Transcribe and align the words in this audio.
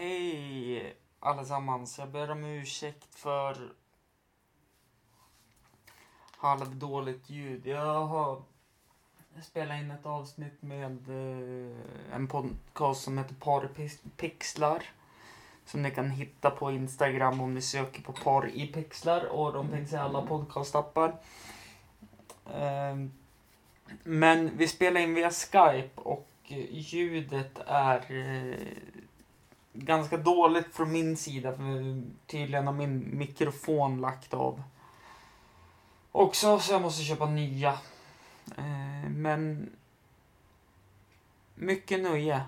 Hej 0.00 0.96
allesammans. 1.18 1.98
Jag 1.98 2.08
ber 2.08 2.30
om 2.30 2.44
ursäkt 2.44 3.14
för 3.14 3.72
halvdåligt 6.36 7.30
ljud. 7.30 7.66
Jag 7.66 8.04
har 8.06 8.42
spelat 9.42 9.78
in 9.78 9.90
ett 9.90 10.06
avsnitt 10.06 10.62
med 10.62 11.08
eh, 11.08 12.14
en 12.14 12.28
podcast 12.28 13.02
som 13.02 13.18
heter 13.18 13.34
Parpixlar. 13.34 14.82
Som 15.64 15.82
ni 15.82 15.90
kan 15.90 16.10
hitta 16.10 16.50
på 16.50 16.72
Instagram 16.72 17.40
om 17.40 17.54
ni 17.54 17.60
söker 17.60 18.02
på 18.02 18.12
par 18.12 18.48
i 18.48 18.66
pixlar 18.66 19.24
och 19.24 19.52
de 19.52 19.70
finns 19.70 19.92
i 19.92 19.96
alla 19.96 20.22
podcastappar. 20.22 21.14
Ehm, 22.54 23.12
men 24.02 24.56
vi 24.56 24.68
spelar 24.68 25.00
in 25.00 25.14
via 25.14 25.30
Skype 25.30 26.00
och 26.00 26.28
ljudet 26.70 27.58
är 27.66 28.12
eh, 28.12 28.66
ganska 29.84 30.16
dåligt 30.16 30.74
från 30.74 30.92
min 30.92 31.16
sida. 31.16 31.52
För 31.52 32.02
tydligen 32.26 32.66
har 32.66 32.74
min 32.74 33.18
mikrofon 33.18 34.00
lagt 34.00 34.34
av. 34.34 34.62
Också 36.12 36.58
så 36.58 36.72
jag 36.72 36.82
måste 36.82 37.04
köpa 37.04 37.26
nya. 37.26 37.78
Eh, 38.56 39.10
men 39.10 39.70
mycket 41.54 42.00
nöje. 42.00 42.42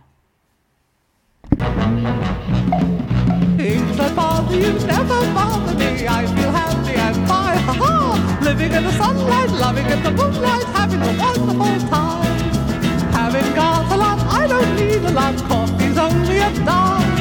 Things 3.58 3.96
that 3.96 4.16
bother 4.16 4.56
you 4.56 4.72
never 4.86 5.34
bother 5.34 5.74
me. 5.78 6.06
I 6.06 6.26
feel 6.26 6.50
happy 6.50 6.94
and 6.96 7.16
fine. 7.28 7.58
Ha 7.66 7.72
ha! 7.72 8.38
Living 8.42 8.72
in 8.72 8.82
the 8.82 8.92
sunlight, 8.92 9.50
loving 9.50 9.86
in 9.86 10.02
the 10.02 10.10
moonlight, 10.10 10.64
having 10.64 11.02
a 11.02 11.12
wonderful 11.18 11.88
time. 11.88 12.38
Having 13.12 13.54
got 13.54 13.92
a 13.92 13.96
lot, 13.96 14.18
I 14.40 14.46
don't 14.48 14.74
need 14.76 15.04
a 15.04 15.12
lot. 15.12 15.36
Coffee's 15.48 15.98
only 15.98 16.38
a 16.38 16.50
dime. 16.64 17.11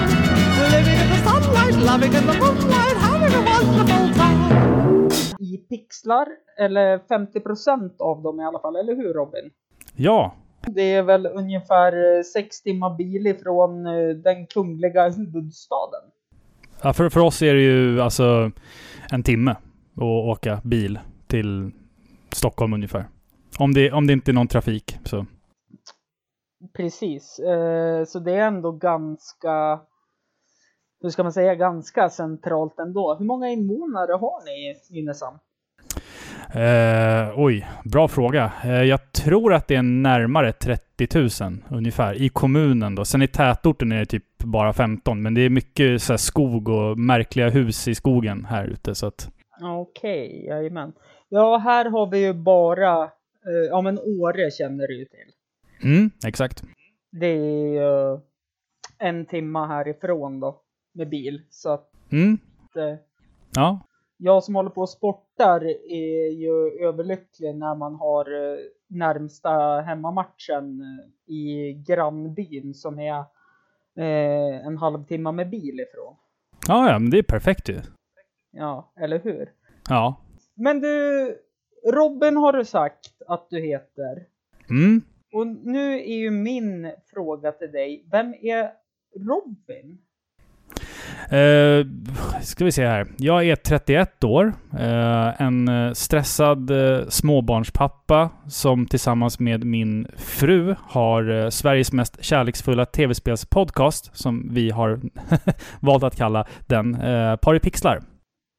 Sunlight, 1.26 1.76
loving 1.86 2.14
in 2.14 2.26
the 2.28 2.40
moonlight, 2.40 2.98
having 2.98 3.34
a 3.36 3.42
wonderful 3.52 4.14
time. 4.14 5.10
i 5.40 5.58
pixlar, 5.58 6.28
eller 6.60 6.98
50% 6.98 7.92
av 8.00 8.22
dem 8.22 8.40
i 8.40 8.44
alla 8.44 8.60
fall, 8.60 8.76
eller 8.76 8.96
hur 8.96 9.14
Robin? 9.14 9.52
Ja, 9.96 10.36
Det 10.68 10.82
är 10.94 11.04
väl 11.04 11.26
ungefär 11.26 12.18
eh, 12.18 12.24
sex 12.24 12.62
timmar 12.62 12.98
bil 12.98 13.28
ifrån 13.28 13.86
eh, 13.88 14.10
den 14.10 14.48
kungliga 14.48 15.10
huvudstaden. 15.10 16.02
ja 16.84 16.94
för, 16.94 17.10
för 17.10 17.20
oss 17.20 17.42
är 17.42 17.54
det 17.54 17.62
ju 17.62 18.02
alltså 18.02 18.52
en 19.12 19.24
timme 19.24 19.52
att 19.96 20.04
åka 20.04 20.62
bil 20.64 21.00
till 21.28 21.72
Stockholm 22.32 22.74
ungefär. 22.74 23.06
Om 23.58 23.74
det, 23.74 23.92
om 23.92 24.08
det 24.08 24.14
inte 24.14 24.32
är 24.32 24.34
någon 24.34 24.48
trafik 24.48 24.98
så. 25.06 25.26
Precis, 26.78 27.40
eh, 27.40 28.06
så 28.06 28.20
det 28.20 28.32
är 28.34 28.48
ändå 28.48 28.72
ganska, 28.72 29.80
hur 31.02 31.10
ska 31.10 31.24
man 31.24 31.34
säga, 31.34 31.56
ganska 31.56 32.10
centralt 32.10 32.80
ändå. 32.80 33.16
Hur 33.20 33.26
många 33.26 33.50
invånare 33.50 34.12
har 34.12 34.46
ni 34.46 34.52
i 34.52 34.76
Nynäshamn? 34.90 35.38
Eh, 36.54 37.34
oj, 37.40 37.68
bra 37.84 38.08
fråga. 38.08 38.52
Eh, 38.64 38.84
jag 38.84 39.12
tror 39.12 39.54
att 39.54 39.68
det 39.68 39.76
är 39.76 39.82
närmare 39.82 40.52
30 40.52 41.44
000 41.44 41.58
ungefär 41.70 42.22
i 42.22 42.30
kommunen 42.30 42.96
då. 42.96 43.06
Sen 43.06 43.22
i 43.22 43.28
tätorten 43.28 43.92
är 43.92 44.00
det 44.00 44.06
typ 44.06 44.38
bara 44.44 44.74
15, 44.74 45.22
men 45.22 45.34
det 45.34 45.42
är 45.42 45.50
mycket 45.50 46.02
så 46.02 46.18
skog 46.18 46.70
och 46.70 46.98
märkliga 46.98 47.50
hus 47.50 47.88
i 47.88 47.96
skogen 47.96 48.46
här 48.46 48.66
ute 48.66 48.96
så 48.96 49.08
att. 49.08 49.30
Okej, 49.62 50.46
jajamän. 50.46 50.94
Ja, 51.30 51.58
här 51.58 51.86
har 51.86 52.12
vi 52.12 52.26
ju 52.26 52.34
bara, 52.34 53.04
eh, 53.04 53.68
ja 53.70 53.82
men 53.82 54.00
Åre 54.00 54.52
känner 54.52 54.88
du 54.88 55.00
ju 55.00 55.06
till. 55.06 55.34
Mm, 55.84 56.12
exakt. 56.26 56.64
Det 57.12 57.28
är 57.28 57.74
ju 57.74 58.20
en 58.98 59.26
timma 59.26 59.68
härifrån 59.68 60.40
då, 60.40 60.61
med 60.92 61.10
bil. 61.10 61.42
Så 61.50 61.70
att 61.70 61.88
Mm, 62.12 62.38
eh, 62.76 62.96
ja. 63.56 63.80
jag 64.18 64.44
som 64.44 64.56
håller 64.56 64.70
på 64.70 64.82
och 64.82 64.90
sportar 64.90 65.64
är 65.92 66.30
ju 66.32 66.86
överlycklig 66.88 67.56
när 67.56 67.76
man 67.76 67.96
har 67.96 68.26
eh, 68.26 68.58
närmsta 68.88 69.82
hemmamatchen 69.82 70.82
eh, 70.82 71.34
i 71.36 71.74
grannbyn 71.88 72.74
som 72.74 73.00
är 73.00 73.20
eh, 73.98 74.66
en 74.68 74.78
halvtimme 74.78 75.32
med 75.32 75.50
bil 75.50 75.80
ifrån. 75.80 76.16
Ja, 76.68 76.90
ja, 76.92 77.00
men 77.00 77.10
det 77.10 77.18
är 77.18 77.24
perfekt 77.24 77.70
ju. 77.70 77.82
Ja, 78.52 78.92
eller 78.96 79.20
hur? 79.20 79.52
Ja. 79.90 80.16
Men 80.54 80.80
du, 80.82 81.28
Robin 81.94 82.38
har 82.38 82.54
du 82.54 82.66
sagt 82.66 83.22
att 83.28 83.50
du 83.50 83.60
heter. 83.60 84.26
Mm. 84.70 85.02
Och 85.34 85.48
nu 85.48 85.94
är 85.94 86.16
ju 86.18 86.32
min 86.32 86.92
fråga 87.14 87.52
till 87.52 87.72
dig, 87.72 88.06
vem 88.12 88.34
är 88.34 88.72
Robin? 89.20 89.98
Eh, 91.32 91.86
ska 92.42 92.66
vi 92.66 92.72
se 92.72 92.86
här. 92.88 93.08
Jag 93.18 93.48
är 93.48 93.56
31 93.56 94.24
år. 94.24 94.54
Eh, 94.80 95.42
en 95.42 95.68
eh, 95.68 95.94
stressad 95.94 96.72
eh, 96.72 97.08
småbarnspappa 97.10 98.30
som 98.48 98.86
tillsammans 98.86 99.40
med 99.40 99.66
min 99.66 100.08
fru 100.16 100.76
har 100.80 101.30
eh, 101.30 101.50
Sveriges 101.50 101.92
mest 101.92 102.24
kärleksfulla 102.24 102.86
tv-spelspodcast 102.86 104.18
som 104.18 104.50
vi 104.54 104.70
har 104.70 105.00
valt 105.80 106.04
att 106.04 106.16
kalla 106.16 106.46
den 106.68 106.96
eh, 106.96 107.60
pixlar. 107.62 108.02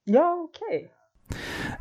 Ja, 0.05 0.49
okej. 0.49 0.91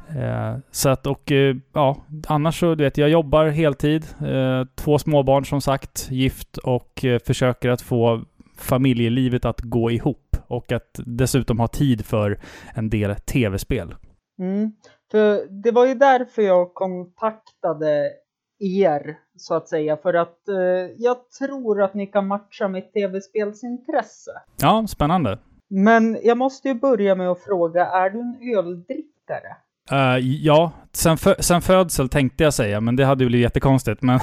Eh, 0.09 0.57
så 0.71 0.89
att, 0.89 1.07
och 1.07 1.31
eh, 1.31 1.55
ja, 1.73 1.97
annars 2.27 2.59
så, 2.59 2.75
du 2.75 2.83
vet, 2.83 2.97
jag 2.97 3.09
jobbar 3.09 3.45
heltid. 3.45 4.05
Eh, 4.25 4.65
två 4.75 4.99
småbarn 4.99 5.45
som 5.45 5.61
sagt, 5.61 6.07
gift 6.11 6.57
och 6.57 7.05
eh, 7.05 7.19
försöker 7.19 7.69
att 7.69 7.81
få 7.81 8.23
familjelivet 8.61 9.45
att 9.45 9.61
gå 9.61 9.91
ihop. 9.91 10.37
Och 10.47 10.71
att 10.71 10.99
dessutom 11.05 11.59
ha 11.59 11.67
tid 11.67 12.05
för 12.05 12.39
en 12.73 12.89
del 12.89 13.15
tv-spel. 13.15 13.95
Mm. 14.39 14.71
För 15.11 15.47
det 15.63 15.71
var 15.71 15.85
ju 15.85 15.95
därför 15.95 16.41
jag 16.41 16.73
kontaktade 16.73 18.11
er, 18.59 19.17
så 19.37 19.55
att 19.55 19.69
säga. 19.69 19.97
För 19.97 20.13
att 20.13 20.47
eh, 20.47 20.55
jag 20.97 21.29
tror 21.29 21.81
att 21.81 21.93
ni 21.93 22.07
kan 22.07 22.27
matcha 22.27 22.67
mitt 22.67 22.93
tv-spelsintresse. 22.93 24.31
Ja, 24.61 24.85
spännande. 24.87 25.39
Men 25.69 26.19
jag 26.23 26.37
måste 26.37 26.67
ju 26.67 26.73
börja 26.73 27.15
med 27.15 27.29
att 27.29 27.43
fråga, 27.43 27.85
är 27.85 28.09
du 28.09 28.19
en 28.19 28.57
öldrickare? 28.57 29.57
Eh, 29.91 30.17
ja, 30.17 30.71
sen, 30.93 31.17
fö- 31.17 31.41
sen 31.41 31.61
födsel 31.61 32.09
tänkte 32.09 32.43
jag 32.43 32.53
säga, 32.53 32.81
men 32.81 32.95
det 32.95 33.05
hade 33.05 33.23
ju 33.23 33.27
blivit 33.27 33.43
jättekonstigt. 33.43 34.01
Men 34.01 34.19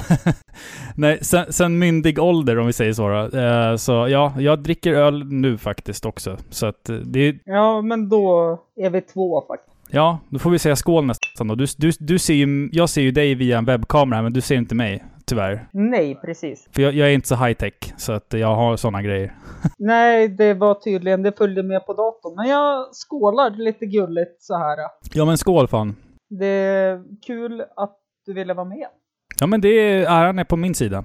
nej, 0.95 1.17
sen, 1.21 1.53
sen 1.53 1.79
myndig 1.79 2.19
ålder 2.19 2.59
om 2.59 2.67
vi 2.67 2.73
säger 2.73 2.93
så. 2.93 3.07
Då. 3.09 3.37
Eh, 3.39 3.75
så 3.75 4.07
ja, 4.09 4.33
jag 4.39 4.59
dricker 4.59 4.93
öl 4.93 5.25
nu 5.25 5.57
faktiskt 5.57 6.05
också. 6.05 6.37
Så 6.49 6.65
att 6.65 6.89
eh, 6.89 6.95
det 6.95 7.35
Ja, 7.45 7.81
men 7.81 8.09
då 8.09 8.57
är 8.77 8.89
vi 8.89 9.01
två 9.01 9.43
faktiskt. 9.47 9.69
Ja, 9.91 10.19
då 10.29 10.39
får 10.39 10.49
vi 10.49 10.59
säga 10.59 10.75
skål 10.75 11.05
nästan 11.05 11.47
då. 11.47 11.55
Du, 11.55 11.65
du, 11.77 11.91
du 11.99 12.19
ser 12.19 12.33
ju, 12.33 12.69
jag 12.71 12.89
ser 12.89 13.01
ju 13.01 13.11
dig 13.11 13.35
via 13.35 13.57
en 13.57 13.65
webbkamera, 13.65 14.21
men 14.21 14.33
du 14.33 14.41
ser 14.41 14.55
inte 14.55 14.75
mig, 14.75 15.03
tyvärr. 15.29 15.67
Nej, 15.73 16.15
precis. 16.15 16.69
För 16.71 16.81
jag, 16.81 16.93
jag 16.93 17.07
är 17.07 17.13
inte 17.13 17.27
så 17.27 17.35
high 17.35 17.53
tech, 17.57 17.93
så 17.97 18.11
att 18.11 18.33
jag 18.33 18.55
har 18.55 18.77
sådana 18.77 19.01
grejer. 19.01 19.35
Nej, 19.77 20.27
det 20.27 20.53
var 20.53 20.73
tydligen, 20.73 21.23
det 21.23 21.37
följde 21.37 21.63
med 21.63 21.85
på 21.85 21.93
datorn. 21.93 22.35
Men 22.35 22.49
jag 22.49 22.95
skålar 22.95 23.49
lite 23.49 23.85
gulligt 23.85 24.41
så 24.43 24.57
här. 24.57 24.77
Ja, 25.13 25.25
men 25.25 25.37
skål 25.37 25.67
fan. 25.67 25.95
Det 26.29 26.45
är 26.45 27.03
kul 27.25 27.63
att 27.75 27.97
du 28.25 28.33
ville 28.33 28.53
vara 28.53 28.65
med. 28.65 28.87
Ja, 29.39 29.47
men 29.47 29.61
det 29.61 29.69
är, 29.69 30.01
äran 30.01 30.39
är 30.39 30.43
på 30.43 30.57
min 30.57 30.75
sida. 30.75 31.03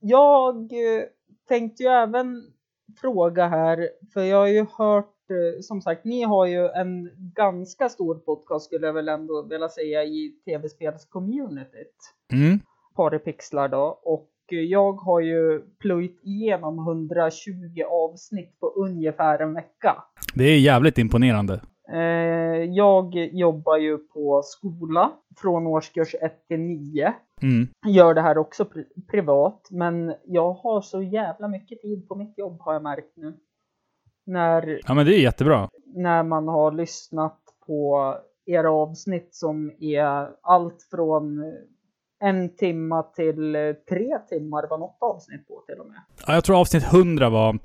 Jag 0.00 0.56
eh, 0.56 1.02
tänkte 1.48 1.82
ju 1.82 1.88
även 1.88 2.42
fråga 3.00 3.48
här, 3.48 3.88
för 4.12 4.22
jag 4.22 4.36
har 4.36 4.46
ju 4.46 4.66
hört, 4.78 5.30
eh, 5.30 5.60
som 5.60 5.80
sagt, 5.80 6.04
ni 6.04 6.22
har 6.22 6.46
ju 6.46 6.68
en 6.68 7.10
ganska 7.34 7.88
stor 7.88 8.14
podcast 8.14 8.64
skulle 8.64 8.86
jag 8.86 8.94
väl 8.94 9.08
ändå 9.08 9.42
vilja 9.42 9.68
säga 9.68 10.04
i 10.04 10.34
tv-spelscommunityt. 10.44 11.96
Mm. 12.32 12.60
Paripixlar 13.04 13.68
då. 13.68 14.00
Och 14.02 14.26
jag 14.48 14.92
har 14.92 15.20
ju 15.20 15.60
plöjt 15.78 16.20
igenom 16.24 16.78
120 16.78 17.82
avsnitt 17.90 18.60
på 18.60 18.66
ungefär 18.66 19.38
en 19.38 19.54
vecka. 19.54 20.02
Det 20.34 20.44
är 20.44 20.58
jävligt 20.58 20.98
imponerande. 20.98 21.60
Eh, 21.92 21.98
jag 22.64 23.14
jobbar 23.32 23.76
ju 23.76 23.98
på 23.98 24.42
skola 24.44 25.12
från 25.36 25.66
årskurs 25.66 26.14
1 26.20 26.46
till 26.48 26.60
9. 26.60 27.14
Mm. 27.42 27.68
Gör 27.86 28.14
det 28.14 28.20
här 28.20 28.38
också 28.38 28.64
pri- 28.64 29.06
privat, 29.10 29.68
men 29.70 30.14
jag 30.24 30.52
har 30.52 30.80
så 30.80 31.02
jävla 31.02 31.48
mycket 31.48 31.80
tid 31.82 32.08
på 32.08 32.14
mitt 32.14 32.38
jobb 32.38 32.56
har 32.60 32.72
jag 32.72 32.82
märkt 32.82 33.16
nu. 33.16 33.34
När, 34.26 34.80
Ja, 34.86 34.94
men 34.94 35.06
det 35.06 35.14
är 35.14 35.20
jättebra. 35.22 35.68
när 35.94 36.22
man 36.22 36.48
har 36.48 36.72
lyssnat 36.72 37.38
på 37.66 38.14
era 38.46 38.70
avsnitt 38.70 39.34
som 39.34 39.72
är 39.80 40.28
allt 40.40 40.82
från 40.90 41.52
en 42.20 42.56
timma 42.56 43.02
till 43.02 43.54
eh, 43.54 43.72
tre 43.88 44.18
timmar 44.28 44.66
var 44.70 44.78
något 44.78 44.98
avsnitt 45.00 45.48
på 45.48 45.62
till 45.66 45.80
och 45.80 45.86
med. 45.86 46.00
Ja, 46.26 46.34
jag 46.34 46.44
tror 46.44 46.60
avsnitt 46.60 46.84
100 46.92 47.30
var 47.30 47.58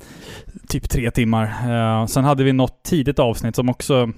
typ 0.67 0.89
tre 0.89 1.11
timmar. 1.11 1.43
Eh, 1.43 2.05
sen 2.05 2.23
hade 2.23 2.43
vi 2.43 2.53
något 2.53 2.83
tidigt 2.83 3.19
avsnitt 3.19 3.55
som 3.55 3.69
också 3.69 4.09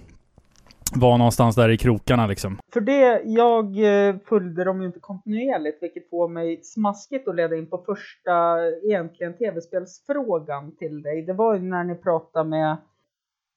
var 0.95 1.17
någonstans 1.17 1.55
där 1.55 1.69
i 1.69 1.77
krokarna 1.77 2.27
liksom. 2.27 2.59
För 2.73 2.81
det, 2.81 3.21
jag 3.25 3.65
eh, 3.65 4.15
följde 4.25 4.63
dem 4.63 4.81
ju 4.81 4.87
inte 4.87 4.99
kontinuerligt, 4.99 5.83
vilket 5.83 6.09
får 6.09 6.27
mig 6.27 6.63
smaskigt 6.63 7.27
att 7.27 7.35
leda 7.35 7.55
in 7.55 7.69
på 7.69 7.77
första 7.77 8.57
egentligen 8.83 9.37
tv-spelsfrågan 9.37 10.75
till 10.75 11.01
dig. 11.01 11.21
Det 11.21 11.33
var 11.33 11.55
ju 11.55 11.61
när 11.61 11.83
ni 11.83 11.95
pratade 11.95 12.49
med, 12.49 12.77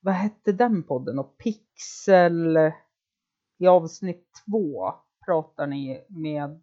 vad 0.00 0.14
hette 0.14 0.52
den 0.52 0.82
podden? 0.82 1.18
Och 1.18 1.38
Pixel, 1.38 2.58
i 3.58 3.66
avsnitt 3.66 4.26
två 4.46 4.94
pratar 5.30 5.66
ni 5.66 6.00
med, 6.08 6.60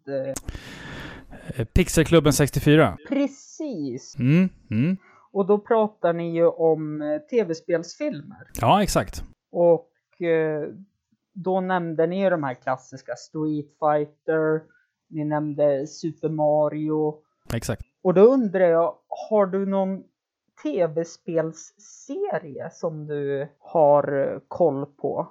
eh, 1.56 1.64
Pixelklubben 1.64 2.32
64. 2.32 2.96
precis, 3.08 4.16
Mm, 4.18 4.48
mm. 4.70 4.96
och 5.32 5.46
då 5.46 5.58
pratar 5.58 6.12
ni 6.12 6.34
ju 6.34 6.46
om 6.46 7.02
eh, 7.02 7.18
tv-spelsfilmer. 7.18 8.46
Ja, 8.60 8.82
exakt. 8.82 9.22
Och 9.52 10.22
eh, 10.22 10.68
då 11.32 11.60
nämnde 11.60 12.06
ni 12.06 12.22
ju 12.22 12.30
de 12.30 12.44
här 12.44 12.54
klassiska 12.54 13.12
Street 13.16 13.66
Fighter, 13.80 14.62
ni 15.08 15.24
nämnde 15.24 15.86
Super 15.86 16.28
Mario. 16.28 17.14
Exakt. 17.54 17.82
Och 18.02 18.14
då 18.14 18.20
undrar 18.22 18.68
jag, 18.68 18.94
har 19.30 19.46
du 19.46 19.66
någon 19.66 20.02
tv-spelsserie 20.62 22.70
som 22.72 23.06
du 23.06 23.48
har 23.58 24.40
koll 24.48 24.86
på? 24.86 25.28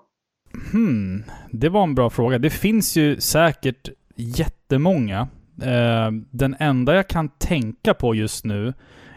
Hmm, 0.71 1.23
det 1.51 1.69
var 1.69 1.83
en 1.83 1.95
bra 1.95 2.09
fråga. 2.09 2.37
Det 2.37 2.49
finns 2.49 2.97
ju 2.97 3.19
säkert 3.19 3.89
jättemånga. 4.15 5.27
Eh, 5.61 6.11
den 6.31 6.55
enda 6.59 6.95
jag 6.95 7.07
kan 7.07 7.29
tänka 7.29 7.93
på 7.93 8.15
just 8.15 8.45
nu 8.45 8.73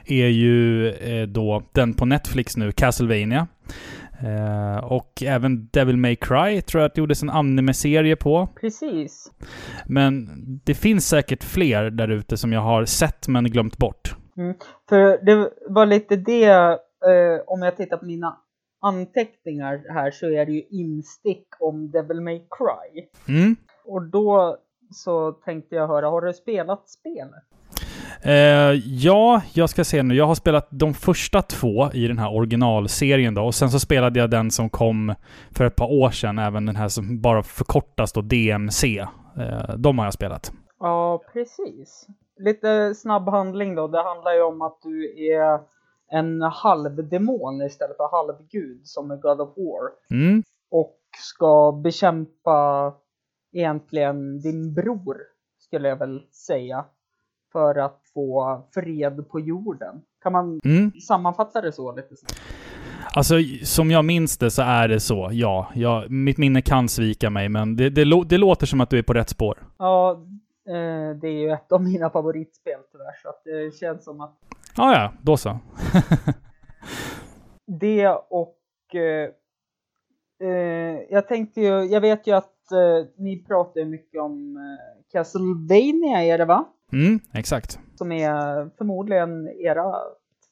är 0.06 0.26
ju 0.26 0.88
eh, 0.88 1.26
då 1.26 1.62
den 1.72 1.94
på 1.94 2.04
Netflix 2.04 2.56
nu, 2.56 2.72
Castlevania. 2.72 3.46
Eh, 4.20 4.84
och 4.84 5.22
även 5.26 5.68
Devil 5.72 5.96
May 5.96 6.16
Cry 6.16 6.62
tror 6.62 6.80
jag 6.80 6.88
att 6.88 6.94
det 6.94 7.00
gjordes 7.00 7.22
en 7.22 7.30
anime-serie 7.30 8.16
på. 8.16 8.48
Precis. 8.60 9.32
Men 9.86 10.28
det 10.64 10.74
finns 10.74 11.08
säkert 11.08 11.44
fler 11.44 11.90
där 11.90 12.08
ute 12.08 12.36
som 12.36 12.52
jag 12.52 12.60
har 12.60 12.84
sett 12.84 13.28
men 13.28 13.44
glömt 13.44 13.78
bort. 13.78 14.16
För 14.88 15.24
det 15.24 15.50
var 15.68 15.86
lite 15.86 16.16
det, 16.16 16.78
om 17.46 17.62
jag 17.62 17.76
tittar 17.76 17.96
på 17.96 18.06
mina 18.06 18.36
anteckningar 18.80 19.84
här 19.88 20.10
så 20.10 20.26
är 20.26 20.46
det 20.46 20.52
ju 20.52 20.62
instick 20.70 21.46
om 21.58 21.90
Devil 21.90 22.20
May 22.20 22.38
Cry. 22.38 23.06
Mm. 23.28 23.56
Och 23.84 24.02
då 24.02 24.58
så 24.90 25.32
tänkte 25.32 25.74
jag 25.74 25.88
höra, 25.88 26.08
har 26.08 26.20
du 26.20 26.32
spelat 26.32 26.88
spelet? 26.88 27.44
Eh, 28.22 28.72
ja, 28.86 29.42
jag 29.54 29.70
ska 29.70 29.84
se 29.84 30.02
nu. 30.02 30.14
Jag 30.14 30.26
har 30.26 30.34
spelat 30.34 30.68
de 30.70 30.94
första 30.94 31.42
två 31.42 31.90
i 31.92 32.06
den 32.06 32.18
här 32.18 32.34
originalserien 32.34 33.34
då. 33.34 33.42
Och 33.42 33.54
sen 33.54 33.70
så 33.70 33.80
spelade 33.80 34.20
jag 34.20 34.30
den 34.30 34.50
som 34.50 34.70
kom 34.70 35.14
för 35.50 35.64
ett 35.64 35.76
par 35.76 35.92
år 35.92 36.10
sedan. 36.10 36.38
Även 36.38 36.66
den 36.66 36.76
här 36.76 36.88
som 36.88 37.20
bara 37.20 37.42
förkortas 37.42 38.12
då 38.12 38.20
DMC. 38.20 38.98
Eh, 39.36 39.76
de 39.76 39.98
har 39.98 40.06
jag 40.06 40.14
spelat. 40.14 40.52
Ja, 40.80 41.22
precis. 41.32 42.06
Lite 42.38 42.94
snabb 42.94 43.28
handling 43.28 43.74
då. 43.74 43.88
Det 43.88 44.02
handlar 44.02 44.32
ju 44.32 44.42
om 44.42 44.62
att 44.62 44.78
du 44.82 45.24
är 45.32 45.60
en 46.10 46.42
halvdemon 46.42 47.62
istället 47.62 47.96
för 47.96 48.08
halvgud 48.10 48.80
som 48.86 49.10
är 49.10 49.16
God 49.16 49.40
of 49.40 49.48
War. 49.56 49.90
Mm. 50.20 50.42
Och 50.70 50.96
ska 51.18 51.72
bekämpa 51.84 52.92
egentligen 53.52 54.40
din 54.40 54.74
bror, 54.74 55.16
skulle 55.58 55.88
jag 55.88 55.96
väl 55.96 56.22
säga. 56.32 56.84
För 57.52 57.74
att 57.78 58.00
få 58.14 58.62
fred 58.74 59.28
på 59.28 59.40
jorden. 59.40 60.02
Kan 60.22 60.32
man 60.32 60.60
Mm. 60.64 60.90
sammanfatta 61.00 61.60
det 61.60 61.72
så 61.72 61.96
lite 61.96 62.16
snabbt? 62.16 62.40
Alltså, 63.14 63.34
som 63.64 63.90
jag 63.90 64.04
minns 64.04 64.38
det 64.38 64.50
så 64.50 64.62
är 64.62 64.88
det 64.88 65.00
så, 65.00 65.28
ja. 65.32 65.70
Jag, 65.74 66.10
mitt 66.10 66.38
minne 66.38 66.62
kan 66.62 66.88
svika 66.88 67.30
mig, 67.30 67.48
men 67.48 67.76
det, 67.76 67.90
det, 67.90 68.24
det 68.24 68.38
låter 68.38 68.66
som 68.66 68.80
att 68.80 68.90
du 68.90 68.98
är 68.98 69.02
på 69.02 69.12
rätt 69.12 69.28
spår. 69.28 69.58
Ja, 69.78 70.10
eh, 70.68 71.16
det 71.20 71.28
är 71.28 71.40
ju 71.42 71.50
ett 71.50 71.72
av 71.72 71.82
mina 71.82 72.10
favoritspel 72.10 72.80
tyvärr. 72.92 73.22
Så 73.22 73.28
att 73.28 73.42
det 73.44 73.74
känns 73.76 74.04
som 74.04 74.20
att 74.20 74.38
Ja, 74.76 74.92
ja, 74.92 75.12
då 75.22 75.36
så. 75.36 75.58
det 77.80 78.08
och 78.30 78.56
eh, 78.94 79.28
eh, 80.48 80.98
jag 81.10 81.28
tänkte 81.28 81.60
ju, 81.60 81.84
jag 81.84 82.00
vet 82.00 82.26
ju 82.26 82.32
att 82.32 82.72
eh, 82.72 83.06
ni 83.16 83.44
pratar 83.44 83.84
mycket 83.84 84.20
om 84.20 84.56
eh, 84.56 85.12
Castlevania 85.12 86.22
är 86.22 86.38
det 86.38 86.44
va? 86.44 86.64
Mm, 86.92 87.20
exakt. 87.32 87.78
Som 87.94 88.12
är 88.12 88.70
förmodligen 88.78 89.48
era 89.48 89.94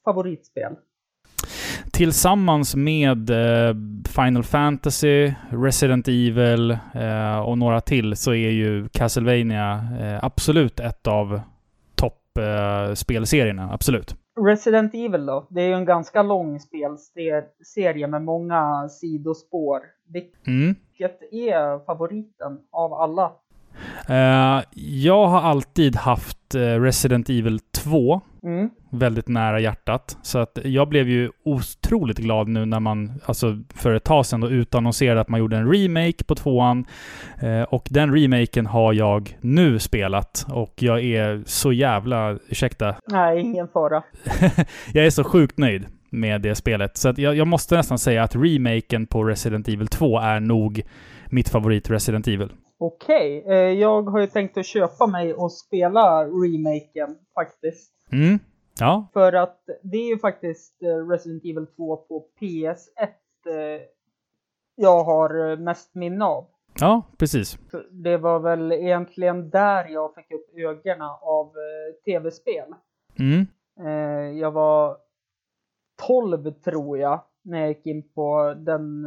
favoritspel. 0.04 0.76
Tillsammans 1.92 2.76
med 2.76 3.30
eh, 3.30 3.74
Final 4.08 4.42
Fantasy, 4.42 5.32
Resident 5.50 6.08
Evil 6.08 6.70
eh, 6.94 7.38
och 7.38 7.58
några 7.58 7.80
till 7.80 8.16
så 8.16 8.30
är 8.30 8.50
ju 8.50 8.88
Castlevania 8.88 9.88
eh, 10.00 10.24
absolut 10.24 10.80
ett 10.80 11.06
av 11.06 11.40
Eh, 12.38 12.94
spelserierna, 12.94 13.72
absolut. 13.72 14.14
Resident 14.46 14.94
Evil 14.94 15.26
då, 15.26 15.46
det 15.50 15.62
är 15.62 15.66
ju 15.66 15.74
en 15.74 15.84
ganska 15.84 16.22
lång 16.22 16.60
spelserie 16.60 18.06
med 18.06 18.22
många 18.22 18.88
sidospår. 18.88 19.80
Mm. 20.46 20.74
Vilket 20.98 21.32
är 21.32 21.84
favoriten 21.84 22.58
av 22.70 22.92
alla? 22.92 23.32
Eh, 24.08 24.62
jag 24.74 25.26
har 25.26 25.40
alltid 25.40 25.96
haft 25.96 26.54
eh, 26.54 26.60
Resident 26.60 27.30
Evil 27.30 27.60
2 27.60 28.20
Mm. 28.42 28.70
väldigt 28.90 29.28
nära 29.28 29.60
hjärtat. 29.60 30.16
Så 30.22 30.38
att 30.38 30.58
jag 30.64 30.88
blev 30.88 31.08
ju 31.08 31.30
otroligt 31.44 32.18
glad 32.18 32.48
nu 32.48 32.64
när 32.66 32.80
man, 32.80 33.12
alltså 33.24 33.58
för 33.74 33.94
ett 33.94 34.04
tag 34.04 34.26
sedan 34.26 34.40
då, 34.40 34.48
utannonserade 34.48 35.20
att 35.20 35.28
man 35.28 35.40
gjorde 35.40 35.56
en 35.56 35.72
remake 35.72 36.24
på 36.24 36.34
tvåan. 36.34 36.84
Eh, 37.40 37.62
och 37.62 37.88
den 37.90 38.14
remaken 38.14 38.66
har 38.66 38.92
jag 38.92 39.38
nu 39.40 39.78
spelat. 39.78 40.46
Och 40.48 40.74
jag 40.82 41.04
är 41.04 41.42
så 41.46 41.72
jävla, 41.72 42.38
ursäkta, 42.48 42.94
Nej, 43.06 43.40
ingen 43.40 43.68
fara. 43.68 44.02
jag 44.92 45.06
är 45.06 45.10
så 45.10 45.24
sjukt 45.24 45.58
nöjd 45.58 45.86
med 46.10 46.40
det 46.40 46.54
spelet. 46.54 46.96
Så 46.96 47.08
att 47.08 47.18
jag, 47.18 47.36
jag 47.36 47.46
måste 47.46 47.76
nästan 47.76 47.98
säga 47.98 48.22
att 48.22 48.36
remaken 48.36 49.06
på 49.06 49.24
Resident 49.24 49.68
Evil 49.68 49.88
2 49.88 50.18
är 50.18 50.40
nog 50.40 50.82
mitt 51.26 51.48
favorit 51.48 51.90
Resident 51.90 52.28
Evil. 52.28 52.48
Okej, 52.78 53.44
eh, 53.46 53.54
jag 53.56 54.02
har 54.02 54.20
ju 54.20 54.26
tänkt 54.26 54.56
att 54.56 54.66
köpa 54.66 55.06
mig 55.06 55.34
och 55.34 55.52
spela 55.52 56.24
remaken 56.24 57.18
faktiskt. 57.34 57.92
Mm. 58.12 58.38
Ja, 58.80 59.08
För 59.12 59.32
att 59.32 59.60
det 59.82 59.96
är 59.96 60.08
ju 60.08 60.18
faktiskt 60.18 60.82
eh, 60.82 61.08
Resident 61.08 61.44
Evil 61.44 61.66
2 61.76 61.96
på 61.96 62.26
PS1 62.40 62.76
eh, 63.46 63.82
jag 64.74 65.04
har 65.04 65.50
eh, 65.50 65.58
mest 65.58 65.94
minne 65.94 66.24
av. 66.24 66.46
ja 66.80 67.02
precis. 67.18 67.58
Det 67.90 68.16
var 68.16 68.40
väl 68.40 68.72
egentligen 68.72 69.50
där 69.50 69.88
jag 69.88 70.14
fick 70.14 70.32
upp 70.32 70.58
ögonen 70.58 71.08
av 71.22 71.46
eh, 71.46 72.02
tv-spel. 72.04 72.74
Mm. 73.18 73.46
Eh, 73.80 74.38
jag 74.38 74.50
var 74.50 74.96
12 76.06 76.50
tror 76.52 76.98
jag 76.98 77.20
när 77.42 77.58
jag 77.60 77.68
gick 77.68 77.86
in 77.86 78.08
på 78.08 78.54
den 78.56 79.06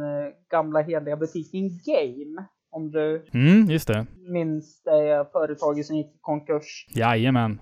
gamla 0.50 0.80
heliga 0.80 1.16
butiken 1.16 1.70
Game. 1.84 2.46
Om 2.72 2.90
du 2.90 3.26
Mm, 3.34 3.70
just 3.70 3.88
det. 3.88 4.06
minns 4.28 4.82
det 4.82 5.26
företaget 5.32 5.86
som 5.86 5.96
gick 5.96 6.06
i 6.06 6.18
konkurs. 6.20 6.86
Jajamän. 6.90 7.60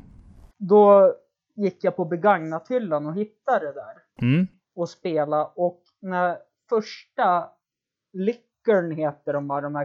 Då 0.58 1.14
gick 1.56 1.84
jag 1.84 1.96
på 1.96 2.04
begagnathyllan 2.04 3.06
och 3.06 3.14
hittade 3.14 3.66
det 3.66 3.72
där. 3.72 4.26
Mm. 4.28 4.46
och 4.76 4.88
spela 4.88 5.44
och 5.44 5.82
när 6.02 6.36
första 6.68 7.48
Lickern 8.12 8.90
heter 8.96 9.32
de 9.32 9.50
här, 9.50 9.62
de 9.62 9.74
här 9.74 9.84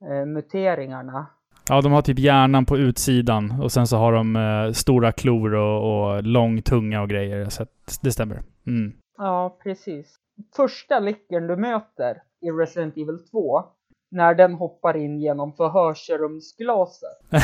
kaninmuteringarna. 0.00 1.26
Ja, 1.68 1.80
de 1.80 1.92
har 1.92 2.02
typ 2.02 2.18
hjärnan 2.18 2.66
på 2.66 2.78
utsidan 2.78 3.60
och 3.62 3.72
sen 3.72 3.86
så 3.86 3.96
har 3.96 4.12
de 4.12 4.36
eh, 4.36 4.72
stora 4.72 5.12
klor 5.12 5.54
och, 5.54 6.14
och 6.16 6.22
lång 6.22 6.62
tunga 6.62 7.02
och 7.02 7.08
grejer. 7.08 7.48
Så 7.48 7.62
att 7.62 7.98
det 8.02 8.12
stämmer. 8.12 8.42
Mm. 8.66 8.92
Ja, 9.18 9.58
precis. 9.62 10.16
Första 10.56 10.98
Lickern 11.00 11.46
du 11.46 11.56
möter 11.56 12.22
i 12.40 12.50
Resident 12.50 12.96
Evil 12.96 13.18
2 13.30 13.62
när 14.10 14.34
den 14.34 14.54
hoppar 14.54 14.96
in 14.96 15.18
genom 15.20 15.52
förhörsrumsglaset. 15.52 17.18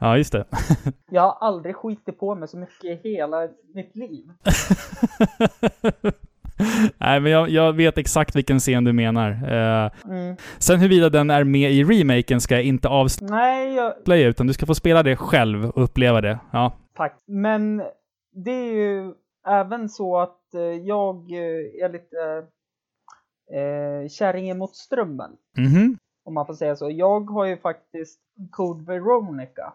ja, 0.00 0.16
just 0.16 0.32
det. 0.32 0.44
Jag 1.10 1.22
har 1.22 1.36
aldrig 1.48 1.76
skitit 1.76 2.18
på 2.18 2.34
mig 2.34 2.48
så 2.48 2.56
mycket 2.58 2.84
i 2.84 3.08
hela 3.16 3.48
mitt 3.74 3.96
liv. 3.96 4.24
Nej, 6.98 7.20
men 7.20 7.32
jag, 7.32 7.48
jag 7.48 7.72
vet 7.72 7.98
exakt 7.98 8.36
vilken 8.36 8.58
scen 8.58 8.84
du 8.84 8.92
menar. 8.92 9.30
Eh, 9.30 9.90
Mm. 10.04 10.36
sen 10.58 10.80
huruvida 10.80 11.08
den 11.10 11.30
är 11.30 11.44
med 11.44 11.72
i 11.72 11.84
remaken 11.84 12.40
ska 12.40 12.54
jag 12.54 12.64
inte 12.64 12.88
avslöja, 12.88 13.94
jag, 14.04 14.20
utan 14.20 14.46
du 14.46 14.52
ska 14.52 14.66
få 14.66 14.74
spela 14.74 15.02
det 15.02 15.16
själv 15.16 15.64
och 15.70 15.82
uppleva 15.82 16.20
det. 16.20 16.38
Ja. 16.52 16.72
Tack. 16.96 17.16
Men 17.26 17.82
det 18.44 18.50
är 18.50 18.72
ju 18.74 19.12
även 19.46 19.88
så 19.88 20.18
att 20.18 20.54
eh, 20.54 20.60
jag 20.62 21.16
eh, 21.32 21.84
är 21.84 21.92
lite 21.92 22.44
eh, 23.52 24.08
kärringen 24.08 24.58
mot 24.58 24.76
strömmen. 24.76 25.30
Mhm. 25.56 25.98
Om 26.24 26.34
man 26.34 26.46
får 26.46 26.54
säga 26.54 26.76
så. 26.76 26.90
Jag 26.90 27.30
har 27.30 27.44
ju 27.44 27.56
faktiskt 27.56 28.20
Code 28.50 28.84
Veronica 28.84 29.72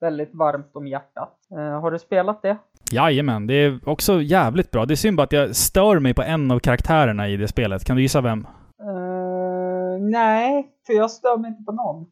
väldigt 0.00 0.34
varmt 0.34 0.70
om 0.76 0.86
hjärtat. 0.86 1.38
Eh, 1.50 1.80
har 1.80 1.90
du 1.90 1.98
spelat 1.98 2.42
det? 2.42 2.56
Jajamän, 2.90 3.46
det 3.46 3.54
är 3.54 3.88
också 3.88 4.22
jävligt 4.22 4.70
bra. 4.70 4.86
Det 4.86 4.94
är 4.94 4.96
synd 4.96 5.16
bara 5.16 5.22
att 5.22 5.32
jag 5.32 5.56
stör 5.56 5.98
mig 5.98 6.14
på 6.14 6.22
en 6.22 6.50
av 6.50 6.58
karaktärerna 6.58 7.28
i 7.28 7.36
det 7.36 7.48
spelet. 7.48 7.84
Kan 7.84 7.96
du 7.96 8.02
gissa 8.02 8.20
vem? 8.20 8.46
Eh, 8.80 10.00
nej, 10.00 10.72
för 10.86 10.92
jag 10.92 11.10
stör 11.10 11.38
mig 11.38 11.48
inte 11.48 11.62
på 11.64 11.72
någon. 11.72 12.06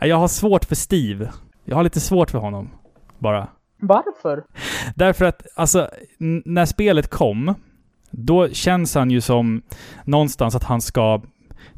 Jag 0.00 0.16
har 0.16 0.28
svårt 0.28 0.64
för 0.64 0.74
Steve. 0.74 1.30
Jag 1.64 1.76
har 1.76 1.82
lite 1.82 2.00
svårt 2.00 2.30
för 2.30 2.38
honom. 2.38 2.70
Bara. 3.18 3.48
Varför? 3.80 4.44
Därför 4.94 5.24
att, 5.24 5.46
alltså, 5.56 5.90
när 6.44 6.64
spelet 6.64 7.10
kom, 7.10 7.54
då 8.16 8.48
känns 8.48 8.94
han 8.94 9.10
ju 9.10 9.20
som 9.20 9.62
någonstans 10.04 10.54
att 10.54 10.64
han 10.64 10.80
ska 10.80 11.22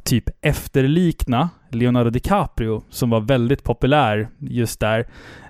typ 0.04 0.24
efterlikna 0.40 1.50
Leonardo 1.70 2.10
DiCaprio, 2.10 2.82
som 2.88 3.10
var 3.10 3.20
väldigt 3.20 3.64
populär 3.64 4.28
just 4.38 4.80
där. 4.80 5.06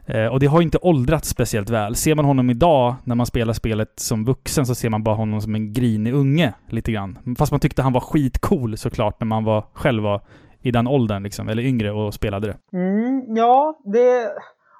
Eh, 0.06 0.26
och 0.26 0.40
det 0.40 0.46
har 0.46 0.62
inte 0.62 0.78
åldrats 0.78 1.28
speciellt 1.28 1.70
väl. 1.70 1.94
Ser 1.94 2.14
man 2.14 2.24
honom 2.24 2.50
idag, 2.50 2.94
när 3.04 3.14
man 3.14 3.26
spelar 3.26 3.52
spelet 3.52 3.92
som 3.96 4.24
vuxen, 4.24 4.66
så 4.66 4.74
ser 4.74 4.88
man 4.88 5.02
bara 5.02 5.14
honom 5.14 5.40
som 5.40 5.54
en 5.54 5.72
grinig 5.72 6.14
unge, 6.14 6.54
lite 6.68 6.92
grann. 6.92 7.18
Fast 7.38 7.52
man 7.52 7.60
tyckte 7.60 7.82
han 7.82 7.92
var 7.92 8.00
skitcool 8.00 8.76
såklart, 8.76 9.20
när 9.20 9.26
man 9.26 9.44
var, 9.44 9.64
själv 9.72 10.02
var 10.02 10.22
i 10.62 10.70
den 10.70 10.86
åldern, 10.86 11.22
liksom, 11.22 11.48
eller 11.48 11.62
yngre, 11.62 11.92
och 11.92 12.14
spelade 12.14 12.46
det. 12.46 12.78
Mm, 12.78 13.36
ja, 13.36 13.80
det... 13.84 14.30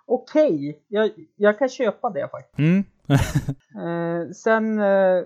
Okej, 0.07 0.79
jag, 0.89 1.11
jag 1.37 1.59
kan 1.59 1.69
köpa 1.69 2.11
det 2.11 2.29
faktiskt. 2.31 2.59
Mm. 2.59 2.85
Eh, 3.79 4.31
sen 4.31 4.79
eh, 4.79 5.23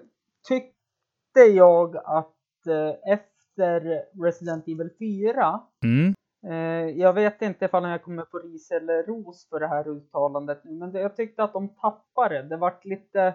tyckte 1.34 1.56
jag 1.56 1.96
att 1.96 2.66
eh, 2.66 3.12
efter 3.12 4.02
Resident 4.22 4.68
Evil 4.68 4.90
4 4.98 5.60
Mm. 5.84 6.14
Eh, 6.46 6.90
jag 7.00 7.12
vet 7.12 7.42
inte 7.42 7.64
ifall 7.64 7.90
jag 7.90 8.02
kommer 8.02 8.24
få 8.30 8.38
ris 8.38 8.70
eller 8.70 9.02
ros 9.02 9.48
för 9.48 9.60
det 9.60 9.68
här 9.68 9.88
uttalandet 9.88 10.64
nu, 10.64 10.70
men 10.72 10.92
det, 10.92 11.00
jag 11.00 11.16
tyckte 11.16 11.42
att 11.42 11.52
de 11.52 11.68
tappade. 11.68 12.42
Det 12.42 12.56
vart 12.56 12.84
lite 12.84 13.34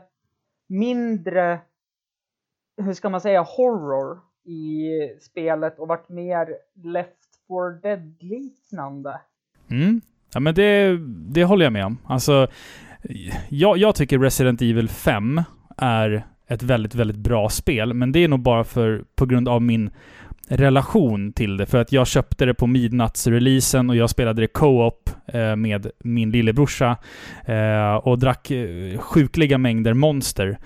mindre, 0.70 1.60
hur 2.78 2.94
ska 2.94 3.10
man 3.10 3.22
säga, 3.22 3.42
horror 3.42 4.20
i 4.46 4.90
spelet 5.22 5.80
och 5.80 5.88
vart 5.88 6.10
mer 6.10 6.48
Left 6.84 7.46
for 7.48 7.82
Dead-liknande. 7.82 9.22
Mm. 9.70 10.02
Ja, 10.34 10.40
men 10.40 10.56
det, 10.56 10.98
det 11.34 11.44
håller 11.44 11.66
jag 11.66 11.74
med 11.74 11.86
om. 11.86 11.98
Alltså, 12.06 12.48
jag, 13.50 13.78
jag 13.78 13.96
tycker 13.96 14.20
Resident 14.20 14.62
Evil 14.62 14.90
5 14.90 15.42
är 15.78 16.28
ett 16.48 16.64
väldigt, 16.64 16.96
väldigt 16.96 17.18
bra 17.18 17.50
spel, 17.50 17.94
men 17.94 18.12
det 18.12 18.24
är 18.24 18.28
nog 18.28 18.40
bara 18.40 18.64
för, 18.64 19.04
på 19.16 19.26
grund 19.26 19.48
av 19.48 19.62
min 19.62 19.90
relation 20.50 21.34
till 21.34 21.58
det. 21.58 21.66
För 21.66 21.78
att 21.78 21.92
jag 21.92 22.08
köpte 22.08 22.46
det 22.46 22.54
på 22.54 22.68
midnattsreleasen 22.68 23.90
och 23.90 23.96
jag 23.96 24.10
spelade 24.10 24.42
det 24.42 24.48
co-op 24.48 25.10
eh, 25.26 25.56
med 25.56 25.92
min 26.04 26.32
lillebrorsa 26.32 26.98
eh, 27.46 27.96
och 27.96 28.20
drack 28.20 28.52
eh, 28.52 28.98
sjukliga 28.98 29.58
mängder 29.58 29.94
monster 29.94 30.58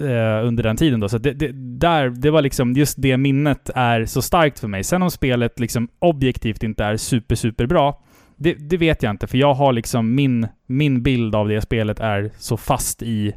eh, 0.00 0.46
under 0.46 0.62
den 0.62 0.76
tiden. 0.76 1.00
Då. 1.00 1.08
Så 1.08 1.18
det, 1.18 1.32
det, 1.32 1.52
där, 1.78 2.10
det 2.10 2.30
var 2.30 2.42
liksom, 2.42 2.72
just 2.72 3.02
det 3.02 3.16
minnet 3.16 3.70
är 3.74 4.04
så 4.04 4.22
starkt 4.22 4.58
för 4.58 4.68
mig. 4.68 4.84
Sen 4.84 5.02
om 5.02 5.10
spelet 5.10 5.60
liksom 5.60 5.88
objektivt 5.98 6.62
inte 6.62 6.84
är 6.84 6.96
super, 6.96 7.34
super 7.34 7.66
bra, 7.66 8.02
det, 8.36 8.54
det 8.54 8.76
vet 8.76 9.02
jag 9.02 9.10
inte. 9.10 9.26
För 9.26 9.38
jag 9.38 9.54
har 9.54 9.72
liksom 9.72 10.14
min, 10.14 10.46
min 10.66 11.02
bild 11.02 11.34
av 11.34 11.48
det 11.48 11.60
spelet 11.60 12.00
är 12.00 12.30
så 12.38 12.56
fast 12.56 13.02
i 13.02 13.34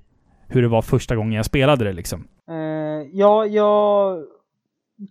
hur 0.51 0.62
det 0.62 0.67
var 0.67 0.81
första 0.81 1.15
gången 1.15 1.34
jag 1.34 1.46
spelade 1.46 1.86
det 1.86 1.93
liksom. 1.93 2.27
Eh, 2.50 3.08
ja, 3.13 3.46
jag 3.46 4.24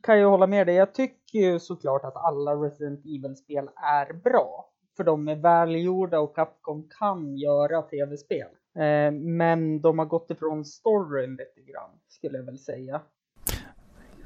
kan 0.02 0.18
ju 0.18 0.24
hålla 0.24 0.46
med 0.46 0.66
dig. 0.66 0.76
Jag 0.76 0.94
tycker 0.94 1.38
ju 1.38 1.58
såklart 1.58 2.04
att 2.04 2.16
alla 2.16 2.54
Resident 2.54 3.00
Evil-spel 3.04 3.68
är 3.76 4.12
bra. 4.12 4.66
För 4.96 5.04
de 5.04 5.28
är 5.28 5.36
välgjorda 5.36 6.20
och 6.20 6.36
Capcom 6.36 6.88
kan 6.98 7.36
göra 7.36 7.82
tv-spel. 7.82 8.48
Eh, 8.76 9.12
men 9.12 9.80
de 9.80 9.98
har 9.98 10.06
gått 10.06 10.30
ifrån 10.30 10.64
storyn 10.64 11.30
lite 11.30 11.70
grann, 11.72 11.90
skulle 12.08 12.38
jag 12.38 12.44
väl 12.44 12.58
säga. 12.58 13.00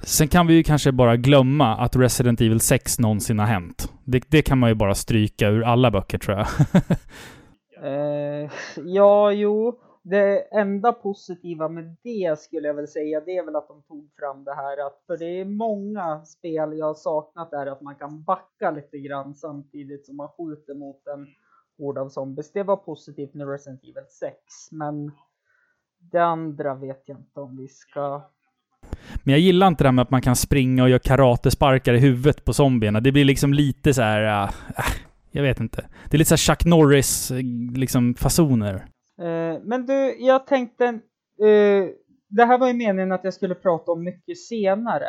Sen 0.03 0.29
kan 0.29 0.47
vi 0.47 0.55
ju 0.55 0.63
kanske 0.63 0.93
bara 0.93 1.17
glömma 1.17 1.77
att 1.77 1.97
Resident 1.97 2.41
Evil 2.41 2.61
6 2.61 2.99
någonsin 2.99 3.39
har 3.39 3.47
hänt. 3.47 3.93
Det, 4.05 4.31
det 4.31 4.43
kan 4.43 4.59
man 4.59 4.71
ju 4.71 4.75
bara 4.75 4.95
stryka 4.95 5.49
ur 5.49 5.63
alla 5.63 5.91
böcker 5.91 6.19
tror 6.19 6.37
jag. 6.39 6.47
Eh, 7.83 8.51
ja, 8.85 9.33
jo. 9.33 9.79
Det 10.07 10.55
enda 10.55 10.93
positiva 10.93 11.69
med 11.69 11.97
det 12.03 12.39
skulle 12.39 12.69
jag 12.69 12.75
väl 12.75 12.89
säga, 12.89 13.21
det 13.21 13.37
är 13.37 13.45
väl 13.45 13.57
att 13.57 13.69
de 13.69 13.83
tog 13.83 14.11
fram 14.19 14.45
det 14.45 14.55
här 14.55 14.87
att, 14.87 15.03
för 15.07 15.17
det 15.17 15.41
är 15.41 15.45
många 15.45 16.25
spel 16.25 16.79
jag 16.79 16.87
har 16.87 16.95
saknat 16.95 17.51
där 17.51 17.67
att 17.67 17.81
man 17.81 17.95
kan 17.95 18.23
backa 18.23 18.71
lite 18.71 18.99
grann 18.99 19.35
samtidigt 19.35 20.07
som 20.07 20.17
man 20.17 20.29
skjuter 20.29 20.75
mot 20.75 21.07
en 21.07 21.27
hord 21.79 21.99
av 21.99 22.09
zombies. 22.09 22.53
Det 22.53 22.63
var 22.63 22.77
positivt 22.77 23.35
med 23.35 23.49
Resident 23.49 23.83
Evil 23.83 24.07
6, 24.21 24.37
men 24.71 25.13
det 25.99 26.25
andra 26.25 26.75
vet 26.75 27.03
jag 27.07 27.19
inte 27.19 27.41
om 27.41 27.57
vi 27.57 27.69
ska... 27.69 28.23
Men 29.23 29.33
jag 29.33 29.41
gillar 29.41 29.67
inte 29.69 29.85
det 29.85 29.89
här 29.89 29.93
med 29.93 30.03
att 30.03 30.11
man 30.11 30.23
kan 30.23 30.37
springa 30.37 30.83
och 30.83 30.89
göra 30.89 30.99
karatesparkar 30.99 31.95
i 31.95 31.99
huvudet 31.99 32.45
på 32.45 32.53
zombierna. 32.53 33.01
Det 33.01 33.13
blir 33.13 33.25
liksom 33.25 33.55
lite 33.55 33.95
så 33.95 34.03
här... 34.03 34.23
Äh, 34.23 34.51
äh 34.79 34.85
jag 35.31 35.43
vet 35.43 35.61
inte. 35.61 35.89
Det 36.11 36.17
är 36.17 36.19
lite 36.19 36.29
så 36.29 36.33
här 36.33 36.55
Chuck 36.55 36.65
Norris 36.65 37.31
eh, 37.31 37.43
liksom 37.75 38.15
fasoner. 38.15 38.87
Eh, 39.21 39.61
men 39.63 39.87
du, 39.87 40.17
jag 40.19 40.47
tänkte... 40.47 40.85
Eh, 40.85 41.89
det 42.29 42.45
här 42.45 42.59
var 42.59 42.67
ju 42.69 42.75
meningen 42.75 43.13
att 43.13 43.25
jag 43.25 43.35
skulle 43.35 43.55
prata 43.55 43.93
om 43.93 44.05
mycket 44.05 44.39
senare. 44.39 45.09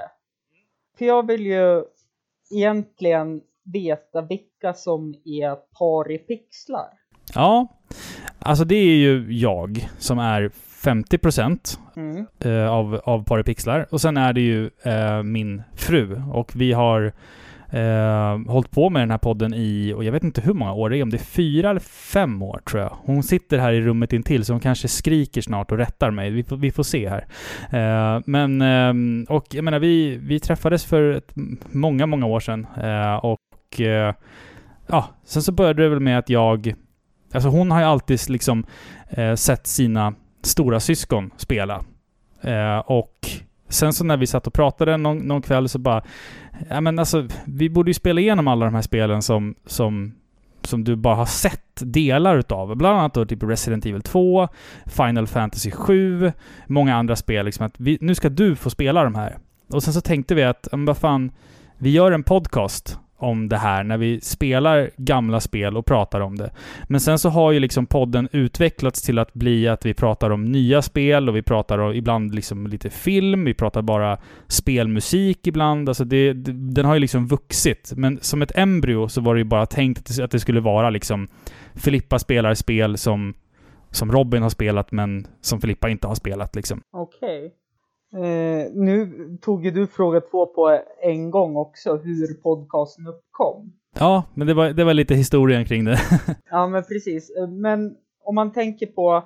För 0.98 1.06
jag 1.06 1.28
vill 1.28 1.46
ju 1.46 1.84
egentligen 2.52 3.42
veta 3.74 4.22
vilka 4.22 4.74
som 4.74 5.14
är 5.26 5.56
par 5.56 6.12
i 6.12 6.18
pixlar. 6.18 6.88
Ja, 7.36 7.68
alltså 8.40 8.66
det 8.66 8.76
är 8.76 8.96
ju 8.96 9.34
jag 9.40 9.90
som 9.98 10.20
är 10.20 10.50
50% 10.50 11.80
Mm. 11.96 12.26
eh, 12.40 12.70
av, 12.72 13.02
av 13.04 13.24
Paripixlar. 13.24 13.88
Och 13.92 14.02
sen 14.02 14.18
är 14.18 14.34
det 14.34 14.42
ju 14.42 14.70
eh, 14.84 15.24
min 15.24 15.64
fru. 15.76 16.22
Och 16.34 16.52
vi 16.56 16.74
har 16.74 17.14
eh, 17.76 18.52
hållit 18.52 18.72
på 18.72 18.90
med 18.90 19.02
den 19.02 19.12
här 19.12 19.18
podden 19.18 19.54
i, 19.54 19.94
och 19.96 20.04
jag 20.04 20.12
vet 20.12 20.24
inte 20.24 20.42
hur 20.42 20.54
många 20.54 20.74
år 20.74 20.90
det 20.90 20.98
är, 20.98 21.04
om 21.04 21.10
det 21.10 21.18
är 21.18 21.26
fyra 21.26 21.70
eller 21.70 21.80
fem 21.80 22.42
år 22.42 22.62
tror 22.70 22.82
jag. 22.82 22.98
Hon 23.02 23.24
sitter 23.24 23.58
här 23.58 23.74
i 23.74 23.82
rummet 23.82 24.14
intill 24.14 24.46
så 24.46 24.54
hon 24.54 24.60
kanske 24.60 24.88
skriker 24.88 25.42
snart 25.42 25.72
och 25.72 25.78
rättar 25.78 26.12
mig. 26.12 26.32
Vi 26.32 26.44
får, 26.44 26.58
vi 26.58 26.72
får 26.72 26.84
se 26.84 27.10
här. 27.10 27.26
Eh, 27.70 28.22
men, 28.26 28.62
eh, 28.62 29.34
och 29.36 29.46
jag 29.52 29.64
menar 29.64 29.80
vi, 29.80 30.18
vi 30.18 30.40
träffades 30.40 30.86
för 30.86 31.12
ett, 31.12 31.32
många, 31.72 32.06
många 32.06 32.26
år 32.26 32.40
sedan. 32.40 32.68
Eh, 32.78 33.16
och 33.16 33.82
eh, 33.82 34.14
ja, 34.88 35.10
sen 35.26 35.42
så 35.42 35.52
började 35.52 35.84
det 35.84 35.90
väl 35.90 36.00
med 36.00 36.20
att 36.20 36.30
jag, 36.30 36.74
alltså 37.34 37.50
hon 37.50 37.72
har 37.72 37.80
ju 37.80 37.86
alltid 37.86 38.20
liksom 38.30 38.66
eh, 39.10 39.36
sett 39.36 39.68
sina 39.68 40.14
stora 40.44 40.80
syskon 40.80 41.32
spela. 41.38 41.84
Eh, 42.42 42.78
och 42.78 43.30
sen 43.70 43.94
så 43.94 44.04
när 44.04 44.18
vi 44.18 44.28
satt 44.28 44.48
och 44.48 44.54
pratade 44.54 44.98
någon, 44.98 45.18
någon 45.18 45.42
kväll 45.42 45.70
så 45.70 45.80
bara, 45.80 46.04
ja 46.70 46.82
men 46.82 47.00
alltså 47.00 47.28
vi 47.46 47.70
borde 47.70 47.90
ju 47.90 47.94
spela 47.94 48.22
igenom 48.22 48.48
alla 48.48 48.66
de 48.66 48.76
här 48.76 48.82
spelen 48.82 49.22
som, 49.22 49.56
som, 49.66 50.14
som 50.62 50.84
du 50.84 50.96
bara 50.96 51.16
har 51.16 51.26
sett 51.26 51.62
delar 51.80 52.38
utav. 52.38 52.76
Bland 52.76 53.00
annat 53.00 53.14
då 53.14 53.26
typ 53.26 53.44
Resident 53.44 53.86
Evil 53.86 54.02
2, 54.02 54.48
Final 54.86 55.28
Fantasy 55.28 55.72
7, 55.72 56.32
många 56.68 56.96
andra 56.96 57.16
spel. 57.16 57.46
Liksom 57.46 57.66
att 57.66 57.76
vi, 57.78 57.98
nu 58.02 58.16
ska 58.16 58.30
du 58.30 58.56
få 58.56 58.70
spela 58.70 59.04
de 59.04 59.16
här. 59.16 59.38
Och 59.68 59.84
sen 59.84 59.94
så 59.94 60.02
tänkte 60.02 60.36
vi 60.36 60.44
att, 60.44 60.68
men 60.72 60.86
vad 60.86 60.98
fan, 60.98 61.32
vi 61.78 61.90
gör 61.90 62.12
en 62.12 62.24
podcast 62.24 63.00
om 63.18 63.50
det 63.50 63.58
här 63.58 63.84
när 63.84 63.98
vi 63.98 64.22
spelar 64.22 64.90
gamla 64.98 65.40
spel 65.40 65.78
och 65.78 65.86
pratar 65.86 66.22
om 66.22 66.36
det. 66.36 66.52
Men 66.88 67.02
sen 67.02 67.20
så 67.20 67.30
har 67.30 67.52
ju 67.52 67.60
liksom 67.60 67.86
podden 67.86 68.30
utvecklats 68.32 69.02
till 69.02 69.20
att 69.20 69.34
bli 69.34 69.68
att 69.68 69.86
vi 69.86 69.94
pratar 69.94 70.30
om 70.30 70.46
nya 70.46 70.82
spel 70.82 71.30
och 71.30 71.36
vi 71.36 71.42
pratar 71.42 71.78
om 71.78 71.94
ibland 71.94 72.36
liksom 72.36 72.68
lite 72.68 72.90
film, 72.90 73.46
vi 73.46 73.54
pratar 73.54 73.82
bara 73.82 74.18
spelmusik 74.48 75.48
ibland. 75.48 75.90
Alltså 75.90 76.06
det, 76.06 76.34
den 76.74 76.86
har 76.86 76.94
ju 76.94 77.00
liksom 77.00 77.28
vuxit. 77.28 77.94
Men 77.96 78.20
som 78.22 78.42
ett 78.42 78.58
embryo 78.58 79.08
så 79.08 79.22
var 79.22 79.36
det 79.36 79.40
ju 79.40 79.46
bara 79.46 79.66
tänkt 79.66 80.20
att 80.20 80.32
det, 80.32 80.40
skulle 80.40 80.60
vara 80.60 80.90
liksom 80.90 81.28
Filippa 81.74 82.20
spelar 82.20 82.54
spel 82.54 82.98
som, 82.98 83.34
som 83.92 84.12
Robin 84.12 84.42
har 84.42 84.50
spelat 84.50 84.92
men 84.92 85.28
som 85.42 85.62
Filippa 85.62 85.90
inte 85.90 86.08
har 86.08 86.16
spelat 86.16 86.56
liksom. 86.56 86.82
Okej. 86.92 87.54
Eh, 88.16 88.72
nu 88.74 89.08
tog 89.42 89.66
ju 89.66 89.72
du 89.72 89.88
fråga 89.88 90.22
två 90.22 90.46
på 90.46 90.80
en 91.02 91.32
gång 91.32 91.56
också, 91.56 91.96
hur 91.96 92.34
podcasten 92.34 93.08
uppkom. 93.08 93.74
Ja, 94.00 94.24
men 94.34 94.48
det 94.48 94.54
var, 94.54 94.70
det 94.70 94.84
var 94.84 94.94
lite 94.94 95.16
historien 95.16 95.66
kring 95.66 95.86
det. 95.86 95.98
Ja, 96.50 96.68
men 96.68 96.84
precis. 96.84 97.30
Eh, 97.30 97.48
Men 97.48 97.96
om 98.24 98.36
man 98.36 98.52
tänker 98.54 98.86
på 98.86 99.24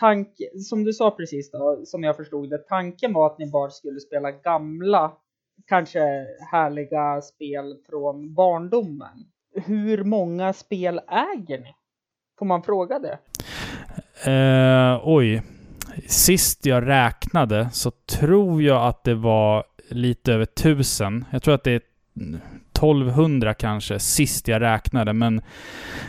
tank, 0.00 0.28
som 0.68 0.84
du 0.84 0.92
sa 0.92 1.10
precis 1.10 1.50
då, 1.50 1.80
som 1.84 2.02
jag 2.04 2.16
förstod 2.16 2.50
det, 2.50 2.58
tanken 2.58 3.12
var 3.12 3.26
att 3.26 3.38
ni 3.38 3.50
bara 3.50 3.70
skulle 3.70 4.00
spela 4.00 4.30
gamla, 4.30 5.12
kanske 5.66 6.00
härliga 6.50 7.20
spel 7.22 7.76
från 7.90 8.34
barndomen. 8.34 9.18
Hur 9.66 10.04
många 10.04 10.52
spel 10.52 11.00
äger 11.08 11.58
ni? 11.58 11.74
Får 12.38 12.46
man 12.46 12.62
fråga 12.62 12.98
det? 12.98 13.18
Eh, 14.30 15.00
oj. 15.04 15.42
Sist 16.06 16.66
jag 16.66 16.86
räknade 16.86 17.68
så 17.72 17.90
tror 17.90 18.62
jag 18.62 18.86
att 18.86 19.04
det 19.04 19.14
var 19.14 19.64
lite 19.88 20.32
över 20.32 20.44
tusen. 20.44 21.24
Jag 21.30 21.42
tror 21.42 21.54
att 21.54 21.64
det 21.64 21.72
är 21.72 21.80
1200 22.76 23.54
kanske, 23.54 23.98
sist 23.98 24.48
jag 24.48 24.62
räknade. 24.62 25.12
Men 25.12 25.40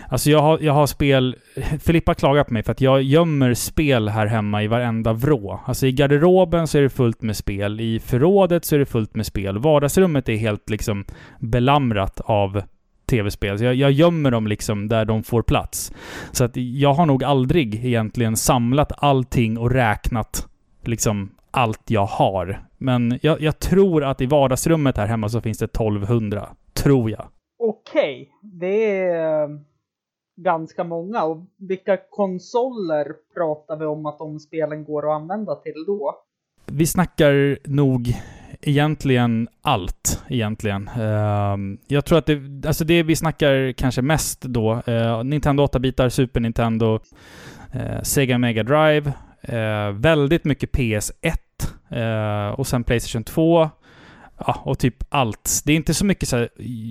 alltså 0.10 0.30
jag 0.30 0.42
har, 0.42 0.60
jag 0.60 0.74
har 0.74 0.88
spel... 0.88 1.36
Filippa 1.80 2.14
klagar 2.14 2.44
på 2.44 2.54
mig 2.54 2.64
för 2.64 2.72
att 2.72 2.82
jag 2.82 3.02
gömmer 3.02 3.54
spel 3.54 4.10
här 4.10 4.26
hemma 4.26 4.64
i 4.64 4.68
varenda 4.68 5.14
vrå. 5.14 5.60
Alltså 5.66 5.88
i 5.88 5.92
garderoben 5.92 6.68
så 6.68 6.78
är 6.78 6.82
det 6.82 6.90
fullt 6.90 7.22
med 7.22 7.38
spel. 7.38 7.82
I 7.82 8.00
förrådet 8.00 8.66
så 8.66 8.76
är 8.76 8.80
det 8.80 8.86
fullt 8.86 9.16
med 9.16 9.26
spel. 9.26 9.58
Vardagsrummet 9.58 10.30
är 10.30 10.36
helt 10.36 10.70
liksom 10.70 11.06
belamrat 11.40 12.22
av 12.26 12.62
tv-spel. 13.08 13.58
Så 13.58 13.64
jag, 13.64 13.76
jag 13.76 13.92
gömmer 13.92 14.32
dem 14.32 14.48
liksom 14.48 14.88
där 14.88 15.06
de 15.06 15.24
får 15.24 15.42
plats. 15.42 15.92
Så 16.32 16.44
att 16.44 16.52
jag 16.56 16.94
har 16.94 17.06
nog 17.06 17.24
aldrig 17.24 17.86
egentligen 17.86 18.36
samlat 18.36 18.92
allting 18.98 19.58
och 19.58 19.72
räknat 19.72 20.48
liksom 20.84 21.30
allt 21.52 21.90
jag 21.90 22.06
har. 22.06 22.68
Men 22.78 23.20
jag, 23.22 23.42
jag 23.42 23.60
tror 23.60 24.04
att 24.04 24.22
i 24.22 24.26
vardagsrummet 24.26 24.98
här 24.98 25.08
hemma 25.08 25.30
så 25.30 25.42
finns 25.42 25.58
det 25.58 25.66
1200. 25.66 26.50
Tror 26.74 27.10
jag. 27.12 27.26
Okej, 27.60 28.30
det 28.42 28.96
är 29.00 29.44
eh, 29.44 29.50
ganska 30.38 30.84
många. 30.84 31.24
Och 31.24 31.46
vilka 31.58 31.98
konsoler 32.10 33.06
pratar 33.34 33.78
vi 33.78 33.86
om 33.86 34.06
att 34.06 34.20
de 34.20 34.40
spelen 34.40 34.84
går 34.84 35.10
att 35.10 35.22
använda 35.22 35.56
till 35.56 35.84
då? 35.88 36.16
Vi 36.66 36.86
snackar 36.86 37.58
nog 37.64 38.08
egentligen 38.68 39.48
allt, 39.62 40.24
egentligen. 40.30 40.88
Ehm, 40.88 41.78
jag 41.88 42.06
tror 42.06 42.18
att 42.18 42.26
det, 42.26 42.68
alltså 42.68 42.86
det 42.86 43.04
vi 43.04 43.16
snackar 43.16 43.72
kanske 43.72 44.02
mest 44.02 44.42
då, 44.42 44.82
eh, 44.86 45.24
Nintendo 45.24 45.64
8-bitar, 45.64 46.10
Super 46.10 46.40
Nintendo, 46.40 47.00
eh, 47.72 48.02
Sega 48.02 48.38
Mega 48.38 48.64
Drive, 48.64 49.14
eh, 49.42 49.92
väldigt 49.92 50.46
mycket 50.46 50.72
PS1 50.72 51.38
och 52.56 52.68
sen 52.68 52.84
Playstation 52.84 53.24
2. 53.24 53.70
Ja, 54.38 54.62
och 54.66 54.80
typ 54.80 54.96
allt. 55.10 55.62
Det 55.66 55.72
är 55.72 55.76
inte 55.76 55.94
så 55.94 56.06
mycket 56.06 56.30
så 56.30 56.38
här, 56.38 56.50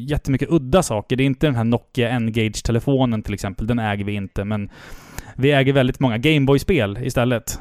jättemycket 0.09 0.50
udda 0.50 0.83
saker. 0.83 1.16
Det 1.16 1.23
är 1.23 1.26
inte 1.26 1.47
den 1.47 1.54
här 1.54 1.64
Nokia 1.64 2.09
N-Gage-telefonen 2.09 3.23
till 3.23 3.35
exempel. 3.35 3.66
Den 3.66 3.78
äger 3.78 4.04
vi 4.04 4.12
inte, 4.12 4.45
men 4.45 4.71
vi 5.37 5.52
äger 5.52 5.73
väldigt 5.73 6.00
många 6.00 6.18
Gameboy-spel 6.18 6.99
istället. 7.02 7.61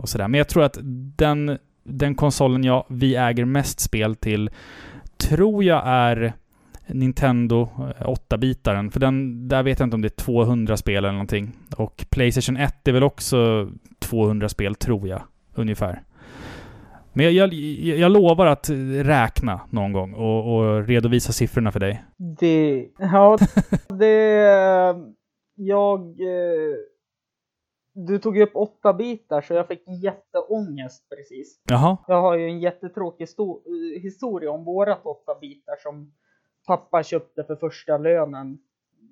och 0.00 0.08
sådär. 0.08 0.28
Men 0.28 0.38
jag 0.38 0.48
tror 0.48 0.64
att 0.64 0.78
den 1.16 1.58
den 1.88 2.14
konsolen 2.14 2.64
jag, 2.64 2.84
vi 2.88 3.16
äger 3.16 3.44
mest 3.44 3.80
spel 3.80 4.14
till 4.14 4.50
tror 5.18 5.64
jag 5.64 5.82
är 5.86 6.32
Nintendo 6.86 7.62
eh, 7.78 8.06
8-bitaren. 8.06 8.90
För 8.90 9.00
den, 9.00 9.48
där 9.48 9.62
vet 9.62 9.78
jag 9.78 9.86
inte 9.86 9.94
om 9.94 10.02
det 10.02 10.08
är 10.08 10.22
200 10.24 10.76
spel 10.76 10.96
eller 10.96 11.12
någonting. 11.12 11.52
Och 11.76 12.06
Playstation 12.10 12.56
1 12.56 12.88
är 12.88 12.92
väl 12.92 13.02
också 13.02 13.70
200 13.98 14.48
spel, 14.48 14.74
tror 14.74 15.08
jag. 15.08 15.22
Ungefär. 15.54 16.02
Men 17.12 17.34
jag, 17.34 17.52
jag, 17.52 17.98
jag 17.98 18.12
lovar 18.12 18.46
att 18.46 18.70
räkna 19.02 19.60
någon 19.70 19.92
gång 19.92 20.14
och, 20.14 20.56
och, 20.56 20.86
redovisa 20.86 21.32
siffrorna 21.32 21.72
för 21.72 21.80
dig. 21.80 22.02
Det... 22.40 22.86
Ja, 22.98 23.38
det... 23.88 24.94
Jag 25.54 26.00
eh, 26.00 26.74
du 28.06 28.18
tog 28.18 28.36
ju 28.36 28.42
upp 28.42 28.56
åtta 28.56 28.92
bitar 28.92 29.40
så 29.40 29.54
jag 29.54 29.68
fick 29.68 29.82
jätteångest 30.02 31.08
precis. 31.08 31.60
Jaha. 31.64 31.96
Jag 32.06 32.20
har 32.20 32.36
ju 32.36 32.48
en 32.48 32.60
jättetråkig 32.60 33.28
historia 34.02 34.50
om 34.50 34.64
vårat 34.64 35.06
åtta 35.06 35.34
bitar 35.40 35.76
som 35.76 36.12
pappa 36.66 37.02
köpte 37.02 37.44
för 37.44 37.56
första 37.56 37.98
lönen. 37.98 38.58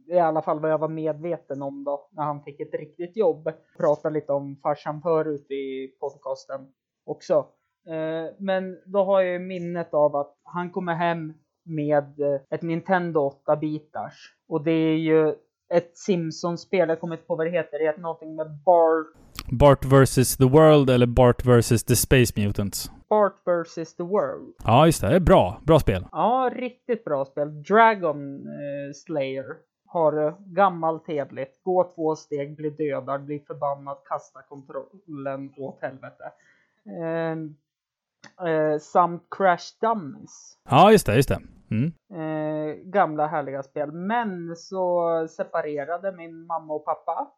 I 0.07 0.19
alla 0.19 0.43
fall 0.43 0.61
vad 0.61 0.71
jag 0.71 0.79
var 0.79 0.89
medveten 0.89 1.63
om 1.63 1.85
då 1.85 2.09
när 2.13 2.25
han 2.25 2.43
fick 2.43 2.61
ett 2.61 2.75
riktigt 2.75 3.17
jobb. 3.17 3.53
Pratade 3.77 4.15
lite 4.15 4.33
om 4.33 4.57
farsan 4.63 5.03
förut 5.03 5.51
i 5.51 5.89
podcasten 6.01 6.73
också. 7.05 7.47
Eh, 7.87 8.35
men 8.39 8.79
då 8.87 9.05
har 9.05 9.21
jag 9.21 9.33
ju 9.33 9.39
minnet 9.39 9.95
av 9.95 10.17
att 10.17 10.37
han 10.43 10.71
kommer 10.71 10.95
hem 10.95 11.35
med 11.65 12.21
ett 12.51 12.63
Nintendo 12.63 13.21
8 13.21 13.57
bitars 13.57 14.35
och 14.49 14.65
det 14.65 14.71
är 14.71 14.97
ju 14.97 15.35
ett 15.75 15.97
Simpsons-spel, 15.97 16.89
jag 16.89 17.01
kommer 17.01 17.15
inte 17.15 17.27
på 17.27 17.37
vad 17.37 17.47
det 17.47 17.51
heter, 17.51 17.79
det 17.79 17.85
heter 17.85 18.01
någonting 18.01 18.37
med 18.37 18.47
Bart... 18.65 19.07
Bart 19.51 19.85
vs. 19.85 20.37
The 20.37 20.45
World 20.45 20.91
eller 20.91 21.07
Bart 21.07 21.47
vs. 21.47 21.85
The 21.85 21.97
Space 21.97 22.33
Mutants? 22.37 22.91
Bart 23.09 23.37
vs. 23.45 23.97
The 23.97 24.03
World. 24.03 24.55
Ja, 24.65 24.87
just 24.87 25.01
det. 25.01 25.09
Det 25.09 25.17
är 25.17 25.21
bra. 25.21 25.61
Bra 25.63 25.79
spel. 25.79 26.07
Ja, 26.13 26.51
riktigt 26.55 27.05
bra 27.05 27.25
spel. 27.25 27.63
Dragon 27.63 28.37
eh, 28.37 28.93
Slayer 28.95 29.45
har 29.87 30.13
det 30.13 30.35
gammalt 30.47 31.07
trevligt. 31.07 31.63
Gå 31.63 31.93
två 31.95 32.17
steg, 32.17 32.57
bli 32.57 32.71
dödad, 32.71 33.25
bli 33.25 33.39
förbannad, 33.39 33.97
kasta 34.09 34.43
kontrollen 34.43 35.53
åt 35.57 35.79
helvete. 35.81 36.25
Eh, 36.87 37.37
eh, 38.47 38.79
samt 38.79 39.27
Crash 39.31 39.65
Dummies. 39.81 40.59
Ja, 40.71 40.93
just 40.93 41.07
det, 41.07 41.17
just 41.17 41.29
det. 41.29 41.41
Mm. 41.71 41.93
Eh, 42.13 42.75
gamla 42.75 43.27
härliga 43.27 43.63
spel. 43.63 43.93
Men 43.93 44.57
så 44.57 45.27
separerade 45.31 46.13
min 46.13 46.47
mamma 46.47 46.75
och 46.75 46.85
pappa. 46.85 47.31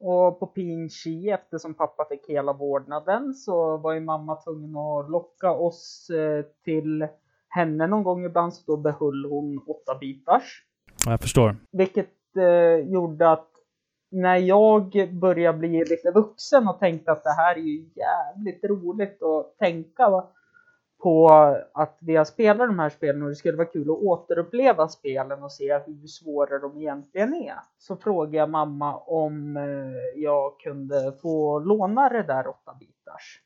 Och 0.00 0.40
på 0.40 0.46
pin 0.46 0.88
chi, 0.88 1.30
eftersom 1.30 1.74
pappa 1.74 2.04
fick 2.04 2.28
hela 2.28 2.52
vårdnaden, 2.52 3.34
så 3.34 3.76
var 3.76 3.92
ju 3.92 4.00
mamma 4.00 4.36
tvungen 4.36 4.76
att 4.76 5.10
locka 5.10 5.52
oss 5.52 6.10
eh, 6.10 6.44
till 6.64 7.06
henne 7.48 7.86
någon 7.86 8.02
gång 8.02 8.24
ibland, 8.24 8.54
så 8.54 8.62
då 8.66 8.76
behöll 8.76 9.26
hon 9.30 9.58
åtta 9.66 9.98
bitars. 10.00 10.64
Jag 11.06 11.20
förstår. 11.20 11.56
Vilket 11.72 12.36
eh, 12.36 12.88
gjorde 12.92 13.30
att 13.30 13.50
när 14.10 14.36
jag 14.36 15.08
började 15.12 15.58
bli 15.58 15.84
lite 15.84 16.10
vuxen 16.14 16.68
och 16.68 16.78
tänkte 16.78 17.12
att 17.12 17.24
det 17.24 17.32
här 17.32 17.54
är 17.54 17.60
ju 17.60 17.88
jävligt 17.94 18.64
roligt 18.64 19.22
att 19.22 19.58
tänka 19.58 20.24
på 21.02 21.28
att 21.72 21.98
vi 22.00 22.16
har 22.16 22.24
spelat 22.24 22.68
de 22.68 22.78
här 22.78 22.88
spelen 22.88 23.22
och 23.22 23.28
det 23.28 23.34
skulle 23.34 23.56
vara 23.56 23.68
kul 23.68 23.90
att 23.90 23.98
återuppleva 23.98 24.88
spelen 24.88 25.42
och 25.42 25.52
se 25.52 25.78
hur 25.78 26.06
svåra 26.06 26.58
de 26.58 26.78
egentligen 26.78 27.34
är. 27.34 27.54
Så 27.78 27.96
frågade 27.96 28.36
jag 28.36 28.50
mamma 28.50 28.96
om 28.96 29.56
eh, 29.56 30.22
jag 30.22 30.60
kunde 30.60 31.12
få 31.22 31.58
låna 31.58 32.08
det 32.08 32.22
där 32.22 32.44
8-bitars. 32.44 33.40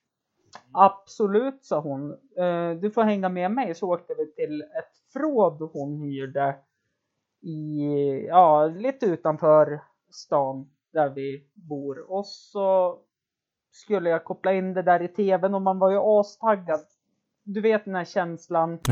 Absolut, 0.72 1.64
sa 1.64 1.80
hon. 1.80 2.10
Eh, 2.36 2.70
du 2.80 2.90
får 2.90 3.02
hänga 3.02 3.28
med 3.28 3.50
mig. 3.50 3.74
Så 3.74 3.92
åkte 3.92 4.14
vi 4.14 4.32
till 4.32 4.62
ett 4.62 5.12
förråd 5.12 5.70
hon 5.72 6.00
hyrde 6.00 6.56
i, 7.42 8.26
ja, 8.28 8.66
lite 8.66 9.06
utanför 9.06 9.80
stan 10.14 10.70
där 10.92 11.08
vi 11.08 11.44
bor. 11.54 12.10
Och 12.10 12.26
så 12.26 12.98
skulle 13.70 14.10
jag 14.10 14.24
koppla 14.24 14.52
in 14.52 14.74
det 14.74 14.82
där 14.82 15.02
i 15.02 15.08
tvn 15.08 15.54
och 15.54 15.62
man 15.62 15.78
var 15.78 15.90
ju 15.90 15.98
astaggad 15.98 16.80
du 17.44 17.60
vet 17.60 17.84
den 17.84 17.94
här 17.94 18.04
känslan. 18.04 18.78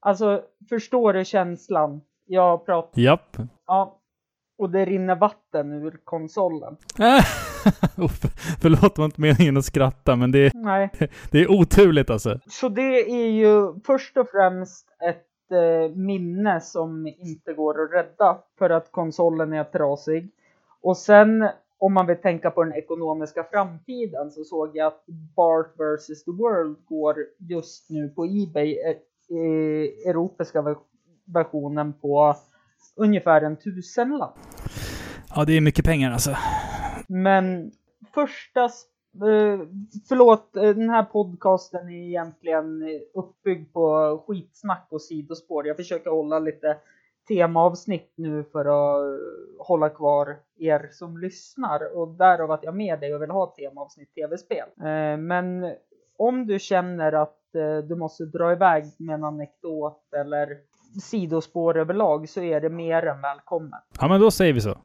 alltså, 0.00 0.42
förstår 0.68 1.12
du 1.12 1.24
känslan? 1.24 2.00
Jag 2.26 2.66
pratar... 2.66 3.00
Japp. 3.00 3.36
Ja. 3.66 4.00
Och 4.58 4.70
det 4.70 4.84
rinner 4.84 5.16
vatten 5.16 5.72
ur 5.72 6.00
konsolen. 6.04 6.76
Förlåt, 8.60 8.94
det 8.94 8.98
var 8.98 9.04
inte 9.04 9.20
meningen 9.20 9.56
att 9.56 9.64
skratta, 9.64 10.16
men 10.16 10.32
det 10.32 10.38
är, 10.38 10.52
Nej. 10.54 10.90
det 11.30 11.38
är 11.38 11.50
oturligt 11.50 12.10
alltså. 12.10 12.40
Så 12.46 12.68
det 12.68 13.10
är 13.10 13.30
ju 13.30 13.80
först 13.86 14.16
och 14.16 14.26
främst 14.30 14.86
ett 15.08 15.27
minne 15.94 16.60
som 16.60 17.06
inte 17.06 17.52
går 17.52 17.82
att 17.82 17.92
rädda 17.92 18.38
för 18.58 18.70
att 18.70 18.92
konsolen 18.92 19.52
är 19.52 19.64
trasig. 19.64 20.30
Och 20.80 20.96
sen 20.96 21.48
om 21.78 21.94
man 21.94 22.06
vill 22.06 22.16
tänka 22.16 22.50
på 22.50 22.64
den 22.64 22.72
ekonomiska 22.72 23.44
framtiden 23.44 24.30
så 24.30 24.44
såg 24.44 24.76
jag 24.76 24.86
att 24.86 25.04
Bart 25.36 25.74
vs. 25.76 26.24
The 26.24 26.30
World 26.30 26.76
går 26.86 27.16
just 27.38 27.90
nu 27.90 28.08
på 28.08 28.24
Ebay, 28.24 28.78
eh, 28.78 30.08
europeiska 30.10 30.76
versionen 31.24 31.92
på 31.92 32.34
ungefär 32.96 33.42
en 33.42 33.56
tusenlapp. 33.56 34.38
Ja, 35.34 35.44
det 35.44 35.56
är 35.56 35.60
mycket 35.60 35.84
pengar 35.84 36.12
alltså. 36.12 36.36
Men 37.08 37.72
första, 38.14 38.64
eh, 38.64 38.70
Eh, 39.14 39.60
förlåt, 40.08 40.56
eh, 40.56 40.62
den 40.62 40.90
här 40.90 41.02
podcasten 41.02 41.88
är 41.88 42.06
egentligen 42.08 42.82
uppbyggd 43.14 43.72
på 43.72 44.18
skitsnack 44.26 44.86
och 44.90 45.02
sidospår. 45.02 45.66
Jag 45.66 45.76
försöker 45.76 46.10
hålla 46.10 46.38
lite 46.38 46.76
temaavsnitt 47.28 48.12
nu 48.16 48.44
för 48.44 48.60
att 48.60 49.02
eh, 49.02 49.66
hålla 49.66 49.88
kvar 49.88 50.36
er 50.58 50.88
som 50.92 51.18
lyssnar 51.18 51.96
och 51.96 52.08
därav 52.08 52.50
att 52.50 52.64
jag 52.64 52.74
med 52.76 53.00
dig 53.00 53.14
och 53.14 53.22
vill 53.22 53.30
ha 53.30 53.46
temaavsnitt 53.46 54.14
tv-spel. 54.14 54.68
Men 55.18 55.74
om 56.18 56.46
du 56.46 56.58
känner 56.58 57.12
att 57.12 57.34
du 57.88 57.96
måste 57.96 58.24
dra 58.24 58.52
iväg 58.52 58.84
med 58.98 59.14
en 59.14 59.24
anekdot 59.24 60.14
eller 60.16 60.48
sidospår 61.02 61.78
överlag 61.78 62.28
så 62.28 62.40
är 62.40 62.60
det 62.60 62.68
mer 62.68 63.06
än 63.06 63.20
välkommen. 63.20 63.80
Ja, 64.00 64.08
men 64.08 64.20
då 64.20 64.30
säger 64.30 64.52
vi 64.52 64.60
så. 64.60 64.78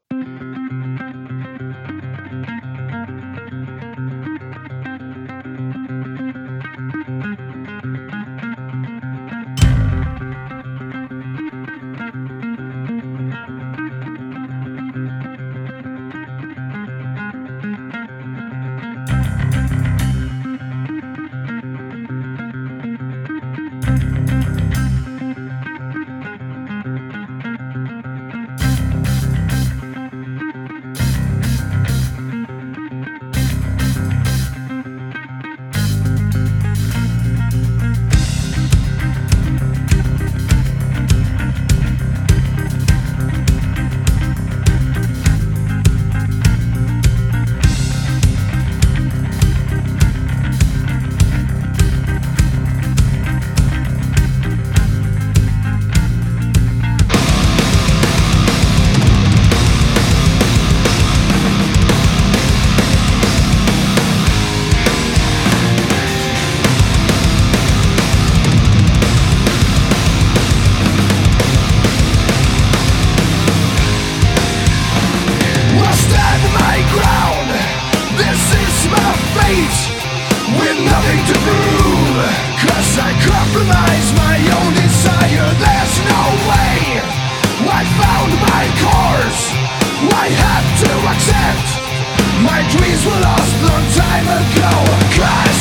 time 93.96 94.26
ago. 94.26 94.70
God. 95.18 95.53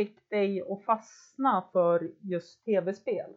fick 0.00 0.30
dig 0.30 0.60
att 0.60 0.84
fastna 0.84 1.64
för 1.72 2.08
just 2.22 2.64
tv-spel? 2.64 3.30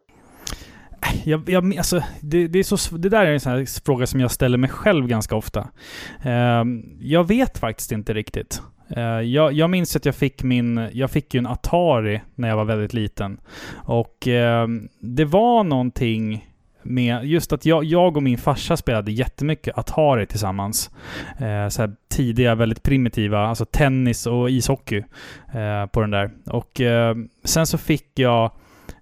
Jag, 1.24 1.48
jag, 1.48 1.76
alltså, 1.76 2.00
det, 2.20 2.48
det, 2.48 2.58
är 2.58 2.62
så, 2.62 2.96
det 2.96 3.08
där 3.08 3.26
är 3.26 3.32
en 3.32 3.40
sån 3.40 3.52
här 3.52 3.84
fråga 3.84 4.06
som 4.06 4.20
jag 4.20 4.30
ställer 4.30 4.58
mig 4.58 4.70
själv 4.70 5.06
ganska 5.06 5.36
ofta. 5.36 5.68
Ehm, 6.22 6.82
jag 7.00 7.28
vet 7.28 7.58
faktiskt 7.58 7.92
inte 7.92 8.14
riktigt. 8.14 8.62
Ehm, 8.96 9.30
jag, 9.30 9.52
jag, 9.52 9.70
minns 9.70 9.96
att 9.96 10.04
jag 10.04 10.14
fick 10.14 10.42
min, 10.42 10.88
jag 10.92 11.10
fick 11.10 11.34
ju 11.34 11.38
en 11.38 11.46
Atari 11.46 12.20
när 12.34 12.48
jag 12.48 12.56
var 12.56 12.64
väldigt 12.64 12.94
liten. 12.94 13.40
Och 13.84 14.28
ehm, 14.28 14.88
det 15.00 15.24
var 15.24 15.64
någonting 15.64 16.53
med 16.84 17.24
just 17.24 17.52
att 17.52 17.66
jag, 17.66 17.84
jag 17.84 18.16
och 18.16 18.22
min 18.22 18.38
farsa 18.38 18.76
spelade 18.76 19.12
jättemycket 19.12 19.78
Atari 19.78 20.26
tillsammans. 20.26 20.90
Eh, 21.38 21.68
så 21.68 21.94
tidiga, 22.08 22.54
väldigt 22.54 22.82
primitiva, 22.82 23.46
alltså 23.46 23.64
tennis 23.64 24.26
och 24.26 24.50
ishockey 24.50 25.02
eh, 25.54 25.86
på 25.86 26.00
den 26.00 26.10
där. 26.10 26.30
Och 26.46 26.80
eh, 26.80 27.16
sen 27.44 27.66
så 27.66 27.78
fick 27.78 28.18
jag 28.18 28.50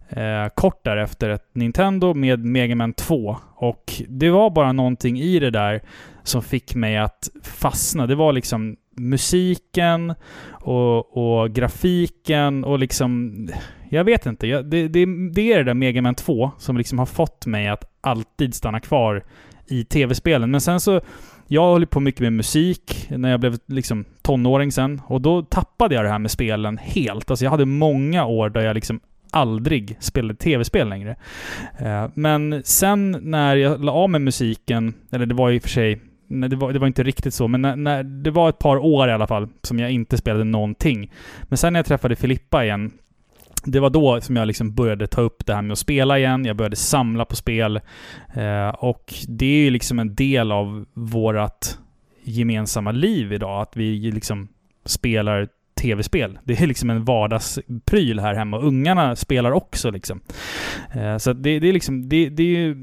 eh, 0.09 0.49
kort 0.55 0.85
därefter 0.85 1.29
ett 1.29 1.49
Nintendo 1.53 2.14
med 2.14 2.45
Mega 2.45 2.75
Man 2.75 2.92
2. 2.92 3.37
Och 3.55 3.92
det 4.09 4.31
var 4.31 4.51
bara 4.51 4.73
någonting 4.73 5.21
i 5.21 5.38
det 5.38 5.51
där 5.51 5.83
som 6.23 6.42
fick 6.42 6.75
mig 6.75 6.97
att 6.97 7.31
fastna. 7.42 8.07
Det 8.07 8.14
var 8.14 8.33
liksom 8.33 8.77
musiken 8.96 10.14
och, 10.50 11.16
och 11.16 11.50
grafiken 11.50 12.64
och 12.64 12.78
liksom... 12.78 13.48
Jag 13.88 14.05
vet 14.05 14.26
inte. 14.26 14.46
Jag, 14.46 14.64
det, 14.64 14.88
det, 14.88 15.07
det 15.33 15.52
är 15.52 15.59
det 15.59 15.64
där 15.64 15.74
Mega 15.74 16.02
Man 16.02 16.14
2 16.14 16.50
som 16.59 16.76
liksom 16.76 16.98
har 16.98 17.07
fått 17.07 17.46
mig 17.46 17.68
att 17.68 17.85
alltid 18.00 18.55
stanna 18.55 18.81
kvar 18.81 19.24
i 19.66 19.85
tv-spelen. 19.85 20.50
Men 20.50 20.61
sen 20.61 20.81
så... 20.81 21.00
Jag 21.46 21.62
håller 21.62 21.87
på 21.87 22.00
mycket 22.00 22.20
med 22.20 22.33
musik 22.33 23.07
när 23.11 23.31
jag 23.31 23.40
blev 23.40 23.59
liksom 23.66 24.05
tonåring 24.22 24.72
sen. 24.72 25.00
Och 25.07 25.20
då 25.20 25.42
tappade 25.42 25.94
jag 25.94 26.05
det 26.05 26.11
här 26.11 26.18
med 26.18 26.31
spelen 26.31 26.78
helt. 26.78 27.31
Alltså 27.31 27.44
jag 27.44 27.50
hade 27.50 27.66
många 27.66 28.26
år 28.26 28.50
där 28.50 28.61
jag 28.61 28.74
liksom 28.74 29.00
aldrig 29.31 29.96
spelade 30.00 30.35
tv-spel 30.35 30.88
längre. 30.88 31.16
Eh, 31.78 32.09
men 32.14 32.62
sen 32.64 33.18
när 33.20 33.57
jag 33.57 33.85
la 33.85 33.92
av 33.92 34.11
med 34.11 34.20
musiken, 34.20 34.94
eller 35.11 35.26
det 35.26 35.35
var 35.35 35.50
i 35.50 35.59
och 35.59 35.62
för 35.62 35.68
sig 35.68 36.00
Nej, 36.33 36.49
det 36.49 36.57
var, 36.57 36.73
det 36.73 36.79
var 36.79 36.87
inte 36.87 37.03
riktigt 37.03 37.35
så, 37.35 37.49
men 37.49 37.62
när, 37.62 37.77
när, 37.77 38.03
det 38.03 38.31
var 38.31 38.49
ett 38.49 38.59
par 38.59 38.77
år 38.77 39.09
i 39.09 39.12
alla 39.12 39.27
fall 39.27 39.49
som 39.62 39.79
jag 39.79 39.90
inte 39.90 40.16
spelade 40.16 40.45
någonting. 40.45 41.12
Men 41.42 41.59
sen 41.59 41.73
när 41.73 41.79
jag 41.79 41.87
träffade 41.87 42.16
Filippa 42.16 42.64
igen, 42.64 42.90
det 43.64 43.81
var 43.81 43.90
då 43.90 44.21
som 44.21 44.37
jag 44.37 44.47
liksom 44.47 44.75
började 44.75 45.07
ta 45.07 45.21
upp 45.21 45.47
det 45.47 45.55
här 45.55 45.62
med 45.62 45.73
att 45.73 45.79
spela 45.79 46.18
igen. 46.18 46.45
Jag 46.45 46.57
började 46.57 46.77
samla 46.77 47.25
på 47.25 47.37
spel. 47.37 47.81
Eh, 48.35 48.68
och 48.68 49.14
det 49.29 49.47
är 49.47 49.64
ju 49.64 49.71
liksom 49.71 49.99
en 49.99 50.14
del 50.14 50.53
av 50.53 50.85
vårt 50.92 51.66
gemensamma 52.25 52.92
liv 52.92 53.33
idag. 53.33 53.62
Att 53.62 53.77
vi 53.77 54.11
liksom 54.11 54.49
spelar 54.85 55.49
tv-spel. 55.83 56.38
Det 56.45 56.61
är 56.62 56.66
liksom 56.66 56.90
en 56.90 57.05
vardagspryl 57.05 58.18
här 58.21 58.35
hemma. 58.35 58.59
Ungarna 58.59 59.16
spelar 59.16 59.53
också 59.53 59.90
liksom. 59.90 60.21
Eh, 60.95 61.16
så 61.16 61.33
det, 61.33 61.59
det 61.59 61.68
är 61.68 61.73
liksom, 61.73 62.09
det, 62.09 62.29
det 62.29 62.42
är 62.42 62.47
ju 62.59 62.75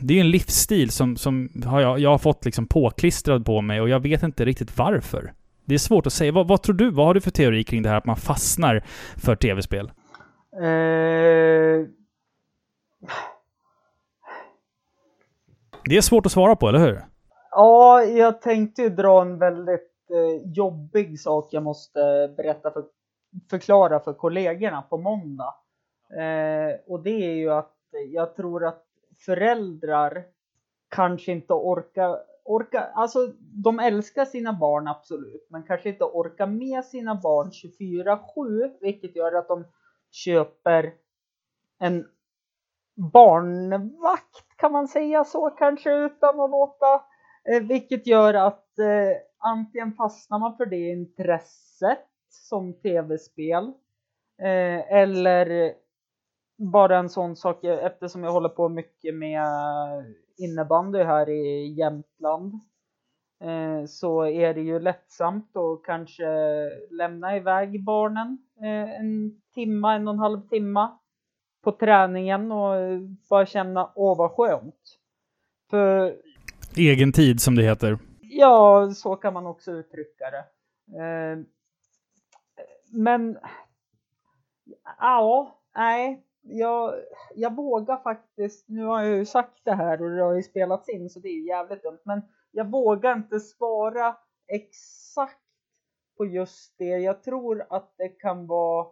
det 0.00 0.14
är 0.16 0.20
en 0.20 0.30
livsstil 0.30 0.90
som, 0.90 1.16
som 1.16 1.50
har 1.66 1.80
jag, 1.80 1.98
jag 1.98 2.10
har 2.10 2.18
fått 2.18 2.44
liksom 2.44 2.66
påklistrad 2.66 3.46
på 3.46 3.60
mig 3.60 3.80
och 3.80 3.88
jag 3.88 4.00
vet 4.00 4.22
inte 4.22 4.44
riktigt 4.44 4.78
varför. 4.78 5.32
Det 5.64 5.74
är 5.74 5.78
svårt 5.78 6.06
att 6.06 6.12
säga. 6.12 6.32
Vad, 6.32 6.48
vad 6.48 6.62
tror 6.62 6.74
du? 6.76 6.90
Vad 6.90 7.06
har 7.06 7.14
du 7.14 7.20
för 7.20 7.30
teori 7.30 7.64
kring 7.64 7.82
det 7.82 7.88
här 7.88 7.96
att 7.96 8.06
man 8.06 8.16
fastnar 8.16 8.82
för 9.16 9.36
tv-spel? 9.36 9.90
Eh, 10.56 11.86
Det 15.88 15.96
är 15.96 16.00
svårt 16.00 16.26
att 16.26 16.32
svara 16.32 16.56
på, 16.56 16.68
eller 16.68 16.78
hur? 16.78 17.00
ja, 17.50 18.02
jag 18.02 18.42
tänkte 18.42 18.82
ju 18.82 18.88
dra 18.88 19.22
en 19.22 19.38
väldigt 19.38 19.90
jobbig 20.44 21.20
sak 21.20 21.48
jag 21.52 21.62
måste 21.62 22.34
berätta 22.36 22.70
för, 22.70 22.84
förklara 23.50 24.00
för 24.00 24.12
kollegorna 24.12 24.82
på 24.82 24.96
måndag. 24.98 25.54
Eh, 26.10 26.80
och 26.86 27.02
det 27.02 27.10
är 27.10 27.34
ju 27.34 27.50
att 27.50 27.76
jag 28.12 28.36
tror 28.36 28.64
att 28.64 28.84
föräldrar 29.26 30.24
kanske 30.88 31.32
inte 31.32 31.52
orkar, 31.52 32.18
orkar, 32.44 32.90
alltså 32.94 33.18
de 33.38 33.78
älskar 33.80 34.24
sina 34.24 34.52
barn 34.52 34.88
absolut, 34.88 35.46
men 35.50 35.62
kanske 35.62 35.88
inte 35.88 36.04
orkar 36.04 36.46
med 36.46 36.84
sina 36.84 37.14
barn 37.14 37.50
24-7, 37.50 38.72
vilket 38.80 39.16
gör 39.16 39.32
att 39.32 39.48
de 39.48 39.64
köper 40.10 40.94
en 41.78 42.06
barnvakt, 43.12 44.56
kan 44.56 44.72
man 44.72 44.88
säga 44.88 45.24
så 45.24 45.50
kanske 45.50 45.94
utan 45.94 46.40
att 46.40 46.50
låta, 46.50 46.94
eh, 47.44 47.62
vilket 47.62 48.06
gör 48.06 48.34
att 48.34 48.78
eh, 48.78 49.16
antingen 49.38 49.92
fastnar 49.92 50.38
man 50.38 50.56
för 50.56 50.66
det 50.66 50.90
intresset 50.90 52.06
som 52.28 52.74
tv-spel 52.74 53.72
eh, 54.42 54.92
eller 54.92 55.74
bara 56.58 56.98
en 56.98 57.08
sån 57.08 57.36
sak 57.36 57.64
eh, 57.64 57.84
eftersom 57.84 58.24
jag 58.24 58.32
håller 58.32 58.48
på 58.48 58.68
mycket 58.68 59.14
med 59.14 59.46
innebandy 60.38 61.02
här 61.02 61.28
i 61.28 61.74
Jämtland 61.78 62.54
eh, 63.44 63.84
så 63.86 64.26
är 64.26 64.54
det 64.54 64.60
ju 64.60 64.80
lättsamt 64.80 65.56
att 65.56 65.82
kanske 65.84 66.26
lämna 66.90 67.36
iväg 67.36 67.84
barnen 67.84 68.38
eh, 68.60 69.00
en 69.00 69.40
timma, 69.54 69.94
en 69.94 70.08
och 70.08 70.14
en 70.14 70.20
halv 70.20 70.48
timma 70.48 70.98
på 71.64 71.72
träningen 71.72 72.52
och 72.52 72.76
eh, 72.76 73.00
bara 73.30 73.46
känna 73.46 73.92
åh 73.94 74.18
vad 74.18 74.30
skönt. 74.30 74.98
För 75.70 76.16
Egen 76.76 77.12
tid, 77.12 77.40
som 77.40 77.54
det 77.54 77.62
heter. 77.62 77.98
Ja, 78.38 78.90
så 78.90 79.16
kan 79.16 79.34
man 79.34 79.46
också 79.46 79.72
uttrycka 79.72 80.30
det. 80.30 80.44
Ehm, 81.00 81.46
men 82.92 83.38
ja, 84.98 85.58
nej, 85.74 86.26
jag, 86.42 86.94
jag 87.34 87.56
vågar 87.56 87.96
faktiskt, 87.96 88.68
nu 88.68 88.84
har 88.84 89.02
jag 89.02 89.16
ju 89.16 89.26
sagt 89.26 89.60
det 89.64 89.74
här 89.74 90.02
och 90.02 90.10
det 90.10 90.22
har 90.22 90.34
ju 90.34 90.42
spelats 90.42 90.88
in 90.88 91.10
så 91.10 91.20
det 91.20 91.28
är 91.28 91.34
ju 91.34 91.46
jävligt 91.46 91.82
dumt, 91.82 92.00
men 92.04 92.22
jag 92.50 92.70
vågar 92.70 93.16
inte 93.16 93.40
svara 93.40 94.16
exakt 94.46 95.40
på 96.16 96.26
just 96.26 96.74
det. 96.78 96.84
Jag 96.84 97.22
tror 97.22 97.66
att 97.70 97.94
det 97.96 98.08
kan 98.08 98.46
vara... 98.46 98.86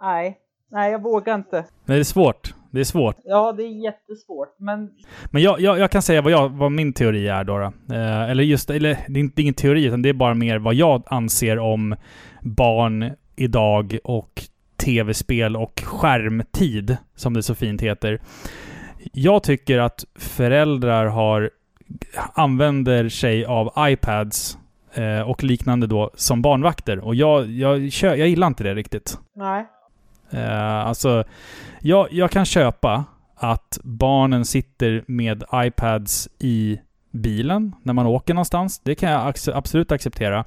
Nej, 0.00 0.40
nej 0.68 0.92
jag 0.92 1.02
vågar 1.02 1.34
inte. 1.34 1.56
Nej, 1.60 1.96
det 1.96 2.00
är 2.00 2.04
svårt. 2.04 2.59
Det 2.70 2.80
är 2.80 2.84
svårt. 2.84 3.16
Ja, 3.24 3.52
det 3.52 3.62
är 3.62 3.84
jättesvårt, 3.84 4.54
men 4.58 4.90
Men 5.30 5.42
jag, 5.42 5.60
jag, 5.60 5.78
jag 5.78 5.90
kan 5.90 6.02
säga 6.02 6.22
vad, 6.22 6.32
jag, 6.32 6.48
vad 6.48 6.72
min 6.72 6.92
teori 6.92 7.28
är 7.28 7.44
då. 7.44 7.58
då. 7.58 7.94
Eh, 7.94 8.30
eller 8.30 8.44
just, 8.44 8.70
eller 8.70 8.98
det 9.08 9.18
är 9.18 9.22
inte 9.22 9.42
ingen 9.42 9.54
teori, 9.54 9.84
utan 9.84 10.02
det 10.02 10.08
är 10.08 10.12
bara 10.12 10.34
mer 10.34 10.58
vad 10.58 10.74
jag 10.74 11.02
anser 11.06 11.58
om 11.58 11.96
barn 12.42 13.10
idag 13.36 13.98
och 14.04 14.42
tv-spel 14.84 15.56
och 15.56 15.80
skärmtid, 15.84 16.96
som 17.16 17.34
det 17.34 17.42
så 17.42 17.54
fint 17.54 17.80
heter. 17.82 18.20
Jag 19.12 19.42
tycker 19.42 19.78
att 19.78 20.04
föräldrar 20.18 21.06
har 21.06 21.50
använder 22.34 23.08
sig 23.08 23.44
av 23.44 23.72
iPads 23.78 24.58
eh, 24.94 25.20
och 25.30 25.44
liknande 25.44 25.86
då 25.86 26.10
som 26.14 26.42
barnvakter. 26.42 26.98
Och 26.98 27.14
jag, 27.14 27.46
jag, 27.50 27.92
kö- 27.92 28.14
jag 28.16 28.28
gillar 28.28 28.46
inte 28.46 28.64
det 28.64 28.74
riktigt. 28.74 29.18
nej. 29.36 29.66
Eh, 30.32 30.86
alltså, 30.86 31.24
jag, 31.80 32.08
jag 32.10 32.30
kan 32.30 32.44
köpa 32.44 33.04
att 33.36 33.78
barnen 33.82 34.44
sitter 34.44 35.04
med 35.06 35.44
iPads 35.54 36.28
i 36.38 36.80
bilen 37.12 37.74
när 37.82 37.92
man 37.92 38.06
åker 38.06 38.34
någonstans. 38.34 38.80
Det 38.80 38.94
kan 38.94 39.10
jag 39.10 39.34
absolut 39.54 39.92
acceptera. 39.92 40.44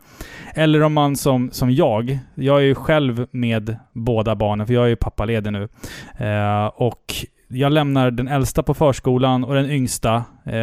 Eller 0.56 0.84
om 0.84 0.94
man 0.94 1.16
som, 1.16 1.52
som 1.52 1.72
jag, 1.72 2.20
jag 2.36 2.58
är 2.58 2.64
ju 2.64 2.76
själv 2.76 3.28
med 3.32 3.78
båda 3.94 4.36
barnen, 4.36 4.68
för 4.68 4.74
jag 4.74 4.84
är 4.84 4.88
ju 4.88 4.96
pappaledig 4.96 5.54
nu. 5.54 5.70
Eh, 6.18 6.66
och 6.66 7.14
jag 7.48 7.72
lämnar 7.72 8.12
den 8.12 8.28
äldsta 8.28 8.64
på 8.64 8.74
förskolan 8.74 9.44
och 9.44 9.54
den 9.54 9.70
yngsta 9.70 10.16
eh, 10.46 10.54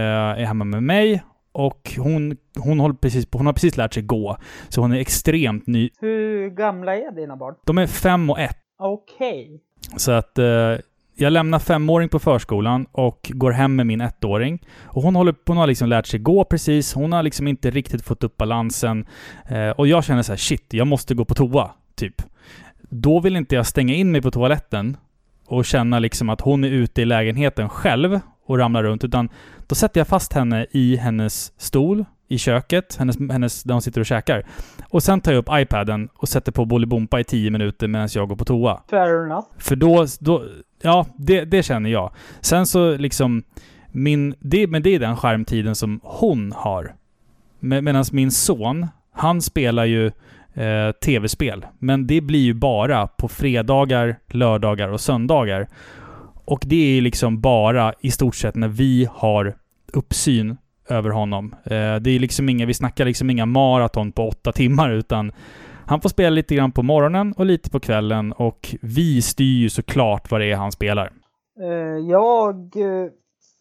är 0.41 0.45
hemma 0.45 0.65
med 0.65 0.83
mig. 0.83 1.23
Och 1.53 1.93
hon, 1.99 2.37
hon, 2.59 2.81
håller 2.81 2.95
precis, 2.95 3.27
hon 3.33 3.47
har 3.47 3.53
precis 3.53 3.77
lärt 3.77 3.95
sig 3.95 4.03
gå. 4.03 4.37
Så 4.69 4.81
hon 4.81 4.93
är 4.93 4.99
extremt 4.99 5.67
ny. 5.67 5.91
Hur 6.01 6.51
gamla 6.51 6.97
är 6.97 7.13
dina 7.13 7.37
barn? 7.37 7.55
De 7.67 7.79
är 7.79 7.87
fem 7.87 8.31
och 8.31 8.41
ett. 8.41 8.57
Okej. 8.83 9.61
Så 9.97 10.13
att 10.13 10.39
eh, 10.39 10.77
jag 11.15 11.33
lämnar 11.33 11.59
femåring 11.59 12.09
på 12.09 12.19
förskolan 12.19 12.87
och 12.93 13.31
går 13.35 13.51
hem 13.51 13.77
med 13.77 13.87
min 13.87 14.01
ettåring. 14.01 14.67
Och 14.83 15.03
hon, 15.03 15.17
håller, 15.17 15.35
hon 15.47 15.57
har 15.57 15.67
liksom 15.67 15.89
lärt 15.89 16.07
sig 16.07 16.21
gå 16.21 16.45
precis. 16.45 16.95
Hon 16.95 17.13
har 17.13 17.23
liksom 17.23 17.49
inte 17.49 17.71
riktigt 17.71 18.05
fått 18.05 18.25
upp 18.25 18.37
balansen. 18.37 19.07
Eh, 19.49 19.71
och 19.71 19.87
jag 19.87 20.05
känner 20.05 20.23
så 20.23 20.33
här, 20.33 20.37
shit, 20.37 20.67
jag 20.71 20.87
måste 20.87 21.15
gå 21.15 21.25
på 21.25 21.35
toa, 21.35 21.71
typ. 21.95 22.23
Då 22.81 23.21
vill 23.21 23.37
inte 23.37 23.55
jag 23.55 23.67
stänga 23.67 23.95
in 23.95 24.13
mig 24.13 24.23
på 24.23 24.31
toaletten 24.31 24.97
och 25.47 25.65
känna 25.65 25.99
liksom 25.99 26.29
att 26.29 26.41
hon 26.41 26.65
är 26.65 26.69
ute 26.69 27.03
i 27.03 27.05
lägenheten 27.05 27.69
själv 27.69 28.21
och 28.47 28.59
ramlar 28.59 28.83
runt. 28.83 29.05
Utan 29.05 29.29
då 29.67 29.75
sätter 29.75 30.01
jag 30.01 30.09
fast 30.09 30.33
henne 30.33 30.67
i 30.71 30.97
hennes 30.97 31.53
stol 31.61 32.05
i 32.31 32.39
köket, 32.39 32.97
hennes, 32.97 33.19
hennes, 33.31 33.63
där 33.63 33.75
hon 33.75 33.83
sitter 33.83 34.01
och 34.01 34.07
käkar. 34.07 34.47
Och 34.89 35.03
sen 35.03 35.21
tar 35.21 35.33
jag 35.33 35.39
upp 35.39 35.49
iPaden 35.53 36.09
och 36.15 36.29
sätter 36.29 36.53
på 36.53 36.65
Bolibompa 36.65 37.21
i 37.21 37.25
10 37.25 37.51
minuter 37.51 37.89
medan 37.89 38.09
jag 38.13 38.29
går 38.29 38.37
på 38.37 38.45
toa. 38.45 38.83
Fair 38.91 39.25
enough. 39.25 39.47
För 39.59 39.77
då, 39.77 40.07
då 40.21 40.45
ja, 40.83 41.07
det, 41.17 41.45
det 41.45 41.63
känner 41.63 41.91
jag. 41.91 42.13
Sen 42.41 42.67
så 42.67 42.97
liksom, 42.97 43.43
min, 43.93 44.35
det, 44.39 44.67
men 44.67 44.83
det 44.83 44.95
är 44.95 44.99
den 44.99 45.17
skärmtiden 45.17 45.75
som 45.75 46.01
hon 46.03 46.53
har. 46.53 46.95
Med, 47.61 47.85
Medan 47.85 48.05
min 48.13 48.31
son, 48.31 48.87
han 49.13 49.43
spelar 49.43 49.85
ju 49.85 50.07
eh, 50.55 50.93
tv-spel. 51.05 51.67
Men 51.79 52.07
det 52.07 52.21
blir 52.21 52.41
ju 52.41 52.55
bara 52.55 53.07
på 53.07 53.29
fredagar, 53.29 54.19
lördagar 54.29 54.89
och 54.89 55.01
söndagar. 55.01 55.69
Och 56.45 56.63
det 56.67 56.99
är 56.99 57.03
liksom 57.03 57.41
bara 57.41 57.95
i 58.01 58.11
stort 58.11 58.37
sett 58.37 58.55
när 58.55 58.69
vi 58.69 59.09
har 59.13 59.57
uppsyn 59.93 60.57
över 60.91 61.11
honom. 61.11 61.55
Eh, 61.65 61.97
det 61.97 62.11
är 62.11 62.19
liksom 62.19 62.49
inga, 62.49 62.67
vi 62.67 62.75
snackar 62.75 63.05
liksom 63.05 63.31
inga 63.31 63.47
maraton 63.47 64.13
på 64.13 64.29
åtta 64.29 64.53
timmar 64.53 64.91
utan 64.91 65.33
han 65.87 66.01
får 66.01 66.09
spela 66.09 66.31
lite 66.31 66.55
grann 66.55 66.73
på 66.73 66.83
morgonen 66.83 67.35
och 67.37 67.47
lite 67.47 67.71
på 67.71 67.81
kvällen 67.81 68.33
och 68.33 68.75
vi 68.83 69.23
styr 69.23 69.59
ju 69.59 69.69
såklart 69.69 70.31
vad 70.31 70.41
det 70.41 70.53
är 70.53 70.57
han 70.57 70.73
spelar. 70.73 71.13
Eh, 71.61 71.99
Jag 72.11 72.77
eh, 72.77 73.11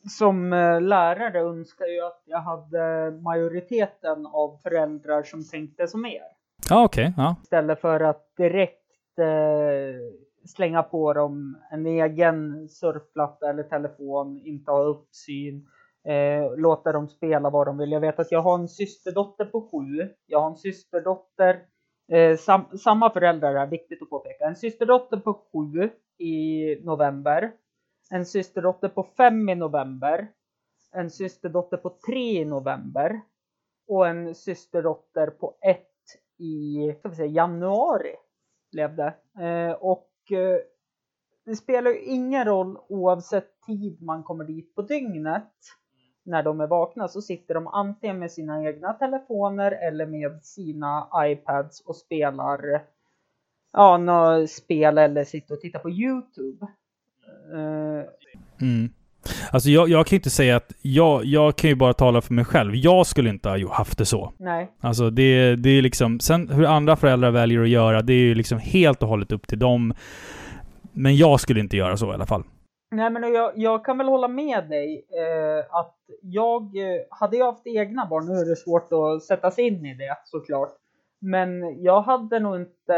som 0.09 0.49
lärare 0.81 1.39
önskar 1.39 1.85
ju 1.85 2.05
att 2.05 2.23
jag 2.25 2.41
hade 2.41 3.11
majoriteten 3.21 4.25
av 4.25 4.57
föräldrar 4.63 5.23
som 5.23 5.43
tänkte 5.43 5.87
som 5.87 6.05
er. 6.05 6.21
Ja, 6.69 6.83
okej. 6.83 7.13
ja. 7.17 7.35
Istället 7.43 7.81
för 7.81 7.99
att 7.99 8.23
direkt 8.37 8.75
slänga 10.45 10.83
på 10.83 11.13
dem 11.13 11.57
en 11.71 11.85
egen 11.85 12.69
surfplatta 12.69 13.49
eller 13.49 13.63
telefon, 13.63 14.41
inte 14.43 14.71
ha 14.71 14.79
uppsyn. 14.83 15.67
Eh, 16.09 16.57
låta 16.57 16.91
dem 16.91 17.07
spela 17.07 17.49
vad 17.49 17.67
de 17.67 17.77
vill. 17.77 17.91
Jag 17.91 17.99
vet 17.99 18.19
att 18.19 18.31
jag 18.31 18.41
har 18.41 18.59
en 18.59 18.67
systerdotter 18.67 19.45
på 19.45 19.61
sju. 19.61 20.09
Jag 20.25 20.41
har 20.41 20.49
en 20.49 20.57
systerdotter, 20.57 21.65
eh, 22.11 22.37
sam, 22.37 22.77
samma 22.77 23.09
föräldrar 23.09 23.55
är 23.55 23.67
viktigt 23.67 24.01
att 24.01 24.09
påpeka. 24.09 24.45
En 24.45 24.55
systerdotter 24.55 25.17
på 25.17 25.33
sju 25.33 25.89
i 26.17 26.75
november. 26.83 27.51
En 28.11 28.25
systerdotter 28.25 28.89
på 28.89 29.03
fem 29.03 29.49
i 29.49 29.55
november. 29.55 30.27
En 30.91 31.09
systerdotter 31.09 31.77
på 31.77 31.89
tre 32.05 32.41
i 32.41 32.45
november. 32.45 33.21
Och 33.87 34.07
en 34.07 34.35
systerdotter 34.35 35.27
på 35.27 35.57
ett 35.61 35.85
i 36.37 36.93
ska 36.99 37.09
vi 37.09 37.15
säga, 37.15 37.31
januari. 37.31 38.15
Levde. 38.71 39.13
Eh, 39.39 39.71
och 39.71 40.11
eh, 40.31 40.59
det 41.45 41.55
spelar 41.55 41.91
ju 41.91 41.99
ingen 41.99 42.45
roll 42.45 42.77
oavsett 42.89 43.61
tid 43.65 44.01
man 44.01 44.23
kommer 44.23 44.43
dit 44.43 44.75
på 44.75 44.81
dygnet. 44.81 45.53
När 46.29 46.43
de 46.43 46.61
är 46.61 46.67
vakna 46.67 47.07
så 47.07 47.21
sitter 47.21 47.53
de 47.53 47.67
antingen 47.67 48.19
med 48.19 48.31
sina 48.31 48.63
egna 48.63 48.93
telefoner 48.93 49.71
eller 49.71 50.05
med 50.05 50.43
sina 50.43 51.07
iPads 51.15 51.81
och 51.81 51.95
spelar 51.95 52.81
ja, 53.73 53.97
något 53.97 54.49
spel 54.49 54.97
eller 54.97 55.23
sitter 55.23 55.53
och 55.53 55.61
tittar 55.61 55.79
på 55.79 55.89
Youtube. 55.89 56.67
Eh, 57.53 58.09
Mm. 58.61 58.89
Alltså 59.51 59.69
jag, 59.69 59.89
jag 59.89 60.07
kan 60.07 60.15
ju 60.15 60.19
inte 60.19 60.29
säga 60.29 60.55
att... 60.55 60.73
Jag, 60.81 61.25
jag 61.25 61.55
kan 61.55 61.69
ju 61.69 61.75
bara 61.75 61.93
tala 61.93 62.21
för 62.21 62.33
mig 62.33 62.45
själv. 62.45 62.75
Jag 62.75 63.07
skulle 63.07 63.29
inte 63.29 63.49
ha 63.49 63.73
haft 63.73 63.97
det 63.97 64.05
så. 64.05 64.33
nej, 64.37 64.71
Alltså 64.79 65.09
det, 65.09 65.55
det 65.55 65.69
är 65.69 65.81
liksom... 65.81 66.19
Sen 66.19 66.49
hur 66.49 66.65
andra 66.65 66.95
föräldrar 66.95 67.31
väljer 67.31 67.61
att 67.61 67.69
göra, 67.69 68.01
det 68.01 68.13
är 68.13 68.21
ju 68.21 68.35
liksom 68.35 68.59
helt 68.59 69.03
och 69.03 69.09
hållet 69.09 69.31
upp 69.31 69.47
till 69.47 69.59
dem. 69.59 69.93
Men 70.91 71.17
jag 71.17 71.39
skulle 71.39 71.59
inte 71.59 71.77
göra 71.77 71.97
så 71.97 72.11
i 72.11 72.13
alla 72.13 72.25
fall. 72.25 72.43
Nej 72.91 73.09
men 73.09 73.33
jag, 73.33 73.51
jag 73.55 73.85
kan 73.85 73.97
väl 73.97 74.07
hålla 74.07 74.27
med 74.27 74.69
dig 74.69 75.05
eh, 75.09 75.75
att 75.75 75.95
jag, 76.21 76.61
eh, 76.77 77.01
hade 77.09 77.37
jag 77.37 77.45
haft 77.45 77.67
egna 77.67 78.05
barn, 78.05 78.25
nu 78.25 78.33
är 78.33 78.45
det 78.45 78.55
svårt 78.55 78.89
att 78.93 79.23
sätta 79.23 79.51
sig 79.51 79.67
in 79.67 79.85
i 79.85 79.93
det 79.93 80.17
såklart. 80.25 80.71
Men 81.21 81.81
jag 81.83 82.01
hade 82.01 82.39
nog 82.39 82.55
inte 82.55 82.93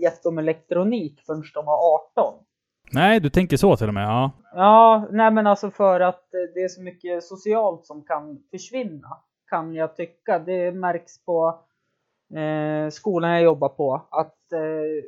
gett 0.00 0.22
dem 0.22 0.38
elektronik 0.38 1.22
förrän 1.26 1.42
de 1.54 1.66
var 1.66 1.94
18. 2.16 2.34
Nej, 2.92 3.20
du 3.20 3.30
tänker 3.30 3.56
så 3.56 3.76
till 3.76 3.88
och 3.88 3.94
med? 3.94 4.04
Ja. 4.04 4.30
Ja, 4.54 5.08
nej 5.10 5.30
men 5.30 5.46
alltså 5.46 5.70
för 5.70 6.00
att 6.00 6.34
eh, 6.34 6.54
det 6.54 6.60
är 6.60 6.68
så 6.68 6.82
mycket 6.82 7.24
socialt 7.24 7.86
som 7.86 8.04
kan 8.04 8.42
försvinna. 8.50 9.18
Kan 9.50 9.74
jag 9.74 9.96
tycka. 9.96 10.38
Det 10.38 10.72
märks 10.72 11.24
på 11.24 11.60
eh, 12.34 12.90
skolan 12.90 13.30
jag 13.30 13.42
jobbar 13.42 13.68
på. 13.68 14.06
Att 14.10 14.52
eh, 14.52 15.04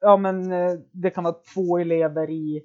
ja 0.00 0.16
men 0.16 0.52
eh, 0.52 0.72
det 0.92 1.10
kan 1.10 1.24
vara 1.24 1.36
två 1.54 1.78
elever 1.78 2.30
i 2.30 2.62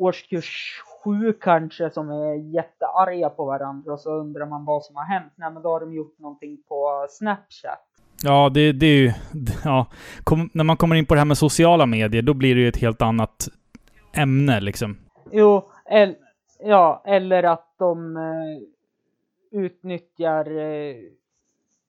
årskurs 0.00 0.82
sju 1.04 1.32
kanske 1.32 1.90
som 1.90 2.10
är 2.10 2.34
jättearga 2.34 3.30
på 3.30 3.44
varandra 3.44 3.92
och 3.92 4.00
så 4.00 4.10
undrar 4.10 4.46
man 4.46 4.64
vad 4.64 4.84
som 4.84 4.96
har 4.96 5.04
hänt. 5.04 5.32
Nej 5.36 5.50
men 5.52 5.62
då 5.62 5.68
har 5.68 5.80
de 5.80 5.94
gjort 5.94 6.18
någonting 6.18 6.62
på 6.68 7.06
Snapchat. 7.10 7.86
Ja, 8.22 8.50
det, 8.54 8.72
det 8.72 8.86
är 8.86 8.96
ju... 8.96 9.12
Ja, 9.64 9.86
kom, 10.24 10.50
när 10.54 10.64
man 10.64 10.76
kommer 10.76 10.96
in 10.96 11.06
på 11.06 11.14
det 11.14 11.20
här 11.20 11.24
med 11.24 11.38
sociala 11.38 11.86
medier, 11.86 12.22
då 12.22 12.34
blir 12.34 12.54
det 12.54 12.60
ju 12.60 12.68
ett 12.68 12.80
helt 12.80 13.02
annat 13.02 13.48
ämne 14.16 14.60
liksom. 14.60 14.98
Jo, 15.30 15.70
el, 15.90 16.16
ja, 16.58 17.02
eller 17.06 17.42
att 17.42 17.74
de 17.78 18.16
eh, 18.16 19.60
utnyttjar 19.60 20.58
eh, 20.58 20.96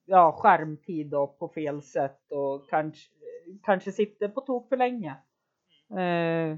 ja, 0.06 0.32
skärmtid 0.32 1.06
då 1.06 1.26
på 1.26 1.48
fel 1.48 1.82
sätt 1.82 2.20
och 2.30 2.70
kanske, 2.70 3.10
kanske 3.62 3.92
sitter 3.92 4.28
på 4.28 4.40
tok 4.40 4.68
för 4.68 4.76
länge. 4.76 5.14
Eh, 5.90 6.56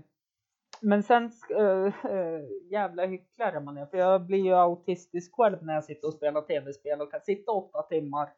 men 0.85 1.03
sen, 1.03 1.31
äh, 1.51 1.87
äh, 2.13 2.41
jävla 2.71 3.07
hycklare 3.07 3.61
man 3.61 3.77
är, 3.77 3.87
för 3.87 3.99
jag 3.99 4.27
blir 4.27 4.39
ju 4.39 4.55
autistisk 4.55 5.35
själv 5.35 5.59
när 5.63 5.75
jag 5.75 5.85
sitter 5.85 6.09
och 6.09 6.15
spelar 6.15 6.41
tv-spel 6.41 7.01
och 7.01 7.11
kan 7.11 7.21
sitta 7.21 7.53
åtta 7.53 7.83
timmar 7.83 8.29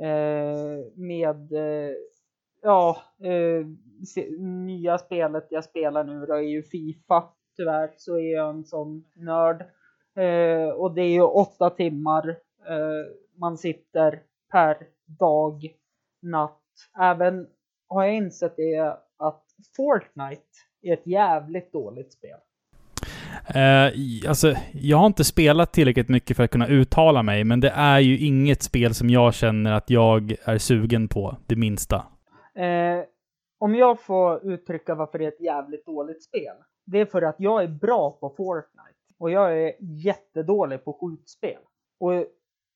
äh, 0.00 0.84
med, 0.94 1.52
ja, 2.62 2.96
se, 4.14 4.30
nya 4.40 4.98
spelet 4.98 5.46
jag 5.50 5.64
spelar 5.64 6.04
nu 6.04 6.26
då 6.26 6.34
är 6.34 6.40
ju 6.40 6.62
Fifa. 6.62 7.24
Tyvärr 7.56 7.90
så 7.96 8.18
är 8.18 8.32
jag 8.32 8.50
en 8.50 8.64
sån 8.64 9.04
nörd. 9.14 9.64
Och 10.76 10.94
det 10.94 11.02
är 11.02 11.12
ju 11.12 11.22
åtta 11.22 11.70
timmar 11.70 12.38
man 13.38 13.58
sitter 13.58 14.22
per 14.52 14.76
dag, 15.18 15.74
natt. 16.22 16.62
Även 17.00 17.46
har 17.88 18.04
jag 18.04 18.14
insett 18.14 18.56
det 18.56 18.98
att 19.16 19.44
Fortnite 19.76 20.67
ett 20.82 21.06
jävligt 21.06 21.72
dåligt 21.72 22.12
spel. 22.12 22.38
Eh, 23.54 24.28
alltså, 24.28 24.54
jag 24.72 24.96
har 24.96 25.06
inte 25.06 25.24
spelat 25.24 25.72
tillräckligt 25.72 26.08
mycket 26.08 26.36
för 26.36 26.44
att 26.44 26.50
kunna 26.50 26.68
uttala 26.68 27.22
mig, 27.22 27.44
men 27.44 27.60
det 27.60 27.70
är 27.70 27.98
ju 27.98 28.18
inget 28.18 28.62
spel 28.62 28.94
som 28.94 29.10
jag 29.10 29.34
känner 29.34 29.72
att 29.72 29.90
jag 29.90 30.34
är 30.44 30.58
sugen 30.58 31.08
på, 31.08 31.36
det 31.46 31.56
minsta. 31.56 31.96
Eh, 32.54 33.04
om 33.58 33.74
jag 33.74 34.00
får 34.02 34.52
uttrycka 34.52 34.94
varför 34.94 35.18
det 35.18 35.24
är 35.24 35.28
ett 35.28 35.40
jävligt 35.40 35.86
dåligt 35.86 36.22
spel. 36.22 36.56
Det 36.86 36.98
är 37.00 37.06
för 37.06 37.22
att 37.22 37.36
jag 37.38 37.62
är 37.62 37.68
bra 37.68 38.10
på 38.10 38.34
Fortnite. 38.36 38.98
Och 39.18 39.30
jag 39.30 39.62
är 39.62 39.72
jättedålig 39.80 40.84
på 40.84 40.92
skjutspel. 40.92 41.58
Och 42.00 42.26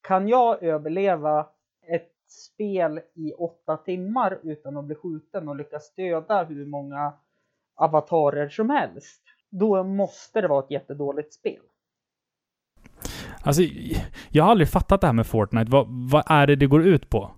kan 0.09 0.29
jag 0.29 0.63
överleva 0.63 1.47
ett 1.87 2.13
spel 2.29 3.01
i 3.15 3.33
åtta 3.33 3.77
timmar 3.77 4.39
utan 4.43 4.77
att 4.77 4.85
bli 4.85 4.95
skjuten 4.95 5.49
och 5.49 5.57
lyckas 5.57 5.95
döda 5.95 6.45
hur 6.45 6.67
många 6.67 7.13
avatarer 7.77 8.49
som 8.49 8.71
helst. 8.71 9.23
Då 9.51 9.85
måste 9.85 10.41
det 10.41 10.49
vara 10.49 10.65
ett 10.65 10.71
jättedåligt 10.71 11.35
spel. 11.35 11.61
Alltså, 13.43 13.63
jag 14.31 14.45
har 14.45 14.51
aldrig 14.51 14.69
fattat 14.69 15.01
det 15.01 15.07
här 15.07 15.15
med 15.15 15.27
Fortnite. 15.27 15.71
Vad, 15.71 15.87
vad 16.11 16.25
är 16.27 16.47
det 16.47 16.57
det 16.57 16.67
går 16.67 16.83
ut 16.87 17.11
på? 17.11 17.31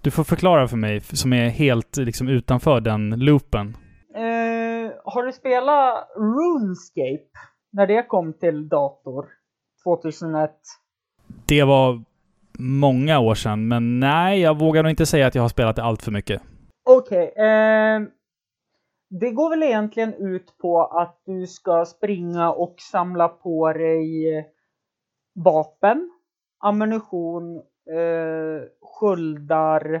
Du 0.00 0.10
får 0.10 0.24
förklara 0.24 0.68
för 0.68 0.76
mig, 0.76 1.00
som 1.00 1.32
är 1.32 1.48
helt 1.48 1.96
liksom 1.96 2.28
utanför 2.28 2.80
den 2.80 3.10
loopen. 3.10 3.76
Eh, 4.14 4.92
har 5.04 5.22
du 5.22 5.32
spelat 5.32 6.08
RuneScape? 6.16 7.28
När 7.72 7.86
det 7.86 8.02
kom 8.02 8.32
till 8.32 8.68
dator? 8.68 9.26
2001? 9.84 10.50
Det 11.46 11.62
var 11.62 12.02
många 12.58 13.18
år 13.18 13.34
sedan, 13.34 13.68
men 13.68 14.00
nej, 14.00 14.40
jag 14.40 14.58
vågar 14.58 14.82
nog 14.82 14.90
inte 14.90 15.06
säga 15.06 15.26
att 15.26 15.34
jag 15.34 15.42
har 15.42 15.48
spelat 15.48 15.76
det 15.76 15.82
allt 15.82 16.02
för 16.02 16.10
mycket. 16.10 16.42
Okej. 16.88 17.32
eh, 17.36 18.00
det 19.20 19.30
går 19.30 19.50
väl 19.50 19.62
egentligen 19.62 20.14
ut 20.14 20.58
på 20.58 20.84
att 20.84 21.20
du 21.24 21.46
ska 21.46 21.84
springa 21.84 22.52
och 22.52 22.74
samla 22.78 23.28
på 23.28 23.72
dig 23.72 24.38
eh, 24.38 24.44
vapen, 25.34 26.10
ammunition, 26.58 27.56
eh, 27.56 28.68
sköldar 28.80 30.00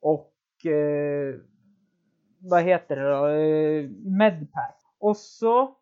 och 0.00 0.66
eh, 0.66 1.34
vad 2.40 2.62
heter 2.62 2.96
det 2.96 3.10
då? 3.10 3.26
Eh, 3.26 3.90
medpack. 4.18 4.78
Och 4.98 5.16
så 5.16 5.76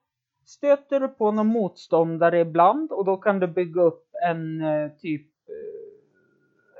stöter 0.47 1.01
du 1.01 1.09
på 1.09 1.33
någon 1.33 1.47
motståndare 1.47 2.41
ibland 2.41 2.93
och 2.93 3.05
då 3.05 3.17
kan 3.17 3.41
du 3.41 3.47
bygga 3.47 3.83
upp 3.83 4.07
en 4.27 4.61
eh, 4.61 4.91
typ 4.91 5.27
eh, 5.49 5.91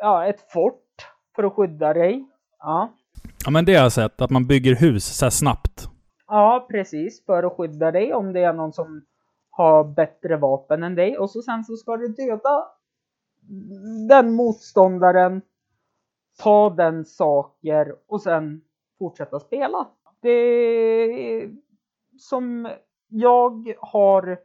ja, 0.01 0.27
ett 0.27 0.53
fort 0.53 0.87
för 1.37 1.43
att 1.43 1.53
skydda 1.53 1.93
dig. 1.95 2.29
Ja. 2.59 2.95
Ja, 3.45 3.51
men 3.51 3.65
det 3.65 3.75
har 3.75 3.83
jag 3.83 3.93
sett. 3.93 4.21
Att 4.21 4.31
man 4.31 4.47
bygger 4.47 4.75
hus 4.75 5.05
så 5.05 5.25
här 5.25 5.31
snabbt. 5.31 5.89
Ja, 6.27 6.67
precis. 6.71 7.25
För 7.27 7.43
att 7.43 7.53
skydda 7.53 7.91
dig 7.91 8.15
om 8.15 8.33
det 8.33 8.41
är 8.41 8.53
någon 8.53 8.73
som 8.73 9.05
har 9.51 9.85
bättre 9.85 10.37
vapen 10.37 10.83
än 10.83 10.95
dig. 10.95 11.19
Och 11.19 11.31
så 11.31 11.43
sen 11.43 11.65
så 11.65 11.77
ska 11.77 11.97
du 11.97 12.09
döda 12.09 12.65
den 14.09 14.33
motståndaren, 14.35 15.43
ta 16.39 16.71
den 16.71 17.05
saker 17.05 17.95
och 18.07 18.23
sen 18.23 18.61
fortsätta 18.99 19.41
spela. 19.41 19.89
Det 20.23 20.31
är 20.31 21.51
som 22.19 22.71
jag 23.09 23.75
har 23.79 24.39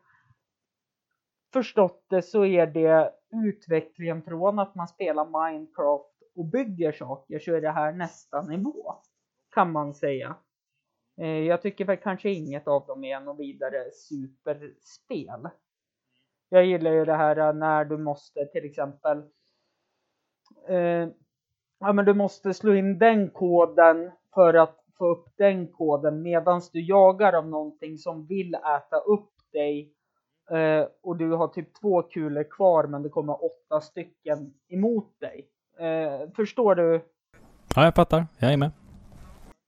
förstått 1.54 2.06
det 2.10 2.22
så 2.22 2.46
är 2.46 2.68
det 2.68 3.12
utvecklingen 3.46 4.22
från 4.22 4.60
att 4.60 4.76
man 4.76 4.88
spelar 4.88 5.26
Minecraft 5.26 6.15
och 6.36 6.46
bygger 6.46 6.92
saker 6.92 7.40
så 7.40 7.56
är 7.56 7.62
det 7.62 7.72
här 7.72 7.94
nästa 7.94 8.42
nivå. 8.42 8.94
Kan 9.50 9.72
man 9.72 9.94
säga. 9.94 10.36
Eh, 11.18 11.28
jag 11.28 11.62
tycker 11.62 11.86
väl 11.86 11.98
kanske 11.98 12.30
inget 12.30 12.68
av 12.68 12.86
dem 12.86 13.04
är 13.04 13.20
något 13.20 13.40
vidare 13.40 13.92
superspel. 13.92 15.50
Jag 16.50 16.66
gillar 16.66 16.92
ju 16.92 17.06
det 17.06 17.16
här 17.16 17.54
när 17.54 17.86
du 17.86 17.98
måste 17.98 18.46
till 18.46 18.66
exempel 18.66 19.18
eh, 20.68 21.08
Ja 21.80 21.94
men 21.94 22.06
du 22.06 22.14
måste 22.14 22.54
slå 22.54 22.76
in 22.76 23.00
den 23.00 23.30
koden 23.30 24.12
för 24.34 24.54
att 24.54 24.86
få 24.98 25.08
upp 25.08 25.28
den 25.38 25.68
koden 25.68 26.22
medan 26.22 26.62
du 26.74 26.82
jagar 26.88 27.34
av 27.34 27.48
någonting 27.48 27.98
som 27.98 28.26
vill 28.28 28.56
äta 28.56 28.98
upp 28.98 29.32
dig 29.52 29.94
eh, 30.52 30.88
och 31.02 31.18
du 31.18 31.32
har 31.32 31.48
typ 31.48 31.74
två 31.82 32.02
kulor 32.02 32.52
kvar 32.52 32.88
men 32.88 33.04
det 33.04 33.10
kommer 33.10 33.46
åtta 33.46 33.82
stycken 33.82 34.54
emot 34.70 35.20
dig. 35.20 35.50
Eh, 35.80 36.30
förstår 36.36 36.76
du 36.76 37.02
Ja, 37.76 37.84
jag 37.84 37.96
fattar. 37.96 38.28
Jag 38.40 38.54
är 38.54 38.58
med. 38.58 38.72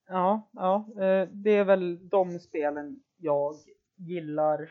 Ja, 0.08 0.50
ja, 0.52 0.86
eh, 0.96 1.30
det 1.32 1.56
är 1.56 1.64
väl 1.64 2.10
de 2.10 2.40
spelen 2.40 3.00
jag 3.18 3.56
gillar 3.96 4.70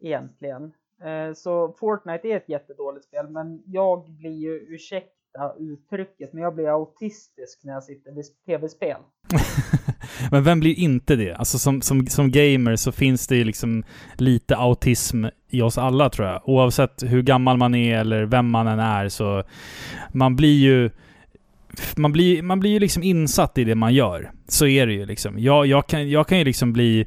egentligen. 0.00 0.72
Eh, 1.02 1.32
Så 1.34 1.72
Fortnite 1.72 2.28
är 2.28 2.36
ett 2.36 2.48
jättedåligt 2.48 3.04
spel, 3.06 3.28
men 3.28 3.62
jag 3.66 4.10
blir 4.10 4.30
ju, 4.38 4.74
ursäkta 4.74 5.54
uttrycket, 5.58 6.32
men 6.32 6.42
jag 6.42 6.54
blir 6.54 6.68
autistisk 6.68 7.64
när 7.64 7.72
jag 7.72 7.84
sitter 7.84 8.12
vid 8.12 8.24
tv-spel. 8.46 9.00
Men 10.34 10.42
vem 10.42 10.60
blir 10.60 10.78
inte 10.78 11.16
det? 11.16 11.34
Alltså 11.34 11.58
som, 11.58 11.82
som, 11.82 12.06
som 12.06 12.30
gamer 12.30 12.76
så 12.76 12.92
finns 12.92 13.26
det 13.26 13.36
ju 13.36 13.44
liksom 13.44 13.84
lite 14.14 14.56
autism 14.56 15.24
i 15.50 15.62
oss 15.62 15.78
alla 15.78 16.10
tror 16.10 16.28
jag. 16.28 16.48
Oavsett 16.48 17.02
hur 17.02 17.22
gammal 17.22 17.56
man 17.56 17.74
är 17.74 17.98
eller 17.98 18.24
vem 18.24 18.50
man 18.50 18.66
än 18.66 18.78
är 18.78 19.08
så 19.08 19.42
man 20.12 20.36
blir 20.36 20.58
ju 20.58 20.90
man 21.96 22.12
blir, 22.12 22.42
man 22.42 22.60
blir 22.60 22.70
ju 22.70 22.78
liksom 22.78 23.02
insatt 23.02 23.58
i 23.58 23.64
det 23.64 23.74
man 23.74 23.94
gör. 23.94 24.30
Så 24.48 24.66
är 24.66 24.86
det 24.86 24.92
ju 24.92 25.06
liksom. 25.06 25.38
Jag, 25.38 25.66
jag, 25.66 25.86
kan, 25.86 26.10
jag 26.10 26.28
kan 26.28 26.38
ju 26.38 26.44
liksom 26.44 26.72
bli 26.72 27.06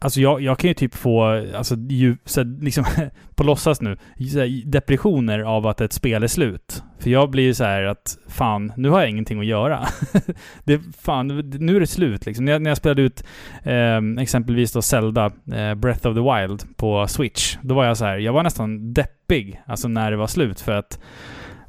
Alltså 0.00 0.20
jag, 0.20 0.40
jag 0.40 0.58
kan 0.58 0.68
ju 0.68 0.74
typ 0.74 0.94
få, 0.94 1.24
alltså 1.56 1.74
ju, 1.88 2.16
så 2.24 2.42
liksom, 2.44 2.84
på 3.34 3.44
låtsas 3.44 3.80
nu, 3.80 3.96
så 4.32 4.62
depressioner 4.64 5.38
av 5.38 5.66
att 5.66 5.80
ett 5.80 5.92
spel 5.92 6.22
är 6.22 6.26
slut. 6.26 6.82
För 6.98 7.10
jag 7.10 7.30
blir 7.30 7.44
ju 7.44 7.54
så 7.54 7.64
här 7.64 7.82
att, 7.82 8.18
fan, 8.28 8.72
nu 8.76 8.88
har 8.88 9.00
jag 9.00 9.10
ingenting 9.10 9.40
att 9.40 9.46
göra. 9.46 9.88
det, 10.64 10.80
fan, 11.00 11.28
nu 11.58 11.76
är 11.76 11.80
det 11.80 11.86
slut 11.86 12.26
liksom. 12.26 12.44
När 12.44 12.52
jag, 12.52 12.62
när 12.62 12.70
jag 12.70 12.78
spelade 12.78 13.02
ut 13.02 13.24
eh, 13.62 14.22
exempelvis 14.22 14.72
då 14.72 14.82
Zelda, 14.82 15.26
eh, 15.52 15.74
Breath 15.74 16.06
of 16.06 16.14
the 16.14 16.20
Wild 16.20 16.76
på 16.76 17.06
Switch, 17.06 17.56
då 17.62 17.74
var 17.74 17.84
jag 17.84 17.96
så 17.96 18.04
här, 18.04 18.18
jag 18.18 18.32
var 18.32 18.42
nästan 18.42 18.92
deppig, 18.94 19.62
alltså 19.66 19.88
när 19.88 20.10
det 20.10 20.16
var 20.16 20.26
slut. 20.26 20.60
För 20.60 20.72
att 20.72 21.00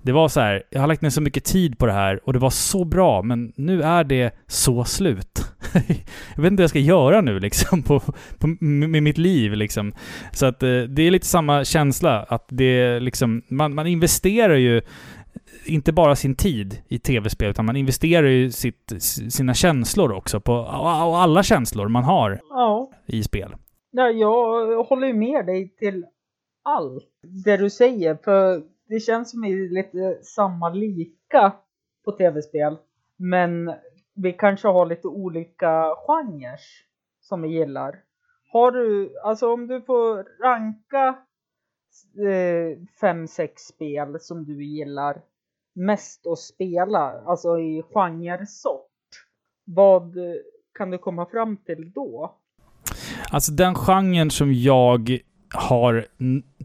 det 0.10 0.14
var 0.14 0.28
så 0.28 0.39
här, 0.39 0.64
jag 0.70 0.80
har 0.80 0.88
lagt 0.88 1.01
ner 1.01 1.10
så 1.10 1.22
mycket 1.22 1.43
tid 1.43 1.78
på 1.78 1.86
det 1.86 1.91
här 1.91 2.20
och 2.24 2.34
det 2.34 2.39
var 2.39 2.49
så 2.49 2.86
bra, 2.86 3.22
men 3.22 3.53
nu 3.55 3.82
är 3.82 4.03
det 4.03 4.32
så 4.47 4.84
slut. 4.84 5.39
jag 6.36 6.41
vet 6.41 6.51
inte 6.51 6.62
vad 6.62 6.64
jag 6.64 6.70
ska 6.70 6.80
göra 6.80 7.22
nu 7.22 7.39
liksom 7.39 7.84
på, 7.84 7.99
på, 8.39 8.47
med 8.60 9.03
mitt 9.03 9.18
liv 9.18 9.53
liksom. 9.53 9.93
Så 10.34 10.45
att 10.45 10.64
eh, 10.64 10.82
det 10.82 11.01
är 11.01 11.12
lite 11.12 11.26
samma 11.26 11.66
känsla, 11.66 12.24
att 12.24 12.45
det 12.47 12.99
liksom, 12.99 13.41
man, 13.47 13.76
man 13.76 13.88
investerar 13.88 14.55
ju 14.55 14.82
inte 15.66 15.91
bara 15.93 16.16
sin 16.16 16.36
tid 16.36 16.82
i 16.88 16.99
tv-spel, 16.99 17.49
utan 17.49 17.66
man 17.66 17.76
investerar 17.76 18.28
ju 18.28 18.51
sitt, 18.51 18.93
sina 19.30 19.53
känslor 19.53 20.12
också, 20.12 20.39
på, 20.39 20.53
och 20.53 21.20
alla 21.20 21.43
känslor 21.43 21.88
man 21.88 22.03
har 22.03 22.39
Ja, 22.49 22.91
i 23.05 23.24
spel. 23.24 23.55
Ja, 23.91 24.10
jag 24.10 24.84
håller 24.84 25.07
ju 25.07 25.14
med 25.14 25.45
dig 25.45 25.76
till 25.80 26.05
allt 26.64 27.03
det 27.45 27.57
du 27.57 27.70
säger. 27.70 28.18
För 28.24 28.62
det 28.90 29.00
känns 29.00 29.32
som 29.32 29.42
vi 29.42 29.52
är 29.52 29.70
lite 29.70 30.24
samma 30.24 30.70
lika 30.70 31.54
på 32.06 32.12
tv-spel. 32.12 32.78
Men 33.18 33.74
vi 34.16 34.34
kanske 34.34 34.68
har 34.68 34.86
lite 34.86 35.08
olika 35.08 35.96
genrer 36.08 36.60
som 37.22 37.42
vi 37.42 37.48
gillar. 37.48 37.96
Har 38.52 38.72
du, 38.72 39.20
alltså 39.24 39.54
om 39.54 39.68
du 39.68 39.82
får 39.82 40.44
ranka 40.44 41.08
eh, 42.30 42.78
fem, 43.02 43.28
sex 43.28 43.62
spel 43.62 44.20
som 44.20 44.46
du 44.46 44.66
gillar 44.66 45.22
mest 45.76 46.28
att 46.28 46.40
spela, 46.40 47.22
alltså 47.26 47.60
i 47.60 47.84
genresort. 47.94 48.86
Vad 49.66 50.18
kan 50.78 50.92
du 50.92 50.98
komma 50.98 51.26
fram 51.26 51.58
till 51.58 51.92
då? 51.92 52.36
Alltså 53.32 53.52
den 53.52 53.76
genren 53.76 54.32
som 54.32 54.54
jag 54.54 55.20
har, 55.54 56.06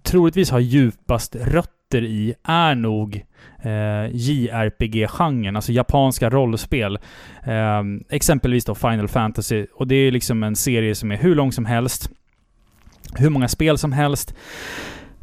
troligtvis 0.02 0.50
har 0.50 0.60
djupast 0.60 1.36
rötter 1.36 1.73
i, 2.02 2.34
är 2.42 2.74
nog 2.74 3.24
eh, 3.62 4.06
JRPG-genren, 4.12 5.56
alltså 5.56 5.72
japanska 5.72 6.30
rollspel. 6.30 6.98
Eh, 7.44 7.82
exempelvis 8.10 8.64
då 8.64 8.74
Final 8.74 9.08
Fantasy. 9.08 9.66
Och 9.74 9.86
det 9.86 9.94
är 9.94 10.10
liksom 10.10 10.42
en 10.42 10.56
serie 10.56 10.94
som 10.94 11.12
är 11.12 11.16
hur 11.16 11.34
lång 11.34 11.52
som 11.52 11.64
helst. 11.64 12.10
Hur 13.16 13.30
många 13.30 13.48
spel 13.48 13.78
som 13.78 13.92
helst. 13.92 14.34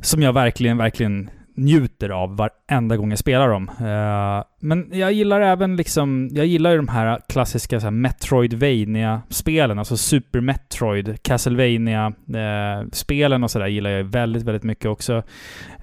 Som 0.01 0.21
jag 0.21 0.33
verkligen, 0.33 0.77
verkligen 0.77 1.29
njuter 1.55 2.09
av 2.09 2.37
varenda 2.37 2.97
gång 2.97 3.09
jag 3.09 3.19
spelar 3.19 3.49
dem. 3.49 3.69
Eh, 3.69 4.43
men 4.59 4.89
jag 4.91 5.13
gillar 5.13 5.41
även 5.41 5.75
liksom, 5.75 6.29
jag 6.31 6.45
gillar 6.45 6.71
ju 6.71 6.77
de 6.77 6.87
här 6.87 7.19
klassiska 7.29 7.79
så 7.79 7.85
här 7.85 7.91
Metroidvania-spelen, 7.91 9.79
alltså 9.79 9.97
Super 9.97 10.41
Metroid, 10.41 11.23
Castlevania-spelen 11.23 13.41
eh, 13.41 13.43
och 13.43 13.51
sådär 13.51 13.67
gillar 13.67 13.89
jag 13.89 14.03
väldigt, 14.03 14.43
väldigt 14.43 14.63
mycket 14.63 14.85
också. 14.85 15.23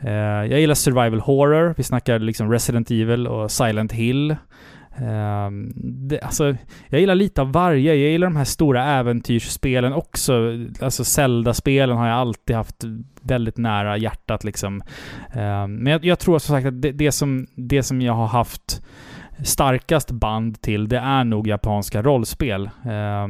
Eh, 0.01 0.13
jag 0.51 0.61
gillar 0.61 0.75
survival 0.75 1.21
horror, 1.21 1.75
vi 1.77 1.83
snackar 1.83 2.19
liksom 2.19 2.53
Resident 2.53 2.91
Evil 2.91 3.27
och 3.27 3.51
Silent 3.51 3.93
Hill. 3.93 4.37
Eh, 5.01 5.51
det, 5.77 6.21
alltså, 6.21 6.57
jag 6.89 7.01
gillar 7.01 7.15
lite 7.15 7.41
av 7.41 7.53
varje. 7.53 7.95
Jag 7.95 8.11
gillar 8.11 8.27
de 8.27 8.37
här 8.37 8.45
stora 8.45 8.85
äventyrsspelen 8.85 9.93
också. 9.93 10.53
Alltså 10.81 11.05
Zelda-spelen 11.05 11.97
har 11.97 12.09
jag 12.09 12.17
alltid 12.17 12.57
haft 12.57 12.85
väldigt 13.23 13.57
nära 13.57 13.97
hjärtat 13.97 14.45
liksom. 14.45 14.83
Eh, 15.33 15.67
men 15.67 15.87
jag, 15.87 16.05
jag 16.05 16.19
tror 16.19 16.39
som 16.39 16.57
sagt 16.57 16.67
att 16.67 16.83
det, 16.83 16.93
det, 16.93 17.13
som, 17.13 17.47
det 17.55 17.83
som 17.83 18.01
jag 18.01 18.13
har 18.13 18.27
haft 18.27 18.83
starkast 19.45 20.11
band 20.11 20.61
till, 20.61 20.89
det 20.89 20.99
är 20.99 21.25
nog 21.25 21.49
japanska 21.49 22.03
rollspel. 22.03 22.71
Eh, 22.85 23.29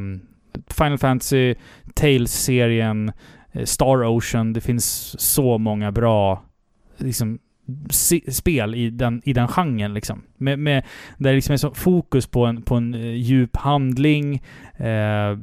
Final 0.67 0.97
Fantasy, 0.97 1.55
Tales-serien, 1.93 3.11
eh, 3.51 3.63
Star 3.63 4.03
Ocean. 4.03 4.53
Det 4.53 4.61
finns 4.61 5.15
så 5.19 5.57
många 5.57 5.91
bra 5.91 6.43
liksom, 6.97 7.39
spel 8.27 8.75
i 8.75 8.89
den, 8.89 9.21
i 9.25 9.33
den 9.33 9.47
genren. 9.47 9.93
Liksom. 9.93 10.23
Med, 10.37 10.59
med, 10.59 10.83
där 11.17 11.29
det 11.29 11.35
liksom 11.35 11.53
är 11.53 11.57
så 11.57 11.73
fokus 11.73 12.27
på 12.27 12.45
en, 12.45 12.61
på 12.61 12.75
en 12.75 12.93
eh, 12.93 13.13
djup 13.13 13.55
handling, 13.55 14.35
eh, 14.77 15.37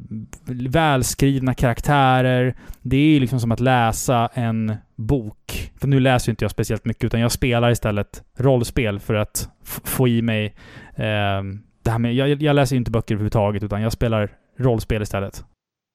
välskrivna 0.71 1.55
karaktärer. 1.55 2.57
Det 2.83 2.97
är 2.97 3.09
ju 3.09 3.21
liksom 3.21 3.41
som 3.41 3.53
att 3.53 3.61
läsa 3.61 4.29
en 4.35 4.77
bok. 4.97 5.73
För 5.81 5.89
nu 5.89 6.01
läser 6.01 6.29
ju 6.29 6.33
inte 6.33 6.45
jag 6.45 6.51
speciellt 6.51 6.85
mycket, 6.85 7.05
utan 7.05 7.21
jag 7.21 7.33
spelar 7.33 7.71
istället 7.71 8.25
rollspel 8.37 8.99
för 8.99 9.15
att 9.15 9.49
få 9.85 10.09
i 10.09 10.23
mig 10.23 10.55
eh, 10.97 11.43
det 11.83 11.91
här 11.91 11.99
med... 11.99 12.15
Jag, 12.15 12.43
jag 12.43 12.57
läser 12.57 12.77
ju 12.77 12.79
inte 12.79 12.91
böcker 12.91 13.15
överhuvudtaget, 13.15 13.63
utan 13.63 13.83
jag 13.83 13.93
spelar 13.93 14.31
rollspel 14.59 15.03
istället. 15.03 15.45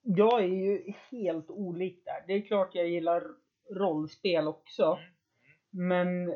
Jag 0.04 0.44
är 0.44 0.48
ju 0.48 0.94
helt 1.12 1.50
olik 1.50 2.04
där. 2.06 2.28
Det 2.28 2.34
är 2.34 2.48
klart 2.48 2.70
jag 2.74 2.90
gillar 2.90 3.24
rollspel 3.76 4.48
också. 4.48 4.98
Men 5.72 6.34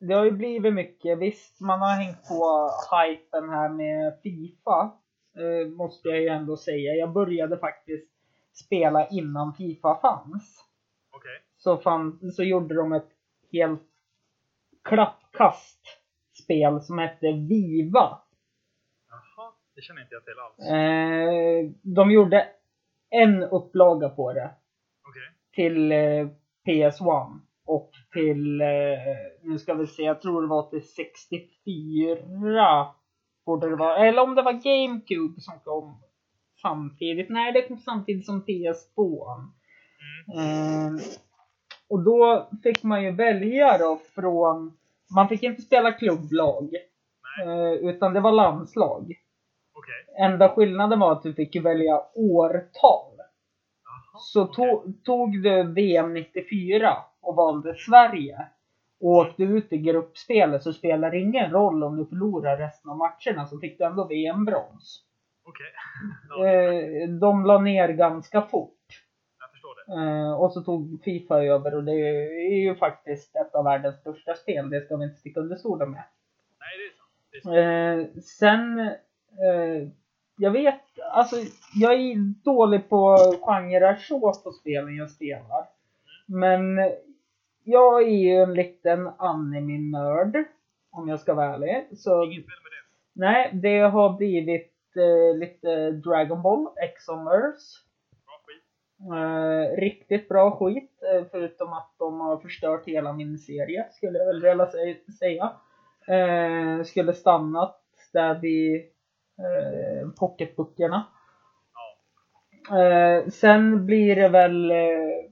det 0.00 0.14
har 0.14 0.24
ju 0.24 0.30
blivit 0.30 0.74
mycket. 0.74 1.18
Visst, 1.18 1.60
man 1.60 1.80
har 1.80 1.94
hängt 1.94 2.28
på 2.28 2.70
hypen 2.96 3.48
här 3.48 3.68
med 3.68 4.20
Fifa. 4.22 4.92
Eh, 5.36 5.68
måste 5.68 6.08
jag 6.08 6.20
ju 6.20 6.28
ändå 6.28 6.56
säga. 6.56 6.94
Jag 6.94 7.12
började 7.12 7.58
faktiskt 7.58 8.10
spela 8.52 9.08
innan 9.08 9.54
Fifa 9.54 10.00
fanns. 10.00 10.64
Så, 11.56 11.76
fann, 11.76 12.32
så 12.32 12.42
gjorde 12.42 12.74
de 12.74 12.92
ett 12.92 13.10
helt 13.52 13.88
klappkast 14.84 15.80
spel 16.42 16.80
som 16.80 16.98
hette 16.98 17.32
Viva. 17.32 18.18
Jaha, 19.08 19.52
det 19.74 19.82
känner 19.82 20.02
inte 20.02 20.14
jag 20.14 20.24
till 20.24 20.38
alls. 20.38 20.70
Eh, 20.70 21.70
de 21.82 22.10
gjorde 22.10 22.48
en 23.10 23.42
upplaga 23.42 24.08
på 24.08 24.32
det. 24.32 24.50
Okej. 25.08 25.32
Till 25.52 25.92
eh, 25.92 26.28
PS1. 26.66 27.40
Och 27.70 27.90
till, 28.12 28.60
eh, 28.60 28.66
nu 29.42 29.58
ska 29.58 29.74
vi 29.74 29.86
se, 29.86 30.02
jag 30.02 30.22
tror 30.22 30.42
det 30.42 30.48
var 30.48 30.70
till 30.70 30.88
64. 30.88 32.86
Borde 33.46 33.70
det 33.70 33.76
vara. 33.76 33.96
Eller 33.96 34.22
om 34.22 34.34
det 34.34 34.42
var 34.42 34.52
GameCube 34.52 35.40
som 35.40 35.60
kom 35.64 36.02
samtidigt. 36.62 37.28
Nej, 37.28 37.52
det 37.52 37.68
kom 37.68 37.78
samtidigt 37.78 38.26
som 38.26 38.44
PS2. 38.44 39.22
Eh, 40.36 40.90
och 41.88 42.04
då 42.04 42.48
fick 42.62 42.82
man 42.82 43.02
ju 43.04 43.10
välja 43.10 43.78
då 43.78 44.00
från, 44.14 44.76
man 45.14 45.28
fick 45.28 45.42
inte 45.42 45.62
spela 45.62 45.92
klubblag. 45.92 46.74
Eh, 47.44 47.72
utan 47.72 48.14
det 48.14 48.20
var 48.20 48.32
landslag. 48.32 49.02
Okej. 49.74 50.24
Enda 50.24 50.48
skillnaden 50.48 51.00
var 51.00 51.12
att 51.12 51.22
du 51.22 51.34
fick 51.34 51.56
välja 51.56 52.02
årtal. 52.14 53.16
Så 54.18 54.46
to 54.46 54.82
tog 55.04 55.42
du 55.42 55.62
VM 55.62 56.14
94 56.14 56.96
och 57.20 57.36
valde 57.36 57.74
Sverige 57.74 58.46
och 59.00 59.10
åkte 59.10 59.42
ut 59.42 59.72
i 59.72 59.78
gruppspelet 59.78 60.62
så 60.62 60.72
spelar 60.72 61.10
det 61.10 61.18
ingen 61.18 61.50
roll 61.50 61.84
om 61.84 61.96
du 61.96 62.06
förlorar 62.06 62.56
resten 62.56 62.90
av 62.90 62.96
matcherna 62.96 63.46
så 63.46 63.58
fick 63.58 63.78
du 63.78 63.84
ändå 63.84 64.04
VM-brons. 64.04 65.04
Okej. 65.44 65.66
Eh, 66.30 67.08
de 67.08 67.44
la 67.44 67.58
ner 67.58 67.88
ganska 67.88 68.42
fort. 68.42 69.02
jag 69.40 69.50
förstår 69.50 69.74
det. 69.76 70.02
Eh, 70.02 70.32
och 70.32 70.52
så 70.52 70.62
tog 70.62 71.00
Fifa 71.04 71.42
över 71.44 71.74
och 71.74 71.84
det 71.84 71.92
är 71.92 72.60
ju 72.60 72.74
faktiskt 72.74 73.36
ett 73.36 73.54
av 73.54 73.64
världens 73.64 74.00
största 74.00 74.34
spel. 74.34 74.70
Det 74.70 74.80
ska 74.80 74.96
vi 74.96 75.04
inte 75.04 75.20
sticka 75.20 75.40
under 75.40 75.56
stolen 75.56 75.90
med. 75.90 76.02
Nej, 76.60 76.68
det 77.30 77.38
är 77.38 78.02
sant. 78.02 78.16
Eh, 78.16 78.22
sen, 78.22 78.78
eh, 78.78 79.88
jag 80.36 80.50
vet, 80.50 80.80
alltså 81.12 81.36
jag 81.74 81.92
är 81.92 82.44
dålig 82.44 82.88
på 82.88 83.16
genrer 83.42 83.96
så 83.96 84.32
på 84.44 84.52
spelen 84.52 84.96
jag 84.96 85.10
spelar. 85.10 85.66
Men 86.26 86.78
jag 87.70 88.02
är 88.02 88.16
ju 88.16 88.34
en 88.42 88.54
liten 88.54 89.06
anime-nörd, 89.18 90.44
om 90.90 91.08
jag 91.08 91.20
ska 91.20 91.34
vara 91.34 91.54
ärlig. 91.54 91.88
Så, 91.96 92.24
Inget 92.24 92.36
fel 92.36 92.44
med 92.62 92.72
det. 92.72 93.20
nej, 93.26 93.50
det 93.62 93.78
har 93.78 94.16
blivit 94.16 94.72
eh, 94.96 95.38
lite 95.38 95.90
Dragon 95.90 96.42
Ball, 96.42 96.68
Exomers. 96.76 97.84
Eh, 99.14 99.76
riktigt 99.80 100.28
bra 100.28 100.50
skit, 100.50 100.90
eh, 101.14 101.24
förutom 101.30 101.72
att 101.72 101.94
de 101.98 102.20
har 102.20 102.36
förstört 102.36 102.86
hela 102.86 103.12
min 103.12 103.38
serie, 103.38 103.86
skulle 103.90 104.18
jag 104.18 104.26
väl 104.26 104.42
vilja 104.42 104.64
sä- 104.66 105.10
säga. 105.18 105.52
Eh, 106.08 106.82
skulle 106.84 107.12
stannat 107.12 107.80
där 108.12 108.38
vid 108.38 108.74
eh, 109.38 110.08
pocketböckerna. 110.18 111.06
Eh, 112.70 113.28
sen 113.30 113.86
blir 113.86 114.16
det 114.16 114.28
väl 114.28 114.70
eh, 114.70 115.29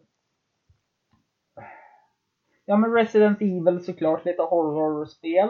Ja 2.68 2.76
men 2.76 2.92
Resident 2.92 3.40
Evil 3.40 3.84
såklart, 3.84 4.24
lite 4.24 4.42
horrorspel. 4.42 5.48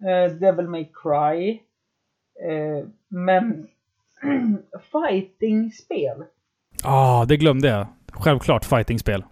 Eh, 0.00 0.32
Devil 0.32 0.68
May 0.68 0.92
Cry. 0.94 1.62
Eh, 2.40 2.88
men 3.08 3.68
fighting-spel. 4.92 6.24
Ah, 6.84 7.24
det 7.24 7.36
glömde 7.36 7.68
jag. 7.68 7.86
Självklart 8.12 8.64
fightingspel. 8.64 9.24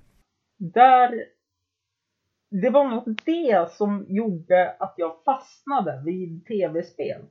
Där... 0.57 1.25
Det 2.51 2.71
var 2.71 2.85
nog 2.85 3.19
det 3.25 3.71
som 3.71 4.07
gjorde 4.09 4.77
att 4.79 4.95
jag 4.97 5.25
fastnade 5.25 6.03
vid 6.05 6.47
tv-spel. 6.47 7.23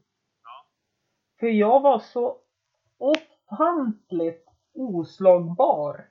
För 1.39 1.47
jag 1.47 1.81
var 1.81 1.99
så 1.99 2.37
ofantligt 2.97 4.47
oslagbar 4.73 6.05